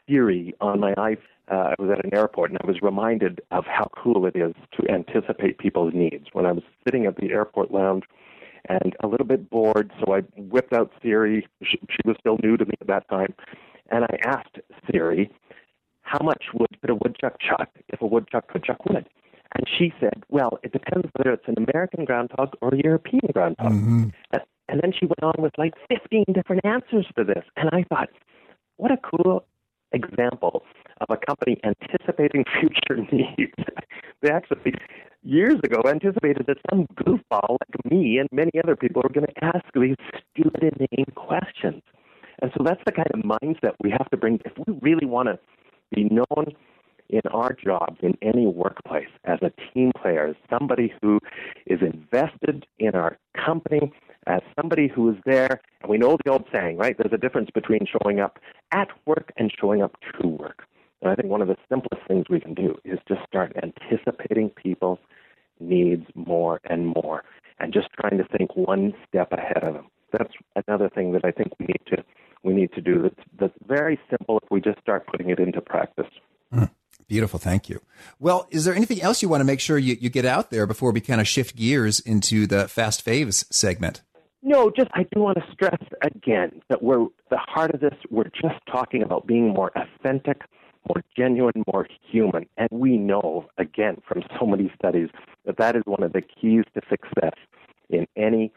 Siri 0.07 0.55
on 0.61 0.81
my 0.81 0.95
iPhone. 0.95 1.19
Uh, 1.51 1.73
I 1.73 1.75
was 1.79 1.91
at 1.91 2.05
an 2.05 2.15
airport 2.15 2.51
and 2.51 2.59
I 2.63 2.67
was 2.67 2.83
reminded 2.83 3.41
of 3.51 3.65
how 3.65 3.91
cool 3.97 4.27
it 4.27 4.37
is 4.37 4.55
to 4.79 4.93
anticipate 4.93 5.59
people's 5.59 5.95
needs. 5.95 6.27
When 6.33 6.45
I 6.45 6.53
was 6.53 6.63
sitting 6.85 7.07
at 7.07 7.17
the 7.17 7.31
airport 7.31 7.71
lounge 7.71 8.05
and 8.69 8.95
a 9.03 9.07
little 9.07 9.27
bit 9.27 9.49
bored, 9.49 9.91
so 9.99 10.15
I 10.15 10.21
whipped 10.37 10.75
out 10.75 10.93
Siri. 11.03 11.47
She, 11.63 11.79
she 11.89 12.01
was 12.05 12.17
still 12.21 12.39
new 12.43 12.57
to 12.59 12.67
me 12.67 12.75
at 12.81 12.87
that 12.89 13.09
time, 13.09 13.35
and 13.91 14.05
I 14.05 14.19
asked 14.25 14.59
Siri, 14.91 15.31
"How 16.03 16.23
much 16.23 16.45
wood 16.53 16.69
could 16.81 16.91
a 16.91 16.95
woodchuck 16.95 17.41
chuck 17.41 17.71
if 17.89 18.03
a 18.03 18.07
woodchuck 18.07 18.49
could 18.49 18.65
chuck 18.65 18.85
wood?" 18.87 19.09
And 19.57 19.67
she 19.79 19.95
said, 19.99 20.25
"Well, 20.29 20.59
it 20.63 20.73
depends 20.73 21.09
whether 21.15 21.33
it's 21.33 21.49
an 21.49 21.55
American 21.57 22.05
groundhog 22.05 22.55
or 22.61 22.75
a 22.75 22.83
European 22.83 23.31
groundhog." 23.33 23.73
Mm-hmm. 23.73 24.09
And, 24.33 24.43
and 24.69 24.81
then 24.83 24.93
she 24.93 25.07
went 25.07 25.23
on 25.23 25.43
with 25.43 25.53
like 25.57 25.73
15 25.89 26.25
different 26.35 26.63
answers 26.67 27.07
for 27.15 27.25
this, 27.25 27.45
and 27.57 27.71
I 27.73 27.85
thought, 27.89 28.11
what 28.77 28.93
a 28.93 28.99
cool 28.99 29.47
example 29.93 30.63
of 31.01 31.09
a 31.11 31.17
company 31.27 31.59
anticipating 31.65 32.45
future 32.61 33.03
needs. 33.13 33.53
they 34.23 34.31
actually, 34.31 34.75
years 35.23 35.57
ago, 35.65 35.83
anticipated 35.87 36.47
that 36.47 36.59
some 36.71 36.87
goofball 36.95 37.59
like 37.61 37.91
me 37.91 38.19
and 38.19 38.29
many 38.33 38.53
other 38.63 38.77
people 38.77 39.03
are 39.05 39.13
going 39.13 39.27
to 39.27 39.45
ask 39.45 39.65
these 39.75 39.97
stupid 40.33 40.63
inane 40.63 41.07
questions. 41.15 41.83
And 42.41 42.53
so 42.57 42.63
that's 42.65 42.83
the 42.87 42.93
kind 42.93 43.09
of 43.13 43.21
mindset 43.21 43.75
we 43.83 43.91
have 43.91 44.09
to 44.11 44.17
bring. 44.17 44.41
If 44.45 44.53
we 44.67 44.79
really 44.81 45.07
want 45.07 45.29
to 45.29 45.39
be 45.93 46.05
known 46.05 46.55
in 47.11 47.23
our 47.33 47.53
jobs, 47.53 47.97
in 48.03 48.17
any 48.23 48.47
workplace, 48.47 49.09
as 49.25 49.39
a 49.43 49.51
team 49.73 49.93
player, 50.01 50.29
as 50.29 50.37
somebody 50.51 50.93
who 51.01 51.19
is 51.67 51.81
invested 51.81 52.67
in 52.79 52.95
our 52.95 53.17
company, 53.35 53.93
as 54.27 54.41
somebody 54.61 54.89
who 54.89 55.11
is 55.11 55.17
there, 55.25 55.61
and 55.81 55.91
we 55.91 55.97
know 55.97 56.17
the 56.25 56.31
old 56.31 56.45
saying, 56.55 56.77
right? 56.77 56.97
There's 56.99 57.13
a 57.13 57.19
difference 57.19 57.49
between 57.53 57.87
showing 57.87 58.21
up 58.21 58.39
at 58.73 58.89
work 59.07 59.33
and 59.37 59.53
showing 59.59 59.83
up 59.83 59.97
to 60.21 60.29
work. 60.29 60.65
And 61.01 61.11
I 61.11 61.15
think 61.15 61.29
one 61.29 61.43
of 61.43 61.49
the 61.49 61.57
simplest 61.69 62.07
things 62.07 62.27
we 62.29 62.41
can 62.41 62.55
do 62.55 62.77
is 62.85 62.99
just 63.07 63.21
start 63.27 63.57
anticipating 63.63 64.51
people's 64.51 64.99
needs 65.61 66.07
more 66.15 66.61
and 66.69 66.87
more 66.87 67.25
and 67.59 67.73
just 67.73 67.89
trying 68.01 68.19
to 68.19 68.25
think 68.37 68.57
one 68.57 68.95
step 69.09 69.33
ahead 69.33 69.63
of 69.63 69.75
them. 69.75 69.87
That's 70.13 70.33
another 70.67 70.89
thing 70.89 71.13
that 71.13 71.25
I 71.25 71.31
think 71.31 71.53
we 71.59 71.67
need 71.67 71.81
to 71.89 72.05
we 72.45 72.55
need 72.55 72.73
to 72.73 72.81
do 72.81 73.03
that's, 73.03 73.29
that's 73.39 73.67
very 73.67 73.99
simple 74.09 74.39
if 74.43 74.49
we 74.51 74.61
just 74.61 74.81
start 74.81 75.07
putting 75.09 75.29
it 75.31 75.41
into 75.41 75.61
practice. 75.61 76.07
Mm, 76.55 76.71
beautiful, 77.09 77.39
thank 77.39 77.69
you. 77.69 77.83
Well, 78.21 78.47
is 78.51 78.65
there 78.65 78.75
anything 78.75 79.03
else 79.03 79.23
you 79.23 79.29
want 79.29 79.41
to 79.41 79.45
make 79.45 79.61
sure 79.61 79.77
you, 79.77 79.97
you 80.01 80.09
get 80.09 80.25
out 80.25 80.51
there 80.51 80.67
before 80.67 80.93
we 80.93 81.01
kind 81.01 81.21
of 81.21 81.27
shift 81.27 81.57
gears 81.57 81.99
into 81.99 82.47
the 82.47 82.69
fast 82.69 83.05
faves 83.05 83.45
segment? 83.53 84.03
No, 84.41 84.71
just 84.71 84.89
I 84.95 85.03
do 85.13 85.21
want 85.21 85.37
to 85.39 85.45
stress 85.53 85.83
again 86.01 86.63
that 86.69 86.83
we're 86.83 87.07
the 87.29 87.39
heart 87.39 87.75
of 87.75 87.81
this. 87.81 87.95
We're 88.09 88.31
just 88.41 88.65
talking 88.71 89.03
about 89.03 89.27
being 89.27 89.49
more 89.49 89.73
authentic, 89.77 90.43
more 90.89 91.03
genuine, 91.17 91.63
more 91.73 91.87
human, 92.11 92.47
and 92.57 92.69
we 92.73 92.97
know 92.97 93.49
again 93.59 93.99
from 94.07 94.23
so 94.39 94.47
many 94.47 94.73
studies 94.79 95.09
that 95.45 95.57
that 95.59 95.77
is 95.77 95.83
one 95.85 96.03
of 96.03 96.13
the 96.13 96.23
keys 96.23 96.65
to 96.75 96.81
success 96.89 97.35
in 97.91 98.07
any 98.17 98.53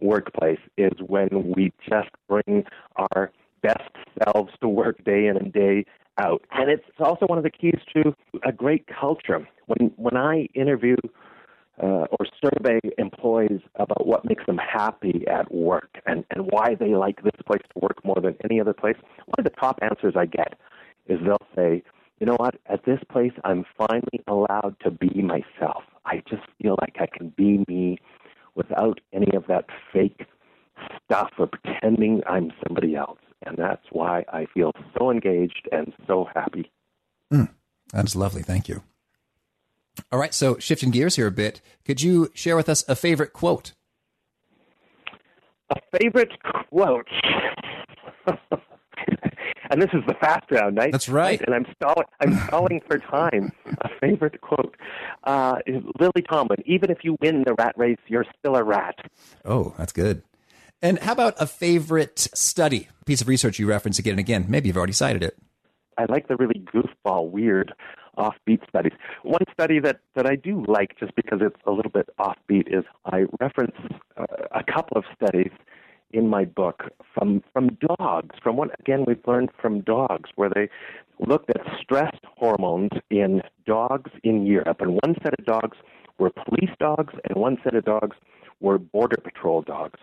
workplace 0.00 0.58
is 0.76 0.92
when 1.06 1.52
we 1.56 1.72
just 1.88 2.10
bring 2.28 2.64
our 2.96 3.30
best 3.62 3.90
selves 4.22 4.52
to 4.60 4.68
work 4.68 5.02
day 5.04 5.26
in 5.26 5.36
and 5.36 5.52
day 5.52 5.84
out. 6.18 6.42
And 6.52 6.70
it's 6.70 6.84
also 6.98 7.26
one 7.26 7.38
of 7.38 7.44
the 7.44 7.50
keys 7.50 7.78
to 7.94 8.14
a 8.44 8.52
great 8.52 8.86
culture. 8.86 9.46
When 9.66 9.90
when 9.96 10.16
I 10.16 10.48
interview 10.54 10.96
uh, 11.82 12.06
or 12.10 12.26
survey 12.40 12.80
employees 12.98 13.60
about 13.76 14.06
what 14.06 14.24
makes 14.24 14.46
them 14.46 14.58
happy 14.58 15.24
at 15.26 15.52
work 15.52 15.98
and, 16.06 16.24
and 16.30 16.48
why 16.52 16.76
they 16.78 16.94
like 16.94 17.22
this 17.24 17.32
place 17.46 17.62
to 17.72 17.80
work 17.80 18.04
more 18.04 18.20
than 18.22 18.36
any 18.44 18.60
other 18.60 18.72
place, 18.72 18.96
one 19.26 19.34
of 19.38 19.44
the 19.44 19.50
top 19.50 19.80
answers 19.82 20.14
I 20.16 20.26
get 20.26 20.54
is 21.06 21.18
they'll 21.24 21.38
say, 21.54 21.82
you 22.20 22.26
know 22.26 22.36
what, 22.36 22.56
at 22.66 22.84
this 22.84 23.00
place 23.10 23.32
I'm 23.44 23.64
finally 23.76 24.22
allowed 24.26 24.76
to 24.84 24.90
be 24.90 25.22
myself. 25.22 25.84
I 26.04 26.22
just 26.28 26.42
feel 26.60 26.76
like 26.80 26.96
I 27.00 27.06
can 27.06 27.32
be 27.36 27.64
me 27.68 27.98
without 28.54 29.00
any 29.12 29.34
of 29.36 29.46
that 29.48 29.66
fake 29.92 30.26
stuff 31.04 31.30
or 31.38 31.48
pretending 31.48 32.22
I'm 32.26 32.52
somebody 32.66 32.94
else. 32.94 33.18
And 33.46 33.56
that's 33.58 33.84
why 33.90 34.24
I 34.32 34.46
feel 34.54 34.72
so 34.98 35.10
engaged 35.10 35.68
and 35.70 35.92
so 36.06 36.28
happy. 36.34 36.70
Mm, 37.32 37.50
that's 37.92 38.16
lovely. 38.16 38.42
Thank 38.42 38.68
you. 38.68 38.82
All 40.10 40.18
right, 40.18 40.34
so 40.34 40.58
shifting 40.58 40.90
gears 40.90 41.16
here 41.16 41.26
a 41.26 41.32
bit, 41.32 41.60
could 41.84 42.02
you 42.02 42.30
share 42.34 42.56
with 42.56 42.68
us 42.68 42.84
a 42.88 42.96
favorite 42.96 43.32
quote? 43.32 43.72
A 45.70 45.76
favorite 45.98 46.32
quote. 46.70 47.08
and 49.70 49.80
this 49.80 49.90
is 49.92 50.02
the 50.06 50.14
fast 50.14 50.50
round, 50.50 50.76
right? 50.76 50.92
That's 50.92 51.08
right. 51.08 51.40
And 51.40 51.54
I'm 51.54 51.66
stalling. 51.74 52.06
I'm 52.20 52.34
stalling 52.48 52.80
for 52.86 52.98
time. 52.98 53.52
A 53.80 53.88
favorite 54.00 54.40
quote: 54.40 54.76
uh, 55.24 55.58
Lily 55.98 56.22
Tomlin. 56.28 56.62
Even 56.66 56.90
if 56.90 56.98
you 57.02 57.16
win 57.20 57.44
the 57.46 57.54
rat 57.54 57.74
race, 57.76 57.98
you're 58.06 58.26
still 58.38 58.56
a 58.56 58.62
rat. 58.62 58.96
Oh, 59.44 59.74
that's 59.78 59.92
good. 59.92 60.22
And 60.82 60.98
how 60.98 61.12
about 61.12 61.34
a 61.38 61.46
favorite 61.46 62.18
study, 62.18 62.88
piece 63.06 63.22
of 63.22 63.28
research 63.28 63.58
you 63.58 63.66
reference 63.66 63.98
again 63.98 64.12
and 64.12 64.20
again? 64.20 64.46
Maybe 64.48 64.68
you've 64.68 64.76
already 64.76 64.92
cited 64.92 65.22
it. 65.22 65.38
I 65.96 66.04
like 66.08 66.28
the 66.28 66.36
really 66.36 66.62
goofball, 66.74 67.30
weird 67.30 67.72
offbeat 68.18 68.68
studies. 68.68 68.92
One 69.22 69.40
study 69.52 69.80
that, 69.80 70.00
that 70.14 70.26
I 70.26 70.36
do 70.36 70.64
like, 70.66 70.98
just 70.98 71.14
because 71.14 71.40
it's 71.40 71.60
a 71.66 71.70
little 71.70 71.90
bit 71.90 72.08
offbeat, 72.18 72.66
is 72.68 72.84
I 73.06 73.24
reference 73.40 73.76
uh, 74.16 74.26
a 74.52 74.62
couple 74.62 74.96
of 74.96 75.04
studies 75.16 75.52
in 76.12 76.28
my 76.28 76.44
book 76.44 76.84
from 77.14 77.42
from 77.52 77.78
dogs. 77.98 78.36
From 78.42 78.56
what 78.56 78.78
again 78.80 79.04
we've 79.06 79.26
learned 79.26 79.50
from 79.60 79.80
dogs, 79.80 80.30
where 80.34 80.50
they 80.54 80.68
looked 81.26 81.50
at 81.50 81.60
stress 81.80 82.14
hormones 82.36 82.90
in 83.10 83.42
dogs 83.66 84.10
in 84.22 84.46
Europe, 84.46 84.80
and 84.80 84.98
one 85.04 85.14
set 85.22 85.38
of 85.38 85.44
dogs 85.46 85.78
were 86.18 86.30
police 86.30 86.70
dogs, 86.78 87.14
and 87.28 87.40
one 87.40 87.58
set 87.64 87.74
of 87.74 87.84
dogs 87.84 88.16
were 88.60 88.78
border 88.78 89.16
patrol 89.22 89.62
dogs, 89.62 90.00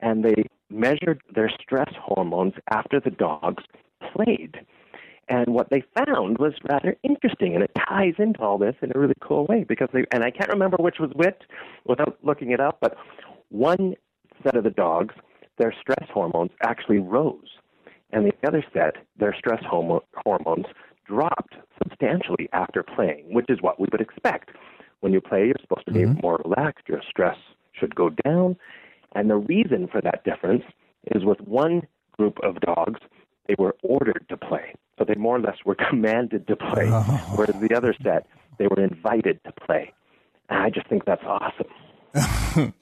and 0.00 0.24
they 0.24 0.44
measured 0.70 1.20
their 1.34 1.50
stress 1.60 1.92
hormones 2.00 2.54
after 2.70 3.00
the 3.00 3.10
dogs 3.10 3.64
played. 4.12 4.56
And 5.28 5.54
what 5.54 5.70
they 5.70 5.82
found 6.04 6.38
was 6.38 6.52
rather 6.70 6.96
interesting, 7.02 7.54
and 7.54 7.64
it 7.64 7.70
ties 7.88 8.14
into 8.18 8.40
all 8.40 8.58
this 8.58 8.74
in 8.82 8.92
a 8.94 8.98
really 8.98 9.14
cool 9.20 9.46
way 9.46 9.64
because 9.64 9.88
they, 9.92 10.04
and 10.12 10.22
I 10.22 10.30
can't 10.30 10.50
remember 10.50 10.76
which 10.78 10.98
was 11.00 11.10
which 11.14 11.40
without 11.86 12.18
looking 12.22 12.50
it 12.50 12.60
up, 12.60 12.78
but 12.80 12.96
one 13.48 13.94
set 14.42 14.56
of 14.56 14.64
the 14.64 14.70
dogs, 14.70 15.14
their 15.58 15.74
stress 15.80 16.08
hormones 16.12 16.50
actually 16.62 16.98
rose, 16.98 17.58
and 18.12 18.26
the 18.26 18.48
other 18.48 18.64
set, 18.72 18.96
their 19.18 19.34
stress 19.36 19.62
homo- 19.68 20.04
hormones 20.24 20.66
dropped 21.06 21.54
substantially 21.82 22.48
after 22.52 22.82
playing, 22.82 23.24
which 23.32 23.46
is 23.48 23.58
what 23.60 23.78
we 23.78 23.86
would 23.92 24.00
expect. 24.00 24.50
When 25.00 25.12
you 25.12 25.20
play, 25.20 25.46
you're 25.46 25.56
supposed 25.60 25.86
to 25.86 25.92
be 25.92 26.00
mm-hmm. 26.00 26.20
more 26.22 26.40
relaxed, 26.44 26.88
your 26.88 27.02
stress 27.08 27.36
should 27.72 27.94
go 27.94 28.10
down, 28.24 28.56
and 29.14 29.30
the 29.30 29.36
reason 29.36 29.88
for 29.90 30.00
that 30.00 30.24
difference 30.24 30.64
is 31.14 31.24
with 31.24 31.40
one 31.40 31.82
group 32.12 32.38
of 32.42 32.60
dogs, 32.60 33.00
they 33.48 33.54
were 33.58 33.76
ordered 33.82 34.24
to 34.28 34.36
play. 34.36 34.74
So 34.98 35.04
they 35.04 35.14
more 35.14 35.36
or 35.36 35.40
less 35.40 35.56
were 35.64 35.74
commanded 35.88 36.46
to 36.46 36.56
play, 36.56 36.88
oh. 36.88 37.02
whereas 37.36 37.60
the 37.60 37.74
other 37.76 37.94
set, 38.02 38.26
they 38.58 38.66
were 38.66 38.82
invited 38.82 39.42
to 39.44 39.52
play. 39.52 39.92
And 40.48 40.62
I 40.62 40.70
just 40.70 40.88
think 40.88 41.04
that's 41.04 41.24
awesome. 41.24 41.66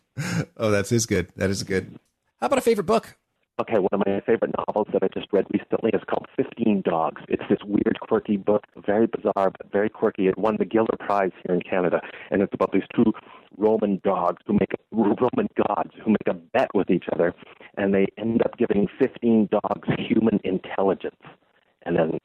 oh, 0.56 0.70
that 0.70 0.90
is 0.92 1.06
good. 1.06 1.28
That 1.36 1.50
is 1.50 1.62
good. 1.62 1.98
How 2.42 2.46
about 2.46 2.58
a 2.58 2.62
favorite 2.62 2.86
book? 2.88 3.16
Okay, 3.60 3.78
one 3.78 3.88
of 3.92 4.02
my 4.04 4.20
favorite 4.26 4.50
novels 4.66 4.88
that 4.92 5.04
I 5.04 5.06
just 5.14 5.32
read 5.32 5.46
recently 5.52 5.90
is 5.94 6.02
called 6.10 6.26
15 6.36 6.82
Dogs. 6.84 7.22
It's 7.28 7.44
this 7.48 7.60
weird, 7.64 8.00
quirky 8.00 8.36
book, 8.36 8.64
very 8.84 9.06
bizarre, 9.06 9.52
but 9.56 9.70
very 9.70 9.88
quirky. 9.88 10.26
It 10.26 10.36
won 10.36 10.56
the 10.58 10.64
Giller 10.64 10.98
Prize 10.98 11.30
here 11.46 11.54
in 11.54 11.60
Canada, 11.60 12.00
and 12.32 12.42
it's 12.42 12.52
about 12.52 12.72
these 12.72 12.82
two 12.96 13.12
Roman 13.56 14.00
dogs 14.02 14.42
who 14.44 14.54
make 14.54 14.72
a, 14.72 14.76
Roman 14.90 15.46
gods 15.68 15.92
who 16.04 16.10
make 16.10 16.26
a 16.26 16.34
bet 16.34 16.74
with 16.74 16.90
each 16.90 17.04
other, 17.14 17.32
and 17.76 17.94
they 17.94 18.08
end 18.18 18.42
up 18.42 18.58
giving 18.58 18.88
15 18.98 19.48
dogs 19.52 19.88
human 19.96 20.40
intelligence, 20.42 21.22
and 21.86 21.96
then 21.96 22.18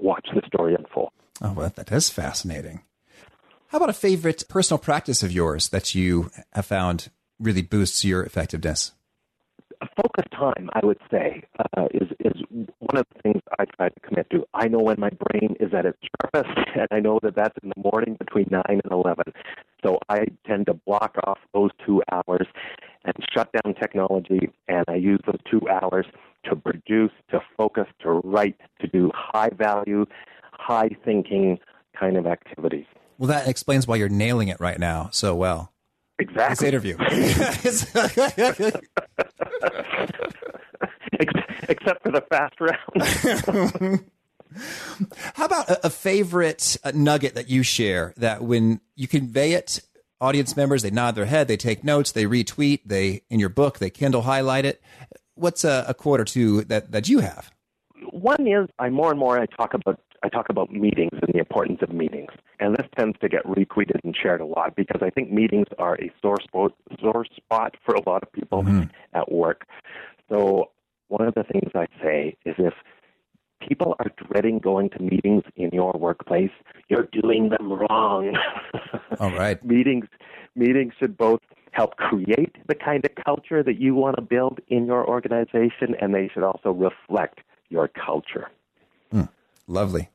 watch 0.00 0.26
the 0.34 0.42
story 0.44 0.74
unfold. 0.74 1.10
Oh, 1.40 1.52
well, 1.52 1.72
that 1.76 1.92
is 1.92 2.10
fascinating. 2.10 2.80
How 3.68 3.76
about 3.76 3.90
a 3.90 3.92
favorite 3.92 4.42
personal 4.48 4.80
practice 4.80 5.22
of 5.22 5.30
yours 5.30 5.68
that 5.68 5.94
you 5.94 6.32
have 6.52 6.66
found 6.66 7.10
really 7.38 7.62
boosts 7.62 8.04
your 8.04 8.24
effectiveness? 8.24 8.90
Time, 10.42 10.68
I 10.72 10.84
would 10.84 10.98
say, 11.10 11.42
uh, 11.76 11.86
is 11.92 12.08
is 12.20 12.42
one 12.50 12.96
of 12.96 13.06
the 13.14 13.22
things 13.22 13.42
I 13.58 13.64
try 13.76 13.88
to 13.88 14.00
commit 14.00 14.28
to. 14.30 14.44
I 14.54 14.68
know 14.68 14.80
when 14.80 14.98
my 14.98 15.10
brain 15.10 15.56
is 15.60 15.72
at 15.72 15.86
its 15.86 15.98
sharpest, 16.20 16.56
and 16.74 16.88
I 16.90 17.00
know 17.00 17.20
that 17.22 17.36
that's 17.36 17.56
in 17.62 17.70
the 17.74 17.90
morning 17.90 18.16
between 18.18 18.46
nine 18.50 18.80
and 18.82 18.92
eleven. 18.92 19.32
So 19.84 19.98
I 20.08 20.26
tend 20.46 20.66
to 20.66 20.74
block 20.74 21.16
off 21.24 21.38
those 21.54 21.70
two 21.84 22.02
hours 22.10 22.46
and 23.04 23.14
shut 23.32 23.50
down 23.52 23.74
technology, 23.74 24.50
and 24.68 24.84
I 24.88 24.94
use 24.94 25.20
those 25.26 25.40
two 25.50 25.60
hours 25.68 26.06
to 26.44 26.56
produce, 26.56 27.12
to 27.30 27.40
focus, 27.56 27.86
to 28.02 28.20
write, 28.24 28.56
to 28.80 28.86
do 28.88 29.10
high 29.14 29.50
value, 29.50 30.06
high 30.52 30.90
thinking 31.04 31.58
kind 31.98 32.16
of 32.16 32.26
activities. 32.26 32.86
Well, 33.18 33.28
that 33.28 33.46
explains 33.48 33.86
why 33.86 33.96
you're 33.96 34.08
nailing 34.08 34.48
it 34.48 34.58
right 34.60 34.78
now 34.78 35.10
so 35.12 35.34
well. 35.34 35.72
Exactly. 36.18 36.70
This 36.70 36.96
interview. 36.96 36.96
Except 41.68 42.02
for 42.02 42.10
the 42.10 42.22
fast 42.30 42.54
round. 42.60 44.04
How 45.34 45.46
about 45.46 45.70
a, 45.70 45.86
a 45.86 45.90
favorite 45.90 46.76
uh, 46.84 46.92
nugget 46.94 47.34
that 47.34 47.48
you 47.48 47.62
share 47.62 48.12
that 48.16 48.42
when 48.42 48.80
you 48.96 49.08
convey 49.08 49.52
it, 49.52 49.80
audience 50.20 50.56
members, 50.56 50.82
they 50.82 50.90
nod 50.90 51.14
their 51.14 51.26
head, 51.26 51.48
they 51.48 51.56
take 51.56 51.82
notes, 51.82 52.12
they 52.12 52.24
retweet, 52.24 52.80
they, 52.84 53.22
in 53.30 53.40
your 53.40 53.48
book, 53.48 53.78
they 53.78 53.90
Kindle 53.90 54.22
highlight 54.22 54.64
it. 54.64 54.82
What's 55.34 55.64
a, 55.64 55.84
a 55.88 55.94
quote 55.94 56.20
or 56.20 56.24
two 56.24 56.62
that, 56.64 56.92
that 56.92 57.08
you 57.08 57.20
have? 57.20 57.50
One 58.10 58.46
is 58.46 58.68
I 58.78 58.90
more 58.90 59.10
and 59.10 59.18
more 59.18 59.38
I 59.38 59.46
talk 59.46 59.74
about 59.74 60.00
I 60.24 60.28
talk 60.28 60.48
about 60.48 60.70
meetings 60.70 61.10
and 61.12 61.32
the 61.32 61.38
importance 61.38 61.80
of 61.82 61.92
meetings. 61.92 62.30
And 62.60 62.76
this 62.76 62.86
tends 62.96 63.18
to 63.20 63.28
get 63.28 63.44
retweeted 63.44 64.00
and 64.04 64.16
shared 64.16 64.40
a 64.40 64.44
lot 64.46 64.76
because 64.76 65.02
I 65.02 65.10
think 65.10 65.32
meetings 65.32 65.66
are 65.78 65.96
a 65.96 66.10
sore 66.20 66.40
spot, 66.40 66.72
sore 67.00 67.24
spot 67.36 67.76
for 67.84 67.94
a 67.94 68.08
lot 68.08 68.22
of 68.22 68.32
people 68.32 68.62
mm-hmm. 68.62 68.84
at 69.14 69.32
work. 69.32 69.66
So 70.28 70.70
one 71.08 71.26
of 71.26 71.34
the 71.34 71.44
things 71.44 71.70
I 71.74 71.86
say 72.02 72.36
is 72.44 72.54
if 72.58 72.74
people 73.66 73.96
are 73.98 74.10
dreading 74.28 74.58
going 74.58 74.90
to 74.90 75.02
meetings 75.02 75.42
in 75.56 75.70
your 75.72 75.92
workplace, 75.92 76.50
you're 76.88 77.08
doing 77.12 77.50
them 77.50 77.72
wrong. 77.72 78.36
All 79.18 79.32
right. 79.32 79.62
meetings 79.64 80.06
meetings 80.54 80.92
should 80.98 81.16
both 81.16 81.40
help 81.72 81.96
create 81.96 82.56
the 82.68 82.74
kind 82.74 83.04
of 83.04 83.10
culture 83.24 83.62
that 83.62 83.80
you 83.80 83.94
want 83.94 84.16
to 84.16 84.22
build 84.22 84.60
in 84.68 84.86
your 84.86 85.06
organization 85.08 85.94
and 86.00 86.14
they 86.14 86.28
should 86.32 86.42
also 86.42 86.70
reflect 86.70 87.40
your 87.70 87.88
culture. 87.88 88.48
Mm, 89.12 89.28
lovely. 89.66 90.10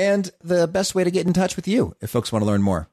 And 0.00 0.30
the 0.42 0.66
best 0.66 0.94
way 0.94 1.04
to 1.04 1.10
get 1.10 1.26
in 1.26 1.34
touch 1.34 1.56
with 1.56 1.68
you 1.68 1.94
if 2.00 2.08
folks 2.08 2.32
want 2.32 2.42
to 2.42 2.46
learn 2.46 2.62
more 2.62 2.88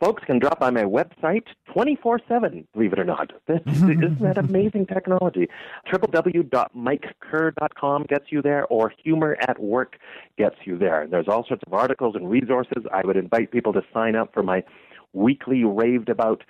folks 0.00 0.24
can 0.24 0.38
drop 0.38 0.58
by 0.58 0.70
my 0.70 0.82
website 0.82 1.44
24 1.72 2.20
7, 2.26 2.66
believe 2.72 2.94
it 2.94 2.98
or 2.98 3.04
not. 3.04 3.32
This, 3.46 3.60
isn't 3.66 4.18
that 4.20 4.38
amazing 4.38 4.86
technology? 4.86 5.46
www.mikekerr.com 5.92 8.02
gets 8.04 8.24
you 8.30 8.40
there, 8.42 8.64
or 8.66 8.92
Humor 9.04 9.36
at 9.46 9.60
Work 9.60 9.98
gets 10.38 10.56
you 10.64 10.78
there. 10.78 11.06
There's 11.08 11.28
all 11.28 11.46
sorts 11.46 11.62
of 11.66 11.74
articles 11.74 12.16
and 12.16 12.30
resources. 12.30 12.84
I 12.92 13.02
would 13.04 13.16
invite 13.16 13.52
people 13.52 13.72
to 13.74 13.82
sign 13.92 14.16
up 14.16 14.32
for 14.32 14.42
my 14.42 14.64
weekly 15.12 15.64
raved 15.64 16.08
about 16.08 16.42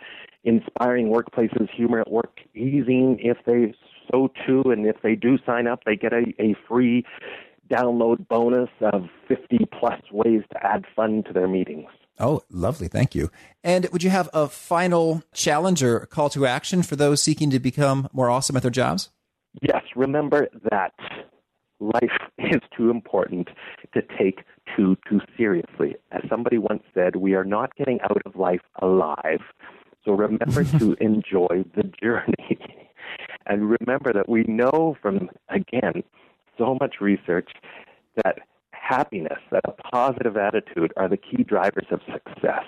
inspiring 0.44 1.08
workplaces, 1.08 1.68
humor 1.70 2.00
at 2.00 2.10
work 2.10 2.40
e-zine 2.54 3.16
if 3.18 3.36
they 3.44 3.74
so 4.10 4.30
too. 4.46 4.62
And 4.66 4.86
if 4.86 4.96
they 5.02 5.14
do 5.14 5.38
sign 5.44 5.66
up, 5.66 5.84
they 5.84 5.96
get 5.96 6.12
a, 6.12 6.24
a 6.38 6.54
free 6.68 7.04
download 7.70 8.26
bonus 8.28 8.70
of 8.80 9.08
50 9.28 9.66
plus 9.78 10.00
ways 10.12 10.42
to 10.52 10.66
add 10.66 10.84
fun 10.94 11.22
to 11.26 11.32
their 11.32 11.48
meetings. 11.48 11.88
Oh, 12.18 12.42
lovely. 12.50 12.88
Thank 12.88 13.14
you. 13.14 13.30
And 13.64 13.88
would 13.92 14.02
you 14.02 14.10
have 14.10 14.28
a 14.34 14.48
final 14.48 15.22
challenge 15.32 15.82
or 15.82 16.00
call 16.06 16.28
to 16.30 16.46
action 16.46 16.82
for 16.82 16.96
those 16.96 17.22
seeking 17.22 17.50
to 17.50 17.58
become 17.58 18.08
more 18.12 18.28
awesome 18.28 18.56
at 18.56 18.62
their 18.62 18.70
jobs? 18.70 19.10
Yes. 19.62 19.82
Remember 19.96 20.48
that 20.70 20.92
life 21.80 22.10
is 22.38 22.60
too 22.76 22.90
important 22.90 23.48
to 23.94 24.02
take 24.18 24.40
too 24.76 24.96
too 25.08 25.20
seriously. 25.36 25.96
As 26.12 26.22
somebody 26.28 26.58
once 26.58 26.82
said, 26.94 27.16
we 27.16 27.34
are 27.34 27.44
not 27.44 27.74
getting 27.76 28.00
out 28.02 28.20
of 28.26 28.36
life 28.36 28.60
alive. 28.80 29.40
So 30.04 30.12
remember 30.12 30.64
to 30.78 30.94
enjoy 31.00 31.64
the 31.74 31.90
journey. 32.02 32.58
and 33.46 33.76
remember 33.80 34.12
that 34.12 34.28
we 34.28 34.44
know 34.44 34.96
from 35.00 35.30
again 35.48 36.02
so 36.60 36.76
much 36.80 36.96
research 37.00 37.50
that 38.22 38.38
happiness, 38.72 39.38
that 39.50 39.62
a 39.64 39.72
positive 39.72 40.36
attitude 40.36 40.92
are 40.96 41.08
the 41.08 41.16
key 41.16 41.42
drivers 41.42 41.86
of 41.90 42.00
success. 42.12 42.64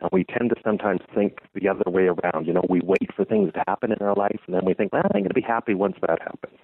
And 0.00 0.10
we 0.12 0.24
tend 0.24 0.50
to 0.50 0.56
sometimes 0.64 1.00
think 1.14 1.38
the 1.54 1.68
other 1.68 1.90
way 1.90 2.04
around. 2.06 2.46
You 2.46 2.54
know, 2.54 2.64
we 2.68 2.80
wait 2.82 3.10
for 3.14 3.24
things 3.24 3.52
to 3.54 3.62
happen 3.66 3.92
in 3.92 4.06
our 4.06 4.14
life, 4.14 4.40
and 4.46 4.54
then 4.54 4.64
we 4.64 4.74
think, 4.74 4.92
well, 4.92 5.02
I'm 5.04 5.20
going 5.20 5.28
to 5.28 5.34
be 5.34 5.40
happy 5.40 5.74
once 5.74 5.96
that 6.06 6.20
happens. 6.20 6.58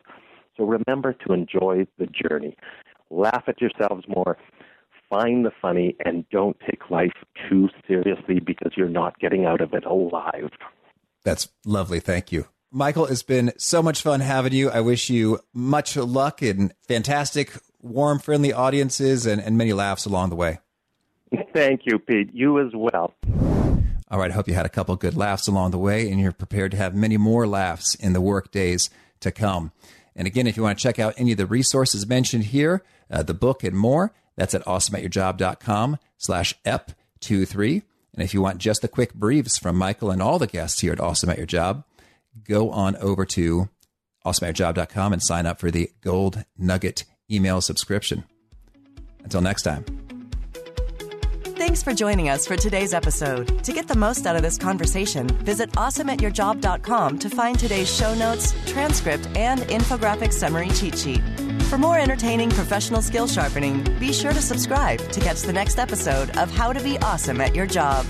So 0.56 0.64
remember 0.64 1.12
to 1.26 1.32
enjoy 1.32 1.86
the 1.98 2.06
journey. 2.06 2.56
Laugh 3.10 3.44
at 3.46 3.60
yourselves 3.60 4.04
more. 4.08 4.36
Find 5.08 5.44
the 5.44 5.50
funny, 5.60 5.96
and 6.04 6.28
don't 6.30 6.56
take 6.60 6.90
life 6.90 7.12
too 7.48 7.68
seriously 7.86 8.38
because 8.38 8.72
you're 8.76 8.88
not 8.88 9.18
getting 9.18 9.44
out 9.44 9.60
of 9.60 9.74
it 9.74 9.84
alive. 9.84 10.50
That's 11.24 11.48
lovely. 11.64 11.98
Thank 11.98 12.30
you. 12.30 12.46
Michael, 12.72 13.06
it's 13.06 13.24
been 13.24 13.52
so 13.58 13.82
much 13.82 14.02
fun 14.02 14.20
having 14.20 14.52
you. 14.52 14.70
I 14.70 14.80
wish 14.80 15.10
you 15.10 15.40
much 15.52 15.96
luck 15.96 16.40
and 16.40 16.72
fantastic 16.86 17.52
warm, 17.82 18.20
friendly 18.20 18.52
audiences 18.52 19.26
and, 19.26 19.42
and 19.42 19.58
many 19.58 19.72
laughs 19.72 20.06
along 20.06 20.30
the 20.30 20.36
way. 20.36 20.60
Thank 21.52 21.82
you, 21.84 21.98
Pete. 21.98 22.30
You 22.32 22.64
as 22.64 22.72
well. 22.74 23.14
All 24.08 24.18
right. 24.18 24.30
I 24.30 24.34
hope 24.34 24.46
you 24.46 24.54
had 24.54 24.66
a 24.66 24.70
couple 24.70 24.94
good 24.96 25.16
laughs 25.16 25.48
along 25.48 25.72
the 25.72 25.78
way 25.78 26.10
and 26.10 26.20
you're 26.20 26.32
prepared 26.32 26.70
to 26.72 26.76
have 26.76 26.94
many 26.94 27.16
more 27.16 27.46
laughs 27.46 27.96
in 27.96 28.12
the 28.12 28.20
work 28.20 28.52
days 28.52 28.88
to 29.20 29.32
come. 29.32 29.72
And 30.14 30.26
again, 30.26 30.46
if 30.46 30.56
you 30.56 30.62
want 30.62 30.78
to 30.78 30.82
check 30.82 30.98
out 30.98 31.14
any 31.16 31.32
of 31.32 31.38
the 31.38 31.46
resources 31.46 32.06
mentioned 32.06 32.44
here, 32.44 32.82
uh, 33.10 33.22
the 33.22 33.34
book 33.34 33.64
and 33.64 33.76
more, 33.76 34.12
that's 34.36 34.54
at 34.54 34.64
awesomeatyourjob.com 34.64 35.98
slash 36.18 36.54
ep23. 36.64 37.82
And 38.14 38.24
if 38.24 38.34
you 38.34 38.42
want 38.42 38.58
just 38.58 38.82
the 38.82 38.88
quick 38.88 39.14
briefs 39.14 39.58
from 39.58 39.76
Michael 39.76 40.10
and 40.10 40.22
all 40.22 40.38
the 40.38 40.46
guests 40.46 40.80
here 40.80 40.92
at 40.92 41.00
Awesome 41.00 41.30
at 41.30 41.36
Your 41.36 41.46
Job, 41.46 41.84
go 42.42 42.70
on 42.70 42.96
over 42.96 43.24
to 43.26 43.68
awesomeatyourjob.com 44.24 45.12
and 45.12 45.22
sign 45.22 45.46
up 45.46 45.58
for 45.58 45.70
the 45.70 45.90
Gold 46.00 46.44
Nugget 46.58 47.04
email 47.30 47.60
subscription. 47.60 48.24
Until 49.22 49.40
next 49.40 49.62
time. 49.62 49.84
Thanks 51.60 51.82
for 51.82 51.92
joining 51.92 52.30
us 52.30 52.46
for 52.46 52.56
today's 52.56 52.94
episode. 52.94 53.62
To 53.64 53.72
get 53.72 53.86
the 53.86 53.94
most 53.94 54.26
out 54.26 54.34
of 54.34 54.40
this 54.40 54.56
conversation, 54.56 55.28
visit 55.28 55.70
awesomeatyourjob.com 55.72 57.18
to 57.18 57.28
find 57.28 57.58
today's 57.58 57.94
show 57.94 58.14
notes, 58.14 58.54
transcript, 58.66 59.28
and 59.36 59.60
infographic 59.62 60.32
summary 60.32 60.70
cheat 60.70 60.96
sheet. 60.96 61.20
For 61.64 61.76
more 61.76 61.98
entertaining 61.98 62.48
professional 62.48 63.02
skill 63.02 63.28
sharpening, 63.28 63.84
be 64.00 64.12
sure 64.12 64.32
to 64.32 64.40
subscribe 64.40 65.00
to 65.12 65.20
catch 65.20 65.42
the 65.42 65.52
next 65.52 65.78
episode 65.78 66.36
of 66.38 66.50
How 66.50 66.72
to 66.72 66.82
Be 66.82 66.98
Awesome 67.00 67.42
at 67.42 67.54
Your 67.54 67.66
Job. 67.66 68.06